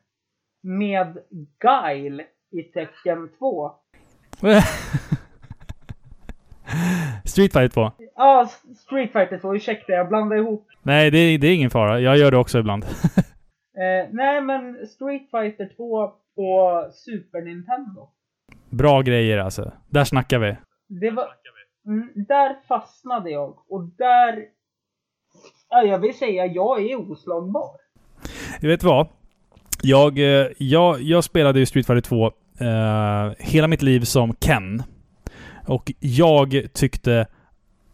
med 0.60 1.18
Guile 1.58 2.26
i 2.58 2.62
Tecken 2.62 3.28
2. 3.38 3.70
Street 7.24 7.52
Fighter 7.52 7.68
2. 7.68 7.90
Ja, 8.16 8.48
Street 8.76 9.12
Fighter 9.12 9.38
2, 9.38 9.54
ursäkta 9.56 9.92
jag 9.92 10.08
blandade 10.08 10.40
ihop. 10.40 10.66
Nej, 10.82 11.10
det, 11.10 11.18
är- 11.18 11.38
det 11.38 11.46
är 11.48 11.54
ingen 11.54 11.70
fara. 11.70 12.00
Jag 12.00 12.16
gör 12.18 12.30
det 12.30 12.36
också 12.36 12.58
ibland. 12.58 12.84
Eh, 13.76 14.08
nej 14.12 14.40
men 14.40 14.86
Street 14.86 15.30
Fighter 15.30 15.68
2 15.76 16.08
på 16.36 16.84
Super 16.92 17.40
Nintendo. 17.40 18.08
Bra 18.70 19.02
grejer 19.02 19.38
alltså. 19.38 19.72
Där 19.90 20.04
snackar 20.04 20.38
vi. 20.38 20.56
Det 20.88 21.10
var, 21.10 21.28
mm, 21.86 22.10
där 22.28 22.56
fastnade 22.68 23.30
jag 23.30 23.58
och 23.68 23.84
där, 23.98 24.44
ja, 25.70 25.82
jag 25.82 25.98
vill 25.98 26.18
säga 26.18 26.46
jag 26.46 26.90
är 26.90 27.10
oslagbar. 27.10 27.70
Du 28.60 28.68
vet 28.68 28.82
vad? 28.82 29.06
Jag, 29.82 30.18
eh, 30.18 30.46
jag, 30.58 31.00
jag 31.02 31.24
spelade 31.24 31.58
ju 31.58 31.66
Street 31.66 31.86
Fighter 31.86 32.08
2 32.08 32.32
eh, 32.60 33.32
hela 33.38 33.68
mitt 33.68 33.82
liv 33.82 34.00
som 34.00 34.34
Ken. 34.34 34.82
Och 35.66 35.92
jag 36.00 36.62
tyckte 36.74 37.26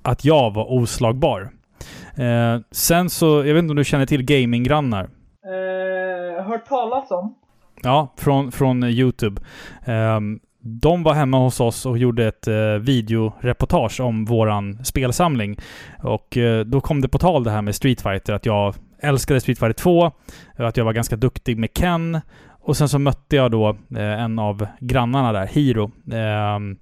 att 0.03 0.25
jag 0.25 0.55
var 0.55 0.73
oslagbar. 0.73 1.51
Eh, 2.17 2.61
sen 2.71 3.11
så, 3.11 3.27
jag 3.27 3.55
vet 3.55 3.63
inte 3.63 3.71
om 3.71 3.77
du 3.77 3.85
känner 3.85 4.07
till 4.07 4.23
gaminggrannar? 4.23 5.11
Eh, 5.45 6.45
hört 6.45 6.67
talas 6.67 7.11
om. 7.11 7.35
Ja, 7.83 8.15
från, 8.17 8.53
från 8.53 8.85
YouTube. 8.85 9.43
Ehm, 9.85 10.41
de 10.63 11.03
var 11.03 11.15
hemma 11.15 11.39
hos 11.39 11.61
oss 11.61 11.87
och 11.87 11.99
gjorde 11.99 12.27
ett 12.27 12.49
eh, 12.49 12.55
videoreportage 12.81 14.01
om 14.01 14.25
våran 14.25 14.85
spelsamling. 14.85 15.59
Och 16.03 16.37
eh, 16.37 16.65
då 16.65 16.81
kom 16.81 17.01
det 17.01 17.09
på 17.09 17.19
tal 17.19 17.45
det 17.45 17.51
här 17.51 17.63
med 17.63 17.75
Street 17.75 18.01
Fighter, 18.01 18.33
att 18.33 18.47
jag 18.47 18.75
älskade 19.03 19.41
Street 19.41 19.59
Fighter 19.59 19.83
2, 19.83 20.13
att 20.57 20.77
jag 20.77 20.85
var 20.85 20.93
ganska 20.93 21.17
duktig 21.17 21.59
med 21.59 21.75
Ken. 21.75 22.21
Och 22.61 22.77
sen 22.77 22.89
så 22.89 22.99
mötte 22.99 23.37
jag 23.37 23.51
då 23.51 23.69
eh, 23.97 24.23
en 24.23 24.39
av 24.39 24.67
grannarna 24.81 25.33
där, 25.33 25.47
Hiro. 25.47 25.91
Ehm, 26.13 26.77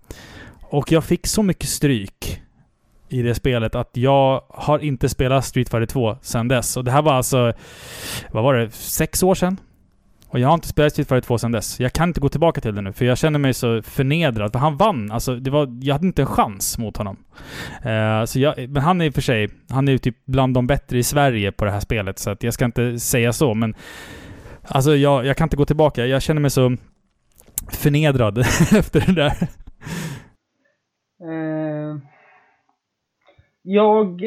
och 0.63 0.93
jag 0.93 1.05
fick 1.05 1.27
så 1.27 1.43
mycket 1.43 1.69
stryk 1.69 2.43
i 3.09 3.23
det 3.23 3.35
spelet 3.35 3.75
att 3.75 3.91
jag 3.93 4.43
har 4.49 4.79
inte 4.79 5.09
spelat 5.09 5.45
Street 5.45 5.69
Fighter 5.69 5.87
2 5.87 6.17
sedan 6.23 6.49
dess. 6.49 6.77
Och 6.77 6.85
det 6.85 6.91
här 6.91 7.03
var 7.03 7.13
alltså, 7.13 7.53
vad 8.31 8.43
var 8.43 8.55
det, 8.55 8.71
sex 8.71 9.23
år 9.23 9.35
sedan? 9.35 9.57
Och 10.31 10.39
jag 10.39 10.49
har 10.49 10.55
inte 10.55 10.69
spelat 10.69 10.93
Street 10.93 11.09
Fighter 11.09 11.27
2 11.27 11.39
sedan 11.39 11.53
dess. 11.53 11.81
Jag 11.81 11.93
kan 11.93 12.09
inte 12.09 12.21
gå 12.21 12.29
tillbaka 12.29 12.61
till 12.61 12.75
det 12.75 12.81
nu, 12.81 12.93
för 12.93 13.05
jag 13.05 13.19
känner 13.19 13.39
mig 13.39 13.55
så 13.55 13.83
förnedrad. 13.83 14.53
För 14.53 14.59
han 14.59 14.77
vann. 14.77 15.11
Alltså, 15.11 15.37
det 15.37 15.51
var, 15.51 15.79
jag 15.83 15.95
hade 15.95 16.07
inte 16.07 16.23
en 16.23 16.27
chans 16.27 16.79
mot 16.79 16.97
honom. 16.97 17.17
Eh, 17.83 18.25
så 18.25 18.41
jag, 18.41 18.69
men 18.69 18.83
han 18.83 19.01
är 19.01 19.05
i 19.05 19.11
och 19.11 19.15
för 19.15 19.23
sig, 19.23 19.49
han 19.69 19.89
är 19.89 19.93
ju 19.93 19.99
typ 19.99 20.17
bland 20.27 20.55
de 20.55 20.67
bättre 20.67 20.99
i 20.99 21.03
Sverige 21.03 21.53
på 21.53 21.65
det 21.65 21.71
här 21.71 21.81
spelet, 21.81 22.19
så 22.19 22.31
att 22.31 22.43
jag 22.43 22.55
ska 22.55 22.65
inte 22.65 22.99
säga 22.99 23.33
så, 23.33 23.55
men... 23.55 23.75
Alltså, 24.71 24.91
jag, 24.91 25.27
jag 25.27 25.37
kan 25.37 25.47
inte 25.47 25.57
gå 25.57 25.65
tillbaka. 25.65 26.07
Jag 26.07 26.23
känner 26.23 26.41
mig 26.41 26.51
så 26.51 26.77
förnedrad 27.73 28.39
efter 28.79 29.01
det 29.07 29.15
där. 29.15 29.33
Eh, 31.25 31.97
jag 33.63 34.23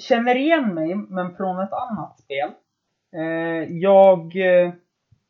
känner 0.00 0.34
igen 0.34 0.74
mig, 0.74 0.94
men 0.94 1.36
från 1.36 1.60
ett 1.60 1.72
annat 1.72 2.18
spel. 2.18 2.50
Eh, 3.16 3.72
jag 3.72 4.36
eh, 4.36 4.72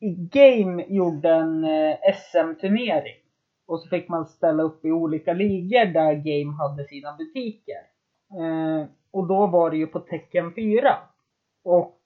i 0.01 0.29
Game 0.33 0.85
gjorde 0.89 1.31
en 1.31 1.67
SM-turnering. 2.15 3.21
Och 3.67 3.81
så 3.81 3.89
fick 3.89 4.09
man 4.09 4.27
ställa 4.27 4.63
upp 4.63 4.85
i 4.85 4.91
olika 4.91 5.33
ligor 5.33 5.85
där 5.85 6.15
Game 6.15 6.57
hade 6.57 6.85
sina 6.85 7.17
butiker. 7.17 7.81
Och 9.11 9.27
då 9.27 9.47
var 9.47 9.71
det 9.71 9.77
ju 9.77 9.87
på 9.87 10.01
tecken 10.01 10.55
4. 10.55 10.97
Och 11.65 12.01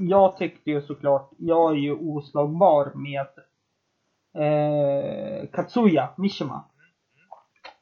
jag 0.00 0.36
tyckte 0.36 0.70
ju 0.70 0.82
såklart, 0.82 1.30
jag 1.38 1.70
är 1.70 1.76
ju 1.76 1.92
oslagbar 1.92 2.92
med 2.94 3.26
eh, 4.34 5.48
Katsuya 5.48 6.08
Mishima. 6.16 6.64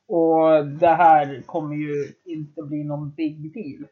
Och 0.09 0.67
det 0.67 0.89
här 0.89 1.43
kommer 1.47 1.77
ju 1.77 2.15
inte 2.25 2.63
bli 2.63 2.85
någon 2.85 3.11
big 3.11 3.53
deal. 3.55 3.89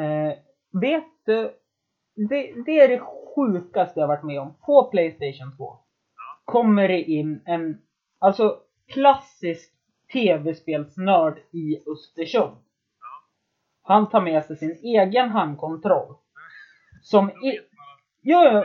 Eh, 0.00 0.38
vet 0.80 1.04
du, 1.24 1.50
det, 2.28 2.64
det 2.66 2.80
är 2.80 2.88
det 2.88 3.02
sjukaste 3.36 4.00
jag 4.00 4.08
varit 4.08 4.24
med 4.24 4.40
om. 4.40 4.54
På 4.66 4.84
Playstation 4.90 5.56
2 5.56 5.78
kommer 6.44 6.88
det 6.88 7.02
in 7.02 7.42
en, 7.44 7.82
alltså 8.18 8.58
klassisk 8.86 9.72
tv-spelsnörd 10.12 11.38
i 11.50 11.78
Östersund. 11.86 12.56
Han 13.82 14.08
tar 14.10 14.20
med 14.20 14.44
sig 14.44 14.56
sin 14.56 14.78
egen 14.82 15.30
handkontroll. 15.30 16.14
Som 17.04 17.30
i, 17.30 17.58
jo, 18.22 18.38
jo, 18.52 18.64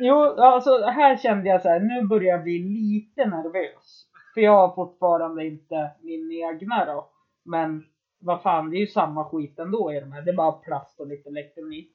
jo, 0.00 0.16
alltså 0.42 0.82
här 0.86 1.16
kände 1.16 1.48
jag 1.48 1.62
så 1.62 1.68
här, 1.68 1.80
nu 1.80 2.06
börjar 2.08 2.30
jag 2.34 2.42
bli 2.42 2.58
lite 2.58 3.30
nervös. 3.30 4.06
För 4.34 4.40
jag 4.40 4.52
har 4.68 4.74
fortfarande 4.74 5.46
inte 5.46 5.90
min 6.00 6.32
egna 6.32 6.84
då. 6.84 7.10
Men 7.44 7.84
vad 8.20 8.42
fan, 8.42 8.70
det 8.70 8.76
är 8.76 8.80
ju 8.80 8.86
samma 8.86 9.24
skit 9.24 9.58
ändå 9.58 9.92
i 9.92 10.00
de 10.00 10.12
här. 10.12 10.22
Det 10.22 10.30
är 10.30 10.36
bara 10.36 10.52
plast 10.52 11.00
och 11.00 11.06
lite 11.06 11.28
elektronik. 11.28 11.90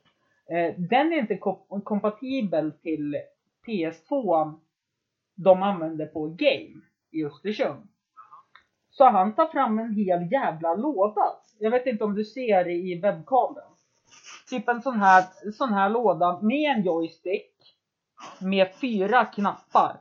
Eh, 0.49 0.73
den 0.77 1.13
är 1.13 1.17
inte 1.17 1.37
kom- 1.37 1.81
kompatibel 1.83 2.71
till 2.71 3.15
PS2 3.67 4.53
de 5.35 5.63
använder 5.63 6.05
på 6.05 6.27
Game 6.27 6.81
i 7.11 7.25
Östersund. 7.25 7.87
Så 8.89 9.05
han 9.05 9.35
tar 9.35 9.47
fram 9.47 9.79
en 9.79 9.93
hel 9.93 10.31
jävla 10.31 10.75
låda. 10.75 11.25
Jag 11.59 11.71
vet 11.71 11.85
inte 11.85 12.03
om 12.03 12.15
du 12.15 12.23
ser 12.25 12.63
det 12.63 12.73
i 12.73 12.99
webbkameran. 13.01 13.76
Typ 14.49 14.67
en 14.67 14.81
sån 14.81 14.99
här, 14.99 15.25
sån 15.51 15.73
här 15.73 15.89
låda 15.89 16.41
med 16.41 16.77
en 16.77 16.83
joystick. 16.83 17.53
Med 18.39 18.75
fyra 18.81 19.25
knappar. 19.25 19.99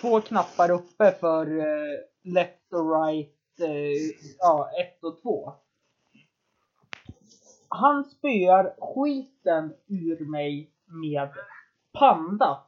Två 0.00 0.20
knappar 0.20 0.70
uppe 0.70 1.12
för 1.20 1.58
eh, 1.58 1.98
left 2.24 2.72
och 2.72 3.06
right, 3.06 3.60
eh, 3.60 4.12
ja, 4.38 4.70
ett 4.80 5.04
och 5.04 5.22
två. 5.22 5.52
Han 7.68 8.04
spöar 8.04 8.74
skiten 8.80 9.72
ur 9.86 10.30
mig 10.30 10.70
med 10.86 11.28
panda. 11.98 12.60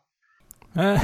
Eh. 0.76 1.03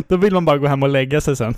Då 0.08 0.16
vill 0.16 0.34
man 0.34 0.44
bara 0.44 0.58
gå 0.58 0.66
hem 0.66 0.82
och 0.82 0.88
lägga 0.88 1.20
sig 1.20 1.36
sen. 1.36 1.54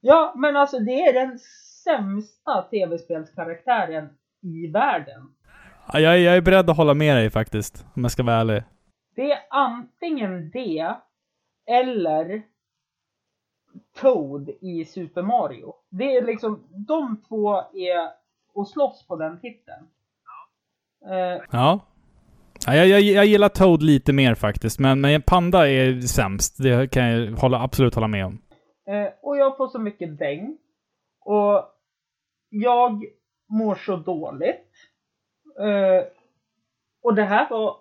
Ja, 0.00 0.34
men 0.36 0.56
alltså 0.56 0.78
det 0.78 1.02
är 1.02 1.12
den 1.12 1.38
sämsta 1.84 2.62
tv-spelskaraktären 2.62 4.08
i 4.42 4.66
världen. 4.66 5.34
Ja, 5.92 6.00
Jag, 6.00 6.18
jag 6.18 6.36
är 6.36 6.40
beredd 6.40 6.70
att 6.70 6.76
hålla 6.76 6.94
med 6.94 7.16
dig 7.16 7.30
faktiskt, 7.30 7.86
om 7.94 8.02
jag 8.02 8.10
ska 8.12 8.22
vara 8.22 8.36
ärlig. 8.36 8.62
Det 9.16 9.32
är 9.32 9.38
antingen 9.50 10.50
det 10.50 10.96
eller 11.70 12.42
Toad 14.00 14.50
i 14.60 14.84
Super 14.84 15.22
Mario. 15.22 15.74
Det 15.90 16.16
är 16.16 16.24
liksom, 16.26 16.64
de 16.88 17.22
två 17.28 17.56
är 17.58 18.10
och 18.54 18.68
slåss 18.68 19.06
på 19.08 19.16
den 19.16 19.40
titeln. 19.40 19.86
Eh, 21.10 21.42
Ja. 21.50 21.80
ja 22.66 22.74
jag, 22.74 22.86
jag, 22.88 23.00
jag 23.00 23.26
gillar 23.26 23.48
Toad 23.48 23.82
lite 23.82 24.12
mer 24.12 24.34
faktiskt, 24.34 24.78
men, 24.78 25.00
men 25.00 25.22
Panda 25.22 25.68
är 25.68 26.00
sämst. 26.00 26.62
Det 26.62 26.90
kan 26.92 27.04
jag 27.08 27.32
hålla, 27.32 27.62
absolut 27.62 27.94
hålla 27.94 28.08
med 28.08 28.26
om. 28.26 28.38
Eh, 28.86 29.12
och 29.22 29.36
jag 29.36 29.56
får 29.56 29.68
så 29.68 29.78
mycket 29.78 30.18
däng. 30.18 30.58
Och 31.24 31.64
jag 32.48 33.04
mår 33.48 33.74
så 33.74 33.96
dåligt. 33.96 34.72
Eh, 35.58 36.04
och 37.02 37.14
det 37.14 37.24
här 37.24 37.50
var 37.50 37.76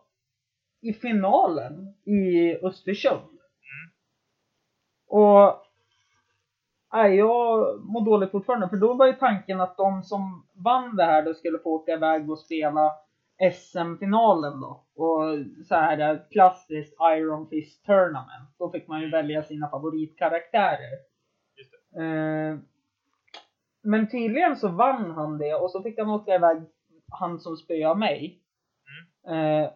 i 0.81 0.93
finalen 0.93 1.95
i 2.05 2.55
Östersund. 2.65 3.39
Och 5.07 5.61
Nej, 6.93 7.15
jag 7.15 7.79
mår 7.83 8.05
dåligt 8.05 8.31
fortfarande. 8.31 8.69
För 8.69 8.77
då 8.77 8.93
var 8.93 9.07
ju 9.07 9.13
tanken 9.13 9.61
att 9.61 9.77
de 9.77 10.03
som 10.03 10.47
vann 10.53 10.95
det 10.95 11.03
här 11.03 11.21
då 11.21 11.33
skulle 11.33 11.59
få 11.59 11.69
åka 11.69 11.91
iväg 11.91 12.29
och 12.29 12.39
spela 12.39 12.91
SM-finalen 13.53 14.59
då. 14.59 14.85
Och 14.95 15.23
så 15.67 15.75
här 15.75 16.25
klassiskt 16.31 16.95
Iron 17.17 17.47
Fist 17.49 17.85
Tournament. 17.85 18.49
Då 18.59 18.71
fick 18.71 18.87
man 18.87 19.01
ju 19.01 19.09
välja 19.09 19.43
sina 19.43 19.69
favoritkaraktärer. 19.69 20.93
Eh, 21.95 22.57
men 23.81 24.09
tydligen 24.09 24.55
så 24.55 24.67
vann 24.67 25.11
han 25.11 25.37
det 25.37 25.53
och 25.53 25.71
så 25.71 25.83
fick 25.83 25.99
han 25.99 26.09
åka 26.09 26.35
iväg, 26.35 26.57
han 27.11 27.39
som 27.39 27.57
spöade 27.57 27.99
mig. 27.99 28.39
Eh, 29.27 29.71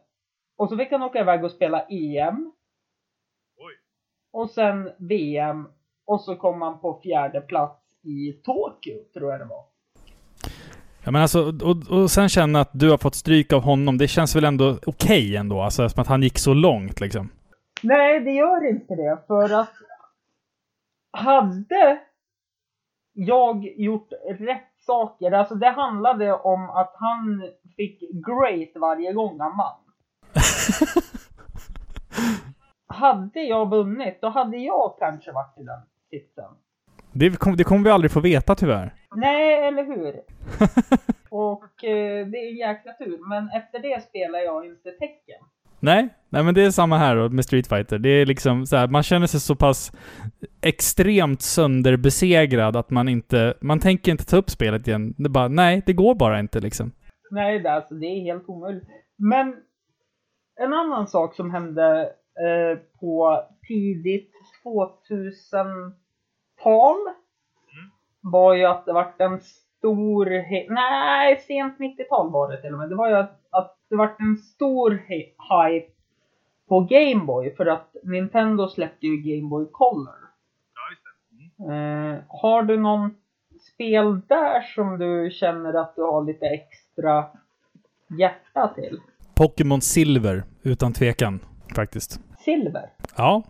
och 0.57 0.69
så 0.69 0.77
fick 0.77 0.91
han 0.91 1.01
åka 1.01 1.19
iväg 1.19 1.43
och 1.43 1.51
spela 1.51 1.85
EM. 1.89 2.51
Oj. 3.57 3.73
Och 4.31 4.49
sen 4.49 4.91
VM. 4.97 5.67
Och 6.05 6.21
så 6.21 6.35
kom 6.35 6.61
han 6.61 6.79
på 6.79 6.99
fjärde 7.03 7.41
plats 7.41 7.81
i 8.03 8.33
Tokyo, 8.33 9.03
tror 9.13 9.31
jag 9.31 9.41
det 9.41 9.45
var. 9.45 9.65
Ja, 11.03 11.11
men 11.11 11.21
alltså, 11.21 11.53
och, 11.63 12.01
och 12.01 12.11
sen 12.11 12.29
känna 12.29 12.59
att 12.59 12.69
du 12.73 12.89
har 12.89 12.97
fått 12.97 13.15
stryk 13.15 13.53
av 13.53 13.61
honom, 13.61 13.97
det 13.97 14.07
känns 14.07 14.35
väl 14.35 14.45
ändå 14.45 14.77
okej 14.85 15.35
ändå? 15.35 15.61
Alltså 15.61 15.89
som 15.89 16.01
att 16.01 16.07
han 16.07 16.23
gick 16.23 16.37
så 16.37 16.53
långt 16.53 16.99
liksom. 16.99 17.29
Nej, 17.83 18.19
det 18.19 18.31
gör 18.31 18.69
inte 18.69 18.95
det. 18.95 19.17
För 19.27 19.59
att 19.59 19.73
hade 21.11 21.99
jag 23.15 23.65
gjort 23.77 24.09
rätt 24.39 24.73
saker, 24.77 25.31
alltså 25.31 25.55
det 25.55 25.69
handlade 25.69 26.33
om 26.33 26.69
att 26.69 26.95
han 26.99 27.51
fick 27.75 27.99
great 27.99 28.81
varje 28.81 29.13
gång 29.13 29.39
han 29.39 29.57
vann. 29.57 29.79
hade 32.87 33.39
jag 33.39 33.69
vunnit, 33.69 34.21
då 34.21 34.29
hade 34.29 34.57
jag 34.57 34.95
kanske 34.99 35.31
varit 35.31 35.57
i 35.57 35.63
den 35.63 35.81
sitsen. 36.09 36.51
Det, 37.11 37.39
kom, 37.39 37.55
det 37.55 37.63
kommer 37.63 37.83
vi 37.83 37.89
aldrig 37.89 38.11
få 38.11 38.19
veta 38.19 38.55
tyvärr. 38.55 38.93
Nej, 39.15 39.67
eller 39.67 39.83
hur? 39.83 40.21
Och 41.29 41.83
eh, 41.83 42.27
det 42.27 42.37
är 42.37 42.49
en 42.51 42.57
jäkla 42.57 42.93
tur. 42.93 43.29
Men 43.29 43.49
efter 43.49 43.79
det 43.79 44.03
spelar 44.03 44.39
jag 44.39 44.65
inte 44.65 44.91
tecken. 44.91 45.41
Nej, 45.85 46.09
nej 46.29 46.43
men 46.43 46.53
det 46.53 46.65
är 46.65 46.71
samma 46.71 46.97
här 46.97 47.29
med 47.29 47.45
Street 47.45 47.67
Fighter. 47.67 47.99
Det 47.99 48.09
är 48.09 48.25
liksom 48.25 48.65
så 48.65 48.75
här, 48.75 48.87
man 48.87 49.03
känner 49.03 49.27
sig 49.27 49.39
så 49.39 49.55
pass 49.55 49.91
extremt 50.61 51.41
sönderbesegrad 51.41 52.75
att 52.75 52.89
man 52.89 53.09
inte, 53.09 53.57
man 53.61 53.79
tänker 53.79 54.11
inte 54.11 54.25
ta 54.25 54.37
upp 54.37 54.49
spelet 54.49 54.87
igen. 54.87 55.13
Det 55.17 55.29
bara, 55.29 55.47
nej, 55.47 55.83
det 55.85 55.93
går 55.93 56.15
bara 56.15 56.39
inte 56.39 56.59
liksom. 56.59 56.91
Nej, 57.31 57.59
det, 57.59 57.71
alltså, 57.71 57.93
det 57.93 58.05
är 58.05 58.21
helt 58.21 58.49
omöjligt. 58.49 58.87
Men 59.17 59.55
en 60.61 60.73
annan 60.73 61.07
sak 61.07 61.35
som 61.35 61.51
hände 61.51 62.01
eh, 62.45 62.77
på 62.99 63.43
tidigt 63.67 64.31
2000-tal 64.63 66.95
var 68.21 68.53
ju 68.53 68.65
att 68.65 68.85
det 68.85 68.93
vart 68.93 69.21
en 69.21 69.39
stor, 69.85 70.25
he- 70.25 70.65
nej 70.69 71.37
sent 71.47 71.77
90-tal 71.79 72.31
var 72.31 72.51
det 72.51 72.61
till 72.61 72.73
och 72.73 72.79
med. 72.79 72.89
Det 72.89 72.95
var 72.95 73.09
ju 73.09 73.15
att, 73.15 73.39
att 73.49 73.77
det 73.89 73.95
vart 73.95 74.19
en 74.19 74.37
stor 74.37 74.91
hype 74.91 75.91
på 76.69 76.79
Gameboy 76.79 77.55
för 77.55 77.65
att 77.65 77.95
Nintendo 78.03 78.67
släppte 78.67 79.07
ju 79.07 79.17
Gameboy 79.17 79.65
Color. 79.71 80.15
Ja, 80.75 80.81
just 80.91 81.03
det. 81.59 81.73
Mm. 81.73 82.11
Eh, 82.13 82.21
har 82.27 82.63
du 82.63 82.77
någon 82.79 83.15
spel 83.73 84.21
där 84.27 84.61
som 84.61 84.99
du 84.99 85.29
känner 85.31 85.73
att 85.73 85.95
du 85.95 86.01
har 86.01 86.25
lite 86.25 86.45
extra 86.45 87.25
hjärta 88.19 88.67
till? 88.75 88.99
Pokémon 89.35 89.81
Silver, 89.81 90.43
utan 90.63 90.93
tvekan. 90.93 91.39
Faktiskt. 91.75 92.19
Silver? 92.39 92.89
Ja, 93.17 93.43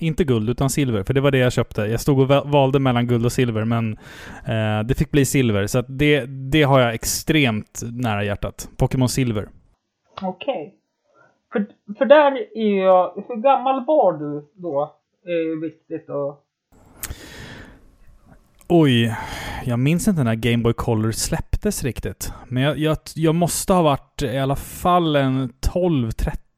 inte 0.00 0.24
guld 0.24 0.50
utan 0.50 0.70
silver, 0.70 1.02
för 1.02 1.14
det 1.14 1.20
var 1.20 1.30
det 1.30 1.38
jag 1.38 1.52
köpte. 1.52 1.82
Jag 1.82 2.00
stod 2.00 2.20
och 2.20 2.28
va- 2.28 2.44
valde 2.44 2.78
mellan 2.78 3.06
guld 3.06 3.24
och 3.24 3.32
silver, 3.32 3.64
men 3.64 3.92
eh, 4.46 4.86
det 4.86 4.94
fick 4.98 5.10
bli 5.10 5.24
silver. 5.24 5.66
Så 5.66 5.82
det, 5.82 6.24
det 6.26 6.62
har 6.62 6.80
jag 6.80 6.94
extremt 6.94 7.80
nära 7.92 8.24
hjärtat. 8.24 8.68
Pokémon 8.76 9.08
Silver. 9.08 9.48
Okej. 10.22 10.74
För, 11.52 11.66
för 11.98 12.04
där 12.04 12.32
är 12.54 12.84
jag, 12.84 13.24
hur 13.28 13.42
gammal 13.42 13.84
var 13.86 14.12
du 14.12 14.48
då? 14.62 14.96
Det 15.24 15.30
är 15.30 15.60
viktigt 15.60 16.10
att... 16.10 16.38
Oj, 18.68 19.14
jag 19.64 19.78
minns 19.78 20.08
inte 20.08 20.24
när 20.24 20.34
Game 20.34 20.62
Boy 20.62 20.72
Color 20.72 21.10
släpptes 21.12 21.84
riktigt. 21.84 22.32
Men 22.48 22.62
jag, 22.62 22.78
jag, 22.78 22.96
jag 23.14 23.34
måste 23.34 23.72
ha 23.72 23.82
varit 23.82 24.22
i 24.22 24.38
alla 24.38 24.56
fall 24.56 25.16
en 25.16 25.52
12, 25.60 26.10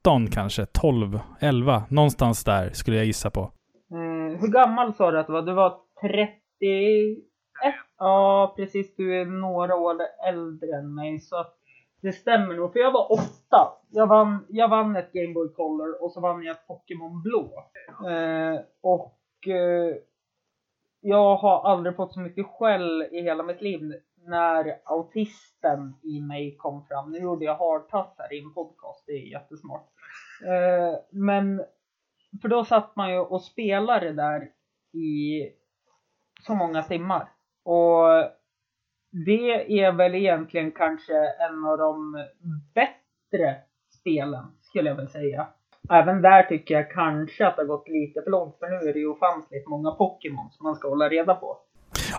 13 0.05 0.27
kanske. 0.31 0.67
12, 0.67 1.21
11. 1.41 1.83
Någonstans 1.91 2.45
där 2.45 2.71
skulle 2.71 2.97
jag 2.97 3.07
gissa 3.07 3.31
på. 3.31 3.51
Mm, 3.91 4.37
hur 4.41 4.49
gammal 4.49 4.95
sa 4.95 5.11
du 5.11 5.19
att 5.19 5.27
du 5.27 5.33
var? 5.33 5.43
Du 5.43 5.53
var 5.53 5.79
31? 6.01 7.19
Ja, 7.99 8.55
precis. 8.57 8.97
Du 8.97 9.21
är 9.21 9.25
några 9.25 9.77
år 9.77 9.97
äldre 10.29 10.77
än 10.77 10.95
mig. 10.95 11.19
Så 11.19 11.47
det 12.03 12.13
stämmer 12.13 12.55
nog. 12.55 12.73
För 12.73 12.79
jag 12.79 12.93
var 12.93 13.13
åtta. 13.13 13.73
Jag 13.91 14.07
vann, 14.07 14.47
jag 14.49 14.69
vann 14.69 14.97
ett 14.97 15.13
Game 15.13 15.35
Boy 15.35 15.49
Color 15.49 16.03
och 16.03 16.13
så 16.13 16.21
vann 16.21 16.43
jag 16.43 16.57
ett 16.57 16.67
Pokémon 16.67 17.23
Blå. 17.23 17.51
Eh, 18.11 18.61
och 18.83 19.49
eh, 19.49 19.97
jag 21.01 21.37
har 21.37 21.71
aldrig 21.71 21.97
fått 21.97 22.13
så 22.13 22.21
mycket 22.21 22.47
skäll 22.47 23.03
i 23.03 23.23
hela 23.23 23.43
mitt 23.43 23.63
liv 23.63 23.93
när 24.27 24.79
autisten 24.85 25.95
i 26.03 26.21
mig 26.21 26.57
kom 26.57 26.87
fram. 26.87 27.11
Nu 27.11 27.19
gjorde 27.19 27.45
jag 27.45 27.57
hardtass 27.57 28.15
här 28.19 28.33
i 28.33 28.39
en 28.39 28.55
podcast. 28.55 29.05
Det 29.07 29.13
är 29.13 29.33
jättesmart. 29.33 29.94
Eh, 30.45 30.99
men 31.11 31.65
för 32.43 32.49
då 32.49 32.65
satt 32.65 32.97
man 32.97 33.13
ju 33.13 33.19
och 33.19 33.43
spelade 33.43 34.13
där 34.13 34.51
i 34.93 35.43
så 36.41 36.55
många 36.55 36.83
timmar. 36.83 37.29
Och 37.65 38.07
det 39.27 39.81
är 39.81 39.93
väl 39.93 40.15
egentligen 40.15 40.73
kanske 40.73 41.15
en 41.51 41.65
av 41.65 41.79
de 41.79 42.25
bättre 42.75 43.57
spelen, 44.01 44.45
skulle 44.61 44.89
jag 44.89 44.97
väl 44.97 45.09
säga. 45.09 45.47
Även 45.91 46.23
där 46.23 46.43
tycker 46.43 46.75
jag 46.75 46.91
kanske 46.91 47.47
att 47.47 47.57
det 47.57 47.63
har 47.63 47.67
gått 47.67 47.89
lite 47.89 48.23
för 48.23 48.31
långt, 48.31 48.59
för 48.59 48.69
nu 48.69 48.89
är 48.89 48.93
det 48.93 48.99
ju 48.99 49.07
ofantligt 49.07 49.69
många 49.69 49.91
Pokémon 49.91 50.51
som 50.51 50.65
man 50.65 50.75
ska 50.75 50.89
hålla 50.89 51.09
reda 51.09 51.35
på. 51.35 51.59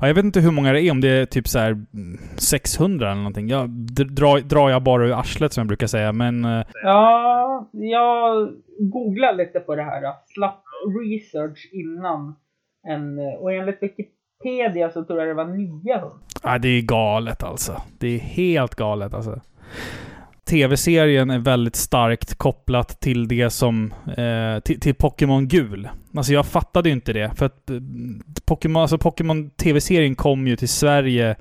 Ja, 0.01 0.07
jag 0.07 0.15
vet 0.15 0.25
inte 0.25 0.39
hur 0.39 0.51
många 0.51 0.73
det 0.73 0.81
är, 0.81 0.91
om 0.91 1.01
det 1.01 1.09
är 1.09 1.25
typ 1.25 1.47
så 1.47 1.59
här 1.59 1.71
mm, 1.71 2.19
600 2.37 3.07
eller 3.11 3.17
någonting. 3.21 3.47
Jag 3.49 3.69
drar, 3.69 4.39
drar 4.39 4.69
jag 4.69 4.83
bara 4.83 5.05
ur 5.05 5.19
arslet 5.19 5.53
som 5.53 5.61
jag 5.61 5.67
brukar 5.67 5.87
säga, 5.87 6.11
men... 6.13 6.45
eh, 6.45 6.65
Ja, 6.83 7.69
jag 7.71 8.49
googlade 8.79 9.37
lite 9.37 9.59
på 9.59 9.75
det 9.75 9.83
här. 9.83 10.01
Slapp 10.33 10.63
research 11.03 11.69
innan. 11.73 12.35
En, 12.87 13.19
och 13.39 13.53
enligt 13.53 13.79
Wikipedia 13.83 14.89
så 14.89 15.03
tror 15.03 15.19
jag 15.19 15.27
det 15.27 15.33
var 15.33 15.45
900. 15.45 16.11
Ja, 16.43 16.57
det 16.57 16.67
är 16.67 16.81
galet 16.81 17.43
alltså. 17.43 17.81
Det 17.99 18.07
är 18.07 18.19
helt 18.19 18.75
galet 18.75 19.13
alltså. 19.13 19.41
Tv-serien 20.49 21.29
är 21.29 21.39
väldigt 21.39 21.75
starkt 21.75 22.35
kopplat 22.35 22.99
till 22.99 23.27
det 23.27 23.49
som... 23.49 23.93
Eh, 24.17 24.59
till, 24.59 24.79
till 24.79 24.95
Pokémon 24.95 25.47
Gul. 25.47 25.89
Alltså 26.15 26.33
jag 26.33 26.45
fattade 26.45 26.89
ju 26.89 26.93
inte 26.93 27.13
det. 27.13 27.31
För 27.35 27.45
att 27.45 27.69
eh, 27.69 27.77
Pokémon, 28.45 28.81
alltså 28.81 28.97
Pokémon 28.97 29.49
TV-serien 29.49 30.15
kom 30.15 30.47
ju 30.47 30.55
till 30.55 30.69
Sverige 30.69 31.35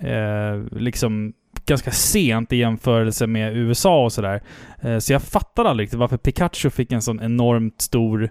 eh, 0.00 0.62
liksom 0.70 1.32
ganska 1.66 1.90
sent 1.90 2.52
i 2.52 2.56
jämförelse 2.56 3.26
med 3.26 3.56
USA 3.56 4.04
och 4.04 4.12
sådär. 4.12 4.42
Eh, 4.82 4.98
så 4.98 5.12
jag 5.12 5.22
fattade 5.22 5.68
aldrig 5.68 5.84
riktigt 5.84 5.98
varför 5.98 6.16
Pikachu 6.16 6.70
fick 6.70 6.92
en 6.92 7.02
sån 7.02 7.20
enormt 7.20 7.80
stor 7.80 8.30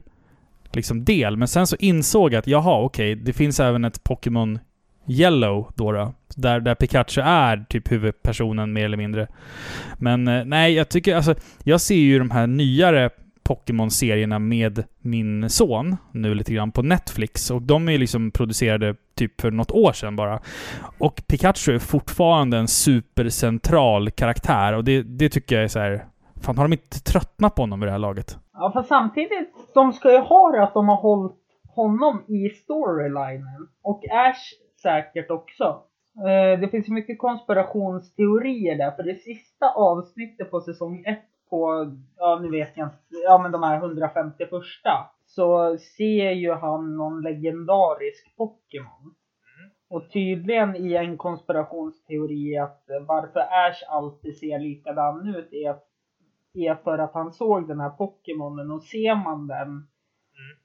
liksom, 0.74 1.06
del. 1.06 1.38
Men 1.38 1.48
sen 1.48 1.68
så 1.68 1.76
insåg 1.80 2.34
jag 2.34 2.40
att 2.40 2.48
jaha, 2.48 2.82
okej, 2.82 3.16
det 3.16 3.34
finns 3.34 3.60
även 3.60 3.86
ett 3.86 4.04
Pokémon 4.04 4.60
Yellow 5.08 5.72
då, 5.76 5.92
då 5.92 6.14
där, 6.36 6.60
där 6.60 6.76
Pikachu 6.76 7.22
är 7.22 7.66
typ 7.70 7.92
huvudpersonen 7.92 8.74
mer 8.74 8.86
eller 8.86 8.98
mindre. 8.98 9.28
Men 9.98 10.28
eh, 10.28 10.46
nej, 10.46 10.74
jag 10.74 10.90
tycker 10.90 11.16
alltså, 11.16 11.36
jag 11.64 11.82
ser 11.82 11.96
ju 11.96 12.20
de 12.20 12.32
här 12.32 12.48
nyare 12.48 13.10
Pokémon-serierna 13.44 14.40
med 14.40 14.84
min 15.00 15.50
son 15.50 15.98
nu 16.12 16.34
lite 16.34 16.54
grann 16.54 16.72
på 16.72 16.82
Netflix 16.82 17.52
och 17.52 17.62
de 17.62 17.88
är 17.88 17.92
ju 17.92 17.98
liksom 17.98 18.32
producerade 18.32 18.96
typ 19.16 19.42
för 19.42 19.52
något 19.52 19.72
år 19.72 19.92
sedan 19.92 20.16
bara. 20.16 20.40
Och 20.98 21.24
Pikachu 21.28 21.76
är 21.76 21.80
fortfarande 21.80 22.58
en 22.58 22.68
supercentral 22.68 24.12
karaktär 24.12 24.74
och 24.74 24.84
det, 24.84 25.02
det 25.02 25.30
tycker 25.30 25.56
jag 25.56 25.64
är 25.64 25.68
så 25.68 25.80
här. 25.80 26.06
Fan, 26.42 26.58
har 26.58 26.66
de 26.66 26.74
inte 26.74 27.04
tröttnat 27.04 27.56
på 27.56 27.62
honom 27.62 27.80
vid 27.80 27.88
det 27.88 27.92
här 27.92 28.00
laget? 28.00 28.38
Ja, 28.54 28.72
för 28.74 28.82
samtidigt, 28.82 29.54
de 29.74 29.94
ska 29.94 30.12
ju 30.12 30.20
ha 30.20 30.52
det 30.52 30.64
att 30.64 30.74
de 30.74 30.90
har 30.90 30.96
hållit 30.96 31.36
honom 31.76 32.24
i 32.28 32.50
storylinen. 32.50 33.68
Och 33.84 34.04
Ash 34.12 34.54
säkert 34.82 35.32
också. 35.32 35.84
Eh, 36.18 36.60
det 36.60 36.68
finns 36.72 36.90
ju 36.90 36.94
mycket 36.94 37.20
konspirationsteorier 37.20 38.78
där, 38.78 38.92
för 38.92 39.04
det 39.04 39.16
sista 39.16 39.70
avsnittet 39.70 40.52
på 40.52 40.62
säsong 40.62 41.04
1 41.06 41.20
på, 41.50 41.92
ja 42.18 42.40
nu 42.42 42.50
vet 42.50 42.78
jag 42.78 42.88
inte, 42.88 42.98
ja 43.26 43.38
men 43.38 43.52
de 43.52 43.64
här 43.64 43.78
150 43.78 44.46
första. 44.46 44.92
Så 45.26 45.78
ser 45.78 46.32
ju 46.32 46.54
han 46.54 46.96
någon 46.98 47.22
legendarisk 47.22 48.36
Pokémon. 48.38 49.16
Och 49.90 50.10
tydligen 50.12 50.76
i 50.76 50.94
en 50.94 51.18
konspirationsteori 51.18 52.58
att 52.58 52.84
varför 53.08 53.40
Ash 53.40 53.84
alltid 53.90 54.38
ser 54.38 54.60
likadan 54.60 55.36
ut 55.36 55.54
är, 55.54 55.76
är 56.54 56.76
för 56.76 56.98
att 56.98 57.14
han 57.14 57.32
såg 57.32 57.68
den 57.68 57.80
här 57.80 57.90
Pokémonen 57.90 58.72
och 58.72 58.84
ser 58.84 59.16
man 59.16 59.48
den 59.48 59.88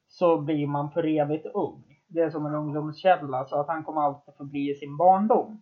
så 0.07 0.41
blir 0.41 0.67
man 0.67 0.91
för 0.91 1.05
evigt 1.19 1.45
ung. 1.53 1.86
Det 2.07 2.19
är 2.19 2.29
som 2.29 2.45
en 2.45 2.55
ungdomskälla 2.55 3.45
så 3.45 3.59
att 3.59 3.67
han 3.67 3.83
kommer 3.83 4.01
alltid 4.01 4.33
förbli 4.37 4.71
i 4.71 4.75
sin 4.75 4.97
barndom. 4.97 5.61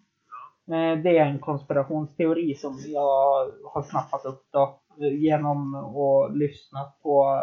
Eh, 0.67 1.01
Det 1.03 1.17
är 1.17 1.25
en 1.25 1.39
konspirationsteori 1.39 2.55
som 2.55 2.77
jag 2.87 3.51
har 3.73 3.81
snappat 3.81 4.25
upp 4.25 4.43
då 4.51 4.79
genom 4.97 5.75
att 5.75 6.37
lyssna 6.37 6.79
på. 7.03 7.41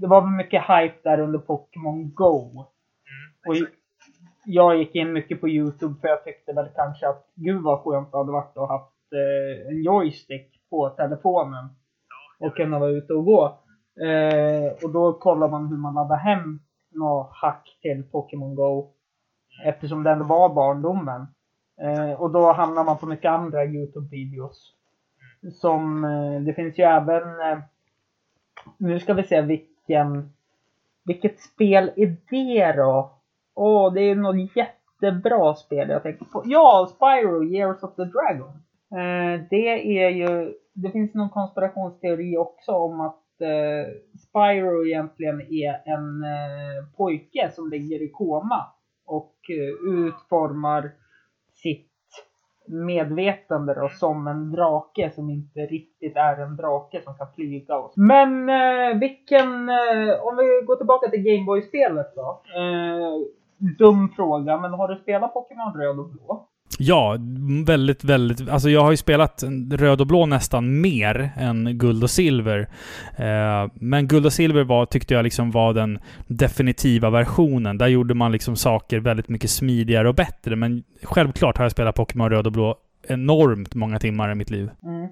Det 0.00 0.06
var 0.06 0.36
mycket 0.36 0.62
hype 0.62 0.98
där 1.02 1.20
under 1.20 1.38
Pokémon 1.38 2.14
Go. 2.14 2.64
Och 3.48 3.54
jag 4.44 4.76
gick 4.76 4.94
in 4.94 5.12
mycket 5.12 5.40
på 5.40 5.48
Youtube 5.48 5.94
för 6.00 6.08
jag 6.08 6.24
tyckte 6.24 6.52
väl 6.52 6.68
kanske 6.74 7.08
att 7.08 7.26
gud 7.34 7.62
vad 7.62 7.80
skönt 7.80 8.12
det 8.12 8.18
hade 8.18 8.32
varit 8.32 8.56
att 8.56 8.68
ha 8.68 8.78
haft 8.78 9.12
eh, 9.12 9.68
en 9.68 9.82
joystick 9.82 10.60
på 10.70 10.88
telefonen 10.88 11.68
och 12.40 12.56
kunna 12.56 12.78
vara 12.78 12.90
ute 12.90 13.12
och 13.14 13.24
gå. 13.24 13.44
Eh, 14.06 14.72
och 14.84 14.92
då 14.92 15.12
kollar 15.12 15.48
man 15.48 15.66
hur 15.66 15.76
man 15.76 15.94
laddar 15.94 16.16
hem 16.16 16.60
något 16.98 17.30
hack 17.32 17.78
till 17.82 18.04
Pokémon 18.10 18.54
Go 18.54 18.90
eftersom 19.64 20.02
den 20.02 20.26
var 20.26 20.48
barndomen. 20.48 21.26
Eh, 21.80 22.20
och 22.20 22.30
då 22.30 22.52
hamnar 22.52 22.84
man 22.84 22.98
på 22.98 23.06
mycket 23.06 23.30
andra 23.30 23.64
Youtube-videos. 23.64 24.72
Som, 25.52 26.04
eh, 26.04 26.40
det 26.40 26.54
finns 26.54 26.78
ju 26.78 26.84
även, 26.84 27.22
eh, 27.22 27.58
nu 28.76 29.00
ska 29.00 29.14
vi 29.14 29.22
se 29.22 29.40
vilken, 29.40 30.32
vilket 31.04 31.40
spel 31.40 31.92
är 31.96 32.72
det 32.72 32.82
då? 32.82 33.10
Åh, 33.54 33.92
det 33.92 34.00
är 34.00 34.14
något 34.14 34.56
jättebra 34.56 35.54
spel 35.54 35.88
jag 35.88 36.02
tänker 36.02 36.24
på. 36.24 36.42
Ja, 36.44 36.88
Spyro, 36.96 37.44
Years 37.44 37.82
of 37.82 37.94
the 37.94 38.04
Dragon. 38.04 38.48
Eh, 38.90 39.40
det 39.50 39.98
är 39.98 40.08
ju, 40.08 40.54
det 40.72 40.90
finns 40.90 41.14
någon 41.14 41.30
konspirationsteori 41.30 42.36
också 42.36 42.72
om 42.72 43.00
att 43.00 43.25
Eh, 43.40 43.86
Spyro 44.18 44.86
egentligen 44.86 45.40
är 45.40 45.82
en 45.84 46.22
eh, 46.24 46.96
pojke 46.96 47.50
som 47.54 47.70
ligger 47.70 48.02
i 48.02 48.08
koma 48.08 48.66
och 49.06 49.34
eh, 49.50 49.94
utformar 49.94 50.90
sitt 51.54 51.92
medvetande 52.68 53.74
då, 53.74 53.88
som 53.88 54.26
en 54.26 54.52
drake 54.52 55.10
som 55.14 55.30
inte 55.30 55.60
riktigt 55.60 56.16
är 56.16 56.36
en 56.36 56.56
drake 56.56 57.00
som 57.04 57.14
kan 57.14 57.32
flyga. 57.34 57.76
Och. 57.76 57.92
Men 57.96 58.48
eh, 58.48 58.98
vilken, 58.98 59.68
eh, 59.68 60.20
om 60.20 60.36
vi 60.36 60.66
går 60.66 60.76
tillbaka 60.76 61.10
till 61.10 61.22
Gameboy-spelet 61.22 62.14
då. 62.14 62.42
Eh, 62.56 63.14
dum 63.78 64.08
fråga, 64.16 64.60
men 64.60 64.72
har 64.72 64.88
du 64.88 64.96
spelat 64.96 65.34
Pokémon 65.34 65.74
Röd 65.74 65.98
och 65.98 66.08
Blå? 66.08 66.48
Ja, 66.78 67.16
väldigt, 67.66 68.04
väldigt... 68.04 68.48
Alltså 68.48 68.70
jag 68.70 68.80
har 68.80 68.90
ju 68.90 68.96
spelat 68.96 69.44
röd 69.70 70.00
och 70.00 70.06
blå 70.06 70.26
nästan 70.26 70.80
mer 70.80 71.30
än 71.36 71.78
guld 71.78 72.02
och 72.02 72.10
silver. 72.10 72.68
Eh, 73.16 73.70
men 73.74 74.08
guld 74.08 74.26
och 74.26 74.32
silver 74.32 74.64
var, 74.64 74.86
tyckte 74.86 75.14
jag 75.14 75.22
liksom 75.22 75.50
var 75.50 75.74
den 75.74 75.98
definitiva 76.26 77.10
versionen. 77.10 77.78
Där 77.78 77.86
gjorde 77.86 78.14
man 78.14 78.32
liksom 78.32 78.56
saker 78.56 79.00
väldigt 79.00 79.28
mycket 79.28 79.50
smidigare 79.50 80.08
och 80.08 80.14
bättre. 80.14 80.56
Men 80.56 80.82
självklart 81.02 81.56
har 81.56 81.64
jag 81.64 81.72
spelat 81.72 81.94
Pokémon 81.94 82.30
röd 82.30 82.46
och 82.46 82.52
blå 82.52 82.76
enormt 83.08 83.74
många 83.74 83.98
timmar 83.98 84.32
i 84.32 84.34
mitt 84.34 84.50
liv. 84.50 84.70
Mm. 84.82 85.04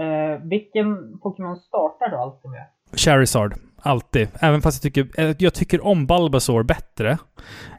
Eh, 0.00 0.40
vilken 0.42 1.18
Pokémon 1.18 1.56
startar 1.56 2.08
du 2.10 2.16
alltid 2.16 2.50
med? 2.50 2.66
Charizard. 2.96 3.54
Alltid. 3.82 4.28
Även 4.40 4.62
fast 4.62 4.84
jag 4.84 4.94
tycker, 4.94 5.20
eh, 5.20 5.36
jag 5.38 5.54
tycker 5.54 5.86
om 5.86 6.06
Bulbasaur 6.06 6.62
bättre. 6.62 7.10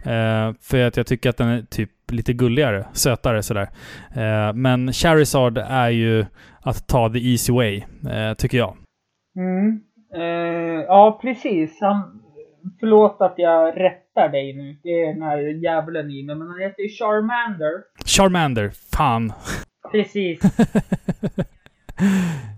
Eh, 0.04 0.54
för 0.62 0.88
att 0.88 0.98
jag 0.98 1.08
tycker 1.08 1.30
att 1.30 1.38
den 1.38 1.50
är 1.50 1.62
typ 1.62 1.92
lite 2.14 2.34
gulligare, 2.34 2.86
sötare 2.94 3.44
sådär. 3.44 3.70
Eh, 4.16 4.54
men 4.54 4.94
Charizard 4.94 5.58
är 5.58 5.90
ju 5.90 6.26
att 6.62 6.88
ta 6.88 7.10
the 7.10 7.32
easy 7.32 7.54
way, 7.54 7.84
eh, 8.12 8.34
tycker 8.38 8.58
jag. 8.58 8.78
Mm. 9.38 9.80
Eh, 10.16 10.84
ja, 10.88 11.20
precis. 11.22 11.78
Han, 11.82 12.22
förlåt 12.80 13.18
att 13.20 13.34
jag 13.38 13.80
rättar 13.80 14.30
dig 14.30 14.54
nu. 14.54 14.78
Det 14.84 14.90
är 14.90 15.14
den 15.14 15.22
här 15.22 15.38
djävulen 15.38 16.12
i 16.12 16.24
mig. 16.24 16.36
Men 16.36 16.48
han 16.48 16.60
heter 16.60 16.84
ju 16.84 16.90
Charmander. 16.90 17.84
Charmander, 18.06 18.72
fan. 18.98 19.34
Precis. 19.92 20.40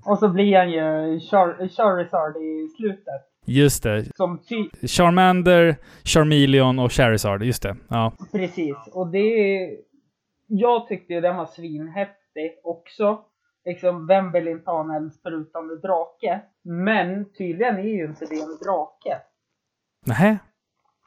Och 0.06 0.20
så 0.20 0.30
blir 0.30 0.58
han 0.58 0.72
ju 0.72 1.20
Char 1.20 1.68
Charizard 1.68 2.38
i 2.38 2.68
slutet. 2.78 3.22
Just 3.46 3.84
det. 3.84 4.06
Som 4.16 4.38
ty- 4.50 4.88
Charmander, 4.88 5.76
Charmeleon 6.04 6.80
och 6.80 6.92
Charizard. 6.92 7.44
Just 7.44 7.64
det. 7.64 7.76
Ja. 7.88 8.14
Precis. 8.32 8.76
Och 8.94 9.08
det. 9.12 9.70
Jag 10.48 10.88
tyckte 10.88 11.14
ju 11.14 11.22
den 11.22 11.36
var 11.36 11.46
svinhäftig 11.46 12.60
också. 12.64 13.20
Liksom, 13.66 14.08
vem 14.08 14.32
vill 14.32 14.48
inte 14.48 14.72
ha 14.72 14.84
en 14.84 14.92
eldsprutande 14.92 15.76
drake? 15.80 16.42
Men 16.64 17.34
tydligen 17.34 17.76
är 17.76 17.84
ju 17.84 18.06
inte 18.06 18.26
det 18.26 18.36
en 18.36 18.58
drake. 18.66 19.22
Nähä? 20.06 20.38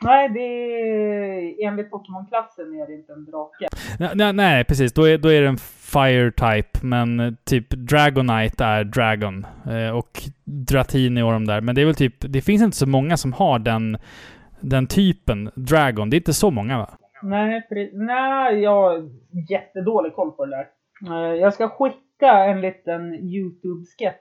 Nej, 0.02 0.28
det 0.28 0.40
är... 0.40 1.66
Enligt 1.68 1.90
Pokémon-klassen 1.90 2.74
är 2.74 2.86
det 2.86 2.94
inte 2.94 3.12
en 3.12 3.24
drake. 3.24 3.66
Nej, 3.98 4.10
nej, 4.14 4.32
nej, 4.32 4.64
precis. 4.64 4.92
Då 4.92 5.08
är, 5.08 5.18
då 5.18 5.32
är 5.32 5.40
det 5.42 5.48
en 5.48 5.56
Fire 5.92 6.30
type, 6.30 6.78
men 6.82 7.36
typ 7.44 7.70
Dragonite 7.70 8.64
är 8.64 8.84
Dragon. 8.84 9.46
Eh, 9.70 9.96
och 9.96 10.22
Dratini 10.44 11.22
och 11.22 11.32
de 11.32 11.46
där. 11.46 11.60
Men 11.60 11.74
det 11.74 11.80
är 11.80 11.86
väl 11.86 11.94
typ... 11.94 12.14
Det 12.18 12.40
finns 12.40 12.62
inte 12.62 12.76
så 12.76 12.88
många 12.88 13.16
som 13.16 13.32
har 13.32 13.58
den, 13.58 13.98
den 14.60 14.86
typen 14.86 15.50
Dragon. 15.54 16.10
Det 16.10 16.16
är 16.16 16.18
inte 16.18 16.34
så 16.34 16.50
många 16.50 16.78
va? 16.78 16.90
Nej, 17.22 17.66
pre- 17.70 17.90
nej, 17.92 18.58
jag 18.62 18.70
har 18.82 19.10
jättedålig 19.50 20.14
koll 20.14 20.30
på 20.30 20.46
det 20.46 20.50
där. 20.56 20.66
Eh, 21.14 21.34
Jag 21.34 21.54
ska 21.54 21.68
skicka 21.68 22.32
en 22.44 22.60
liten 22.60 23.14
YouTube-sketch 23.14 24.16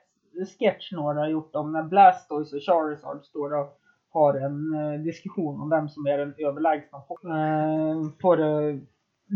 sketch 0.60 0.92
några 0.92 1.20
har 1.20 1.28
gjort 1.30 1.56
om 1.56 1.72
när 1.72 1.84
Blastoise 1.84 2.56
och 2.56 2.62
Charizard 2.62 3.24
står 3.24 3.54
och 3.60 3.80
har 4.10 4.34
en 4.34 4.74
eh, 4.74 5.00
diskussion 5.00 5.62
om 5.62 5.70
vem 5.70 5.90
som 5.90 6.06
är 6.06 6.18
den 6.18 6.34
överlägsna. 6.38 6.98
Uh, 6.98 8.10
får 8.22 8.38
du 8.38 8.82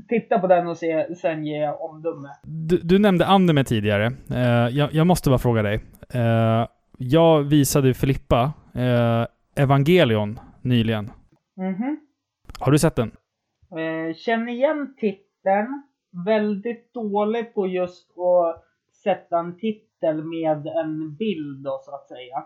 titta 0.10 0.40
på 0.40 0.48
den 0.48 0.68
och 0.68 0.78
se, 0.78 1.16
sen 1.16 1.46
ge 1.46 1.70
omdöme. 1.70 2.30
Du, 2.44 2.78
du 2.78 3.00
nämnde 3.00 3.26
Anime 3.26 3.64
tidigare. 3.64 4.06
Eh, 4.30 4.78
jag, 4.78 4.94
jag 4.94 5.08
måste 5.08 5.30
bara 5.30 5.40
fråga 5.40 5.62
dig. 5.62 5.80
Eh, 6.14 6.68
jag 6.98 7.44
visade 7.44 7.94
Filippa 7.94 8.54
eh, 8.76 9.64
Evangelion 9.64 10.40
nyligen. 10.62 11.12
Mhm. 11.58 12.00
Har 12.60 12.72
du 12.72 12.80
sett 12.80 12.96
den? 12.96 13.12
Eh, 13.72 14.16
känner 14.16 14.52
igen 14.52 14.96
titeln. 14.98 15.84
Väldigt 16.26 16.94
dålig 16.94 17.54
på 17.54 17.68
just 17.68 18.12
att 18.18 18.64
sätta 19.04 19.40
en 19.40 19.58
titel 19.58 20.24
med 20.24 20.68
en 20.68 21.16
bild 21.16 21.64
då, 21.64 21.80
så 21.84 21.96
att 21.96 22.08
säga. 22.08 22.44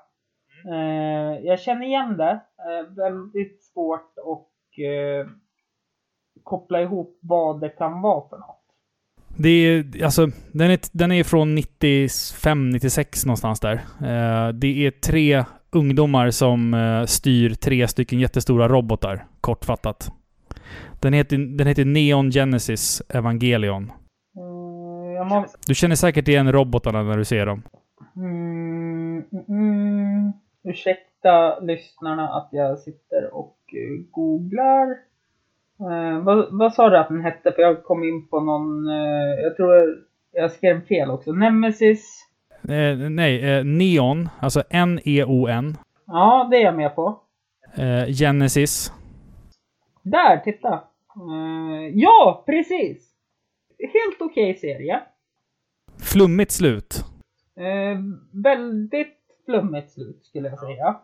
Eh, 0.72 1.46
jag 1.46 1.60
känner 1.60 1.86
igen 1.86 2.18
det. 2.18 2.32
Eh, 2.32 2.96
väldigt 2.96 3.64
svårt 3.64 4.14
att 4.18 4.80
eh, 4.80 5.32
koppla 6.44 6.82
ihop 6.82 7.20
vad 7.22 7.62
det 7.62 7.70
kan 7.70 8.02
vara 8.02 8.30
för 8.30 8.38
något. 8.38 8.62
Det 9.38 9.50
är, 9.50 10.04
alltså, 10.04 10.28
den 10.52 10.72
är, 10.72 10.80
den 10.92 11.12
är 11.12 11.24
från 11.24 11.56
95, 11.56 12.70
96 12.70 13.26
någonstans 13.26 13.60
där. 13.60 13.74
Eh, 14.02 14.50
det 14.54 14.86
är 14.88 14.92
tre 14.92 15.46
ungdomar 15.72 16.30
som 16.32 16.74
eh, 16.74 17.06
styr 17.06 17.50
tre 17.54 17.88
stycken 17.88 18.20
jättestora 18.20 18.68
robotar, 18.68 19.26
kortfattat. 19.42 20.12
Den 21.02 21.14
heter, 21.14 21.38
den 21.58 21.68
heter 21.68 21.86
Neon 21.86 22.32
Genesis 22.32 23.02
Evangelion. 23.10 23.92
Jag 25.16 25.28
må, 25.28 25.46
Du 25.68 25.76
känner 25.76 25.96
säkert 25.96 26.28
igen 26.28 26.52
robotarna 26.52 27.04
när 27.04 27.18
du 27.18 27.26
ser 27.26 27.46
dem. 27.46 27.64
mm, 28.16 29.24
mm, 29.32 29.46
mm, 29.50 30.34
ursäkta 30.66 31.60
lyssnarna 31.60 32.30
att 32.30 32.50
jag 32.52 32.80
sitter 32.80 33.34
och 33.34 33.58
eh, 33.74 34.06
googlar. 34.12 34.88
Eh, 35.80 36.20
vad, 36.24 36.48
vad 36.52 36.74
sa 36.74 36.90
du 36.90 36.98
att 36.98 37.08
den 37.08 37.22
hette? 37.22 37.52
För 37.52 37.62
jag 37.62 37.84
kom 37.84 38.04
in 38.04 38.28
på 38.28 38.40
någon, 38.40 38.88
eh, 38.88 39.44
jag 39.44 39.56
tror 39.56 40.06
jag 40.32 40.52
skrev 40.52 40.86
fel 40.86 41.10
också. 41.10 41.32
Nemesis. 41.32 42.28
Eh, 42.70 43.10
nej, 43.10 43.58
eh, 43.58 43.66
Neon, 43.66 44.30
alltså 44.40 44.64
N-E-O-N. 44.70 45.78
Ja, 46.08 46.48
det 46.52 46.58
är 46.58 46.62
jag 46.64 46.76
med 46.76 46.96
på. 46.96 47.20
Eh, 47.76 48.06
Genesis. 48.06 48.94
Där, 50.04 50.38
titta! 50.38 50.84
Ja, 51.94 52.44
precis! 52.46 53.12
Helt 53.80 54.22
okej 54.22 54.56
serie. 54.56 55.02
Flummigt 56.14 56.52
slut. 56.52 57.06
Väldigt 58.32 59.25
flummigt 59.46 59.92
slut 59.92 60.26
skulle 60.26 60.50
jag 60.50 60.60
säga. 60.60 61.00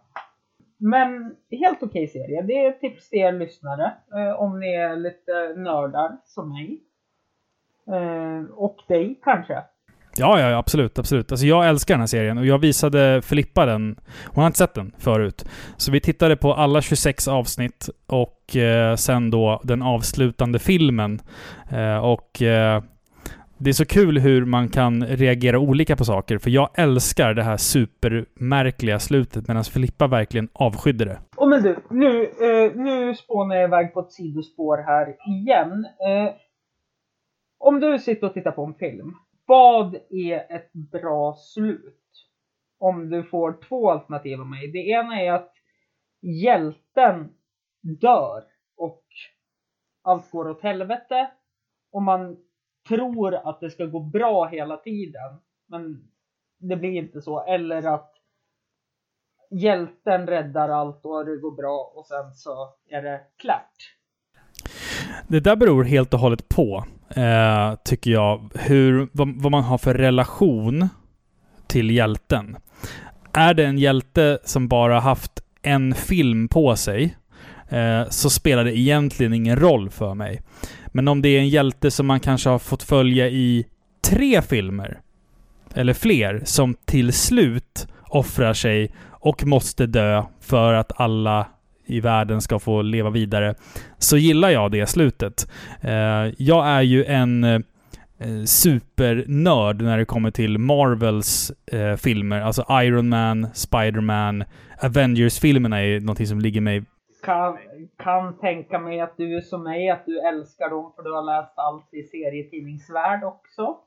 Men 0.77 1.35
helt 1.51 1.83
okej 1.83 2.07
serie. 2.07 2.41
Det 2.41 2.65
är 2.65 2.71
tips 2.71 3.09
till 3.09 3.19
er 3.19 3.31
lyssnare. 3.31 3.93
Eh, 4.15 4.41
om 4.41 4.59
ni 4.59 4.73
är 4.73 4.95
lite 4.95 5.53
nördar 5.55 6.17
som 6.25 6.49
mig. 6.49 6.81
Eh, 7.87 8.51
och 8.51 8.77
dig 8.87 9.19
kanske. 9.23 9.63
Ja, 10.17 10.39
ja, 10.39 10.49
ja, 10.49 10.57
absolut, 10.57 10.99
absolut. 10.99 11.31
Alltså 11.31 11.45
jag 11.45 11.67
älskar 11.69 11.93
den 11.93 11.99
här 11.99 12.07
serien 12.07 12.37
och 12.37 12.45
jag 12.45 12.59
visade 12.59 13.21
Filippa 13.21 13.65
den. 13.65 13.99
Hon 14.25 14.41
har 14.41 14.47
inte 14.47 14.57
sett 14.57 14.73
den 14.73 14.91
förut. 14.97 15.45
Så 15.77 15.91
vi 15.91 16.01
tittade 16.01 16.35
på 16.35 16.53
alla 16.53 16.81
26 16.81 17.27
avsnitt 17.27 17.89
och 18.07 18.55
eh, 18.55 18.95
sen 18.95 19.31
då 19.31 19.61
den 19.63 19.81
avslutande 19.81 20.59
filmen. 20.59 21.21
Eh, 21.69 21.97
och 21.97 22.41
eh, 22.41 22.83
det 23.63 23.69
är 23.69 23.73
så 23.73 23.85
kul 23.85 24.19
hur 24.19 24.45
man 24.45 24.69
kan 24.69 25.05
reagera 25.05 25.59
olika 25.59 25.95
på 25.95 26.05
saker. 26.05 26.37
För 26.37 26.49
jag 26.49 26.69
älskar 26.79 27.33
det 27.33 27.43
här 27.43 27.57
supermärkliga 27.57 28.99
slutet 28.99 29.47
medan 29.47 29.63
Filippa 29.63 30.07
verkligen 30.07 30.49
avskydde 30.53 31.05
det. 31.05 31.19
Och 31.37 31.49
men 31.49 31.63
du, 31.63 31.75
nu, 31.89 32.23
eh, 32.23 32.75
nu 32.75 33.15
spånar 33.15 33.55
jag 33.55 33.67
iväg 33.67 33.93
på 33.93 33.99
ett 33.99 34.11
sidospår 34.11 34.77
här 34.77 35.15
igen. 35.27 35.85
Eh, 36.07 36.33
om 37.59 37.79
du 37.79 37.99
sitter 37.99 38.27
och 38.27 38.33
tittar 38.33 38.51
på 38.51 38.65
en 38.65 38.73
film, 38.73 39.15
vad 39.45 39.95
är 40.09 40.55
ett 40.55 40.73
bra 40.73 41.35
slut? 41.37 41.97
Om 42.79 43.09
du 43.09 43.23
får 43.23 43.57
två 43.69 43.91
alternativ 43.91 44.39
av 44.39 44.47
mig. 44.47 44.71
Det 44.71 44.89
ena 44.89 45.21
är 45.21 45.31
att 45.31 45.53
hjälten 46.21 47.29
dör 48.01 48.43
och 48.77 49.03
allt 50.03 50.31
går 50.31 50.49
åt 50.49 50.63
helvete 50.63 51.31
och 51.91 52.01
man 52.01 52.37
tror 52.87 53.49
att 53.49 53.59
det 53.59 53.69
ska 53.69 53.85
gå 53.85 53.99
bra 53.99 54.47
hela 54.47 54.77
tiden. 54.77 55.39
Men 55.67 56.03
det 56.59 56.75
blir 56.75 56.91
inte 56.91 57.21
så. 57.21 57.45
Eller 57.45 57.87
att 57.87 58.13
hjälten 59.51 60.27
räddar 60.27 60.69
allt 60.69 61.05
och 61.05 61.25
det 61.25 61.37
går 61.37 61.51
bra 61.51 61.93
och 61.95 62.05
sen 62.05 62.33
så 62.33 62.73
är 62.89 63.01
det 63.01 63.21
klart. 63.37 63.97
Det 65.27 65.39
där 65.39 65.55
beror 65.55 65.83
helt 65.83 66.13
och 66.13 66.19
hållet 66.19 66.49
på, 66.49 66.85
eh, 67.09 67.75
tycker 67.85 68.11
jag, 68.11 68.49
hur, 68.55 69.09
vad, 69.13 69.41
vad 69.41 69.51
man 69.51 69.63
har 69.63 69.77
för 69.77 69.93
relation 69.93 70.89
till 71.67 71.91
hjälten. 71.91 72.57
Är 73.33 73.53
det 73.53 73.65
en 73.65 73.77
hjälte 73.77 74.39
som 74.43 74.67
bara 74.67 74.99
haft 74.99 75.43
en 75.61 75.93
film 75.93 76.47
på 76.47 76.75
sig, 76.75 77.17
eh, 77.71 78.09
så 78.09 78.29
spelar 78.29 78.63
det 78.63 78.79
egentligen 78.79 79.33
ingen 79.33 79.55
roll 79.55 79.89
för 79.89 80.13
mig. 80.13 80.41
Men 80.87 81.07
om 81.07 81.21
det 81.21 81.29
är 81.29 81.39
en 81.39 81.49
hjälte 81.49 81.91
som 81.91 82.07
man 82.07 82.19
kanske 82.19 82.49
har 82.49 82.59
fått 82.59 82.83
följa 82.83 83.29
i 83.29 83.65
tre 84.03 84.41
filmer, 84.41 84.99
eller 85.73 85.93
fler, 85.93 86.41
som 86.45 86.75
till 86.85 87.13
slut 87.13 87.87
offrar 88.09 88.53
sig 88.53 88.91
och 89.09 89.45
måste 89.45 89.85
dö 89.85 90.23
för 90.41 90.73
att 90.73 90.91
alla 90.95 91.47
i 91.85 91.99
världen 91.99 92.41
ska 92.41 92.59
få 92.59 92.81
leva 92.81 93.09
vidare, 93.09 93.55
så 93.97 94.17
gillar 94.17 94.49
jag 94.49 94.71
det 94.71 94.87
slutet. 94.87 95.51
Eh, 95.81 96.33
jag 96.37 96.67
är 96.67 96.81
ju 96.81 97.05
en 97.05 97.43
eh, 97.43 97.59
supernörd 98.45 99.81
när 99.81 99.97
det 99.97 100.05
kommer 100.05 100.31
till 100.31 100.57
Marvels 100.57 101.51
eh, 101.71 101.95
filmer. 101.95 102.41
Alltså 102.41 102.65
Iron 102.69 103.09
Man, 103.09 103.47
Spider-Man, 103.53 104.43
Avengers-filmerna 104.81 105.81
är 105.81 105.99
någonting 105.99 106.27
som 106.27 106.41
ligger 106.41 106.61
mig 106.61 106.83
kan, 107.23 107.57
kan 107.97 108.37
tänka 108.37 108.79
mig 108.79 108.99
att 108.99 109.17
du 109.17 109.37
är 109.37 109.41
som 109.41 109.63
mig, 109.63 109.89
att 109.89 110.05
du 110.05 110.19
älskar 110.19 110.69
dem 110.69 110.93
för 110.95 111.03
du 111.03 111.13
har 111.13 111.23
läst 111.23 111.53
allt 111.55 111.93
i 111.93 112.03
serietidningsvärld 112.03 113.23
också. 113.23 113.77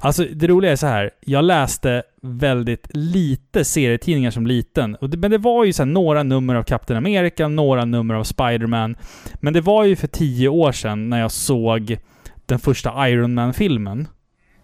Alltså 0.00 0.24
det 0.24 0.46
roliga 0.46 0.72
är 0.72 0.76
så 0.76 0.86
här. 0.86 1.10
Jag 1.20 1.44
läste 1.44 2.02
väldigt 2.22 2.86
lite 2.90 3.64
serietidningar 3.64 4.30
som 4.30 4.46
liten. 4.46 4.96
Det, 5.00 5.16
men 5.16 5.30
det 5.30 5.38
var 5.38 5.64
ju 5.64 5.72
så 5.72 5.82
här 5.82 5.90
några 5.90 6.22
nummer 6.22 6.54
av 6.54 6.62
Captain 6.62 6.98
America, 6.98 7.48
några 7.48 7.84
nummer 7.84 8.14
av 8.14 8.22
Spider-Man. 8.22 8.96
Men 9.34 9.52
det 9.52 9.60
var 9.60 9.84
ju 9.84 9.96
för 9.96 10.06
tio 10.06 10.48
år 10.48 10.72
sedan 10.72 11.10
när 11.10 11.20
jag 11.20 11.30
såg 11.30 11.98
den 12.46 12.58
första 12.58 13.08
Iron 13.08 13.34
Man-filmen. 13.34 14.08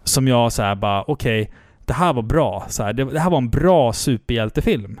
Som 0.03 0.27
jag 0.27 0.51
så 0.51 0.61
här 0.61 0.75
bara, 0.75 1.03
okej, 1.07 1.41
okay, 1.41 1.53
det 1.85 1.93
här 1.93 2.13
var 2.13 2.21
bra. 2.21 2.65
Så 2.67 2.83
här, 2.83 2.93
det, 2.93 3.03
det 3.03 3.19
här 3.19 3.29
var 3.29 3.37
en 3.37 3.49
bra 3.49 3.93
superhjältefilm. 3.93 4.99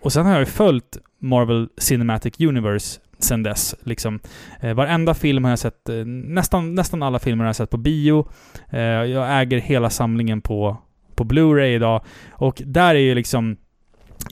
Och 0.00 0.12
sen 0.12 0.26
har 0.26 0.32
jag 0.32 0.40
ju 0.40 0.46
följt 0.46 0.98
Marvel 1.18 1.68
Cinematic 1.78 2.40
Universe 2.40 3.00
sen 3.18 3.42
dess. 3.42 3.74
Liksom. 3.82 4.20
Eh, 4.60 4.74
varenda 4.74 5.14
film 5.14 5.44
har 5.44 5.50
jag 5.50 5.58
sett, 5.58 5.88
eh, 5.88 6.04
nästan, 6.04 6.74
nästan 6.74 7.02
alla 7.02 7.18
filmer 7.18 7.44
har 7.44 7.48
jag 7.48 7.56
sett 7.56 7.70
på 7.70 7.76
bio. 7.76 8.28
Eh, 8.70 8.80
jag 8.80 9.40
äger 9.40 9.58
hela 9.58 9.90
samlingen 9.90 10.40
på, 10.40 10.76
på 11.14 11.24
Blu-ray 11.24 11.74
idag. 11.76 12.04
Och 12.30 12.62
där 12.66 12.94
är 12.94 12.98
ju 12.98 13.14
liksom... 13.14 13.56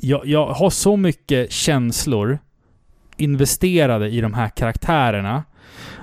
Jag, 0.00 0.26
jag 0.26 0.46
har 0.46 0.70
så 0.70 0.96
mycket 0.96 1.52
känslor 1.52 2.38
investerade 3.16 4.08
i 4.08 4.20
de 4.20 4.34
här 4.34 4.48
karaktärerna. 4.48 5.44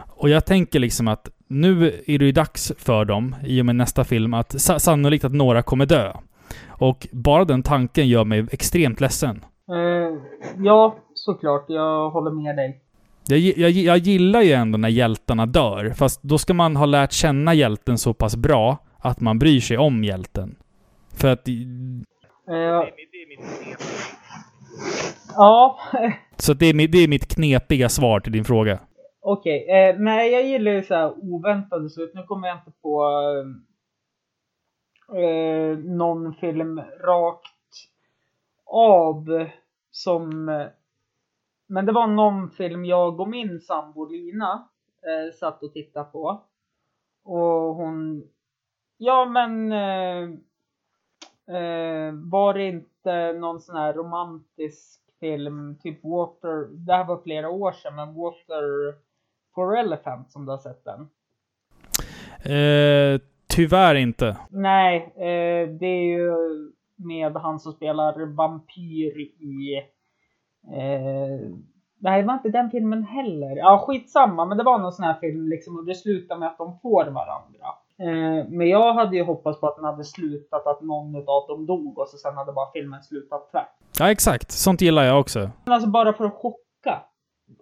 Och 0.07 0.29
jag 0.29 0.45
tänker 0.45 0.79
liksom 0.79 1.07
att 1.07 1.29
nu 1.47 2.01
är 2.07 2.19
det 2.19 2.25
ju 2.25 2.31
dags 2.31 2.71
för 2.77 3.05
dem, 3.05 3.35
i 3.43 3.61
och 3.61 3.65
med 3.65 3.75
nästa 3.75 4.03
film, 4.03 4.33
att 4.33 4.61
sannolikt 4.61 5.25
att 5.25 5.33
några 5.33 5.63
kommer 5.63 5.85
dö. 5.85 6.13
Och 6.67 7.07
bara 7.11 7.45
den 7.45 7.63
tanken 7.63 8.07
gör 8.07 8.25
mig 8.25 8.45
extremt 8.51 9.01
ledsen. 9.01 9.43
Eh, 9.73 10.17
ja, 10.63 10.95
såklart. 11.13 11.65
Jag 11.67 12.09
håller 12.09 12.31
med 12.31 12.55
dig. 12.55 12.79
Jag, 13.27 13.39
jag, 13.39 13.71
jag 13.71 13.97
gillar 13.97 14.41
ju 14.41 14.51
ändå 14.51 14.77
när 14.77 14.89
hjältarna 14.89 15.45
dör, 15.45 15.89
fast 15.89 16.23
då 16.23 16.37
ska 16.37 16.53
man 16.53 16.75
ha 16.75 16.85
lärt 16.85 17.11
känna 17.11 17.53
hjälten 17.53 17.97
så 17.97 18.13
pass 18.13 18.35
bra 18.35 18.77
att 18.97 19.19
man 19.21 19.39
bryr 19.39 19.59
sig 19.59 19.77
om 19.77 20.03
hjälten. 20.03 20.55
För 21.17 21.27
att... 21.31 21.47
Eh, 21.47 21.53
mitt, 22.83 23.29
mitt 23.29 23.39
ja, 25.35 25.77
Så 26.37 26.53
det 26.53 26.65
är, 26.65 26.73
mi- 26.73 26.87
det 26.87 26.97
är 26.97 27.07
mitt 27.07 27.35
knepiga 27.35 27.89
svar 27.89 28.19
till 28.19 28.31
din 28.31 28.45
fråga. 28.45 28.79
okej. 29.21 29.69
Eh, 29.69 29.95
nej, 29.99 30.31
jag 30.31 30.43
gillar 30.45 30.71
ju 30.71 30.83
så 30.83 30.93
här 30.95 31.13
oväntade 31.33 31.89
slut. 31.89 32.11
Nu 32.15 32.23
kommer 32.23 32.47
jag 32.47 32.57
inte 32.57 32.71
på 32.81 33.03
eh, 35.15 35.77
någon 35.77 36.33
film 36.33 36.81
rakt 37.07 37.49
av 38.65 39.47
som... 39.93 40.49
eh, 40.49 40.67
Men 41.67 41.85
det 41.85 41.91
var 41.91 42.07
någon 42.07 42.49
film 42.49 42.85
jag 42.85 43.19
och 43.19 43.29
min 43.29 43.59
sambo 43.59 44.05
Lina 44.05 44.67
eh, 45.01 45.33
satt 45.35 45.63
och 45.63 45.73
tittade 45.73 46.05
på. 46.11 46.41
Och 47.23 47.75
hon... 47.75 48.27
Ja 48.97 49.25
men... 49.25 49.71
Eh, 49.71 50.23
eh, 51.55 52.13
var 52.13 52.53
det 52.53 52.67
inte 52.67 53.33
någon 53.33 53.61
sån 53.61 53.75
här 53.75 53.93
romantisk 53.93 55.01
film, 55.19 55.77
typ 55.83 56.03
Water... 56.03 56.67
Det 56.71 56.93
här 56.93 57.05
var 57.05 57.17
flera 57.17 57.49
år 57.49 57.71
sedan, 57.71 57.95
men 57.95 58.13
Water 58.13 58.95
for 59.55 59.77
Elephant 59.77 60.31
som 60.31 60.45
du 60.45 60.51
har 60.51 60.57
sett 60.57 60.83
den? 60.85 61.09
Eh, 62.55 63.21
tyvärr 63.47 63.95
inte. 63.95 64.37
Nej, 64.49 64.97
eh, 65.15 65.69
det 65.69 65.85
är 65.85 66.03
ju 66.03 66.31
med 67.03 67.37
han 67.37 67.59
som 67.59 67.73
spelar 67.73 68.25
vampyr 68.35 69.19
i... 69.19 69.75
Eh, 70.67 71.49
nej, 71.99 72.21
det 72.21 72.27
var 72.27 72.33
inte 72.33 72.49
den 72.49 72.69
filmen 72.71 73.03
heller. 73.03 73.55
Ja, 73.57 73.83
skitsamma, 73.87 74.45
men 74.45 74.57
det 74.57 74.63
var 74.63 74.79
någon 74.79 74.91
sån 74.91 75.05
här 75.05 75.13
film 75.13 75.47
liksom 75.47 75.75
och 75.75 75.85
det 75.85 75.95
slutar 75.95 76.37
med 76.37 76.47
att 76.47 76.57
de 76.57 76.79
får 76.79 77.05
varandra. 77.05 77.65
Eh, 77.99 78.49
men 78.49 78.69
jag 78.69 78.93
hade 78.93 79.15
ju 79.15 79.23
hoppats 79.23 79.59
på 79.59 79.67
att 79.67 79.75
den 79.75 79.85
hade 79.85 80.03
slutat 80.03 80.67
att 80.67 80.81
någon 80.81 81.15
av 81.15 81.47
dem 81.47 81.65
dog 81.65 81.99
och 81.99 82.07
så 82.07 82.17
sen 82.17 82.35
hade 82.37 82.51
bara 82.51 82.71
filmen 82.71 83.03
slutat 83.03 83.51
tvärt. 83.51 83.75
Ja, 83.99 84.11
exakt. 84.11 84.51
Sånt 84.51 84.81
gillar 84.81 85.03
jag 85.03 85.19
också. 85.19 85.39
Men 85.65 85.73
alltså 85.73 85.89
bara 85.89 86.13
för 86.13 86.25
att 86.25 86.33
chocka. 86.33 87.01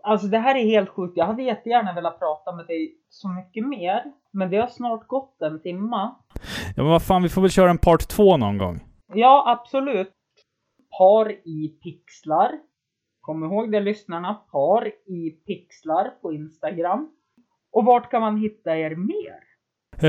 Alltså 0.03 0.27
det 0.27 0.37
här 0.37 0.55
är 0.55 0.65
helt 0.65 0.89
sjukt. 0.89 1.17
Jag 1.17 1.25
hade 1.25 1.43
jättegärna 1.43 1.93
velat 1.93 2.19
prata 2.19 2.51
med 2.55 2.67
dig 2.67 2.95
så 3.09 3.27
mycket 3.27 3.67
mer. 3.67 4.03
Men 4.31 4.49
det 4.49 4.57
har 4.57 4.67
snart 4.67 5.07
gått 5.07 5.41
en 5.41 5.61
timma. 5.61 6.15
Ja, 6.75 6.83
men 6.83 6.91
vad 6.91 7.03
fan, 7.03 7.23
vi 7.23 7.29
får 7.29 7.41
väl 7.41 7.51
köra 7.51 7.69
en 7.69 7.77
part 7.77 8.07
två 8.07 8.37
någon 8.37 8.57
gång. 8.57 8.79
Ja, 9.13 9.43
absolut. 9.47 10.11
Par 10.97 11.31
i 11.31 11.67
pixlar. 11.83 12.51
Kom 13.21 13.43
ihåg 13.43 13.71
det 13.71 13.79
lyssnarna. 13.79 14.33
Par 14.33 14.87
i 14.87 15.29
pixlar 15.47 16.09
på 16.21 16.33
Instagram. 16.33 17.09
Och 17.71 17.85
vart 17.85 18.11
kan 18.11 18.21
man 18.21 18.37
hitta 18.37 18.77
er 18.77 18.95
mer? 18.95 19.39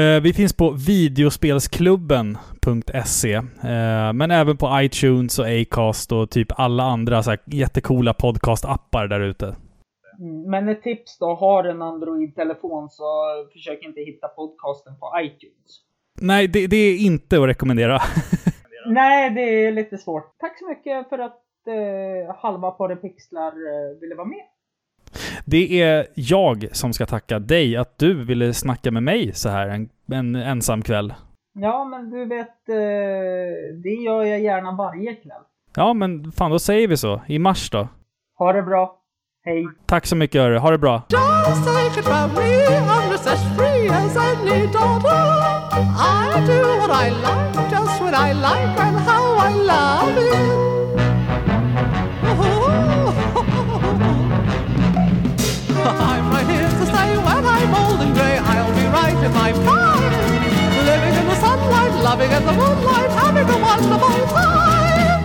Eh, 0.01 0.21
vi 0.23 0.33
finns 0.33 0.53
på 0.53 0.71
videospelsklubben.se. 0.71 3.35
Eh, 3.35 4.13
men 4.13 4.31
även 4.31 4.57
på 4.57 4.81
iTunes 4.83 5.39
och 5.39 5.47
Acast 5.47 6.13
och 6.13 6.31
typ 6.31 6.49
alla 6.57 6.83
andra 6.83 7.23
så 7.23 7.31
här 7.31 7.39
jättecoola 7.47 8.13
podcast-appar 8.13 9.09
där 9.09 9.21
ute. 9.21 9.57
Mm, 10.19 10.51
Men 10.51 10.69
ett 10.69 10.83
tips 10.83 11.19
då, 11.19 11.35
har 11.35 11.65
en 11.65 11.83
Android-telefon 11.83 12.91
så 12.91 13.05
försök 13.53 13.83
inte 13.83 14.01
hitta 14.01 14.29
podcasten 14.29 14.99
på 14.99 15.13
iTunes. 15.21 15.81
Nej, 16.21 16.49
det, 16.49 16.67
det 16.67 16.77
är 16.77 16.99
inte 16.99 17.43
att 17.43 17.49
rekommendera. 17.49 17.99
Nej, 18.87 19.31
det 19.31 19.41
är 19.41 19.73
lite 19.73 19.99
svårt. 19.99 20.39
Tack 20.39 20.59
så 20.59 20.69
mycket 20.69 21.09
för 21.09 21.19
att 21.19 21.41
eh, 21.67 22.37
halva 22.37 22.71
på 22.71 22.89
det 22.89 22.97
pixlar 22.97 23.49
eh, 23.49 24.01
ville 24.01 24.15
vara 24.15 24.27
med. 24.27 24.45
Det 25.45 25.83
är 25.83 26.07
jag 26.15 26.69
som 26.73 26.93
ska 26.93 27.07
tacka 27.07 27.39
dig 27.39 27.77
att 27.77 27.99
du 27.99 28.25
ville 28.25 28.55
snacka 28.55 28.91
med 28.91 29.03
mig 29.03 29.33
så 29.33 29.49
här 29.49 29.69
en, 29.69 29.89
en 30.13 30.35
ensam 30.35 30.83
kväll. 30.83 31.15
Ja, 31.55 31.85
men 31.85 32.11
du 32.11 32.25
vet, 32.25 32.69
eh, 32.69 32.75
det 33.83 34.03
gör 34.05 34.23
jag 34.23 34.41
gärna 34.41 34.73
varje 34.73 35.15
kväll. 35.15 35.43
Ja, 35.77 35.93
men 35.93 36.33
fan 36.33 36.51
då 36.51 36.59
säger 36.59 36.89
vi 36.89 36.97
så. 36.97 37.21
I 37.27 37.39
mars 37.39 37.71
då. 37.71 37.89
Ha 38.39 38.53
det 38.53 38.63
bra. 38.63 38.99
Hej. 39.45 39.67
Tack 39.87 40.07
så 40.07 40.17
mycket 40.17 40.41
hörru. 40.41 40.59
Ha 40.59 40.71
det 40.71 40.79
bra. 40.79 41.03
I 45.89 46.45
do 46.47 46.61
what 46.81 46.91
I 46.91 47.09
like, 47.09 47.71
just 47.71 48.01
when 48.03 48.15
I 48.15 48.33
like, 48.33 48.79
and 48.79 48.97
how 48.99 49.35
I 49.35 49.55
love 49.55 50.19
it. 50.19 50.33
I'm 55.85 56.31
right 56.31 56.47
here 56.47 56.69
to 56.69 56.87
say 56.87 57.17
when 57.19 57.45
I'm 57.45 57.75
old 57.75 58.01
and 58.01 58.15
grey, 58.15 58.39
I'll 58.39 58.73
be 58.75 58.87
right 58.87 59.17
in 59.25 59.33
my 59.33 59.53
prime. 59.53 60.13
Living 60.87 61.15
in 61.21 61.27
the 61.27 61.35
sunlight, 61.37 61.93
loving 62.03 62.31
in 62.31 62.45
the 62.47 62.53
moonlight, 62.53 63.11
having 63.11 63.49
a 63.49 63.59
wonderful 63.59 64.27
time. 64.29 65.23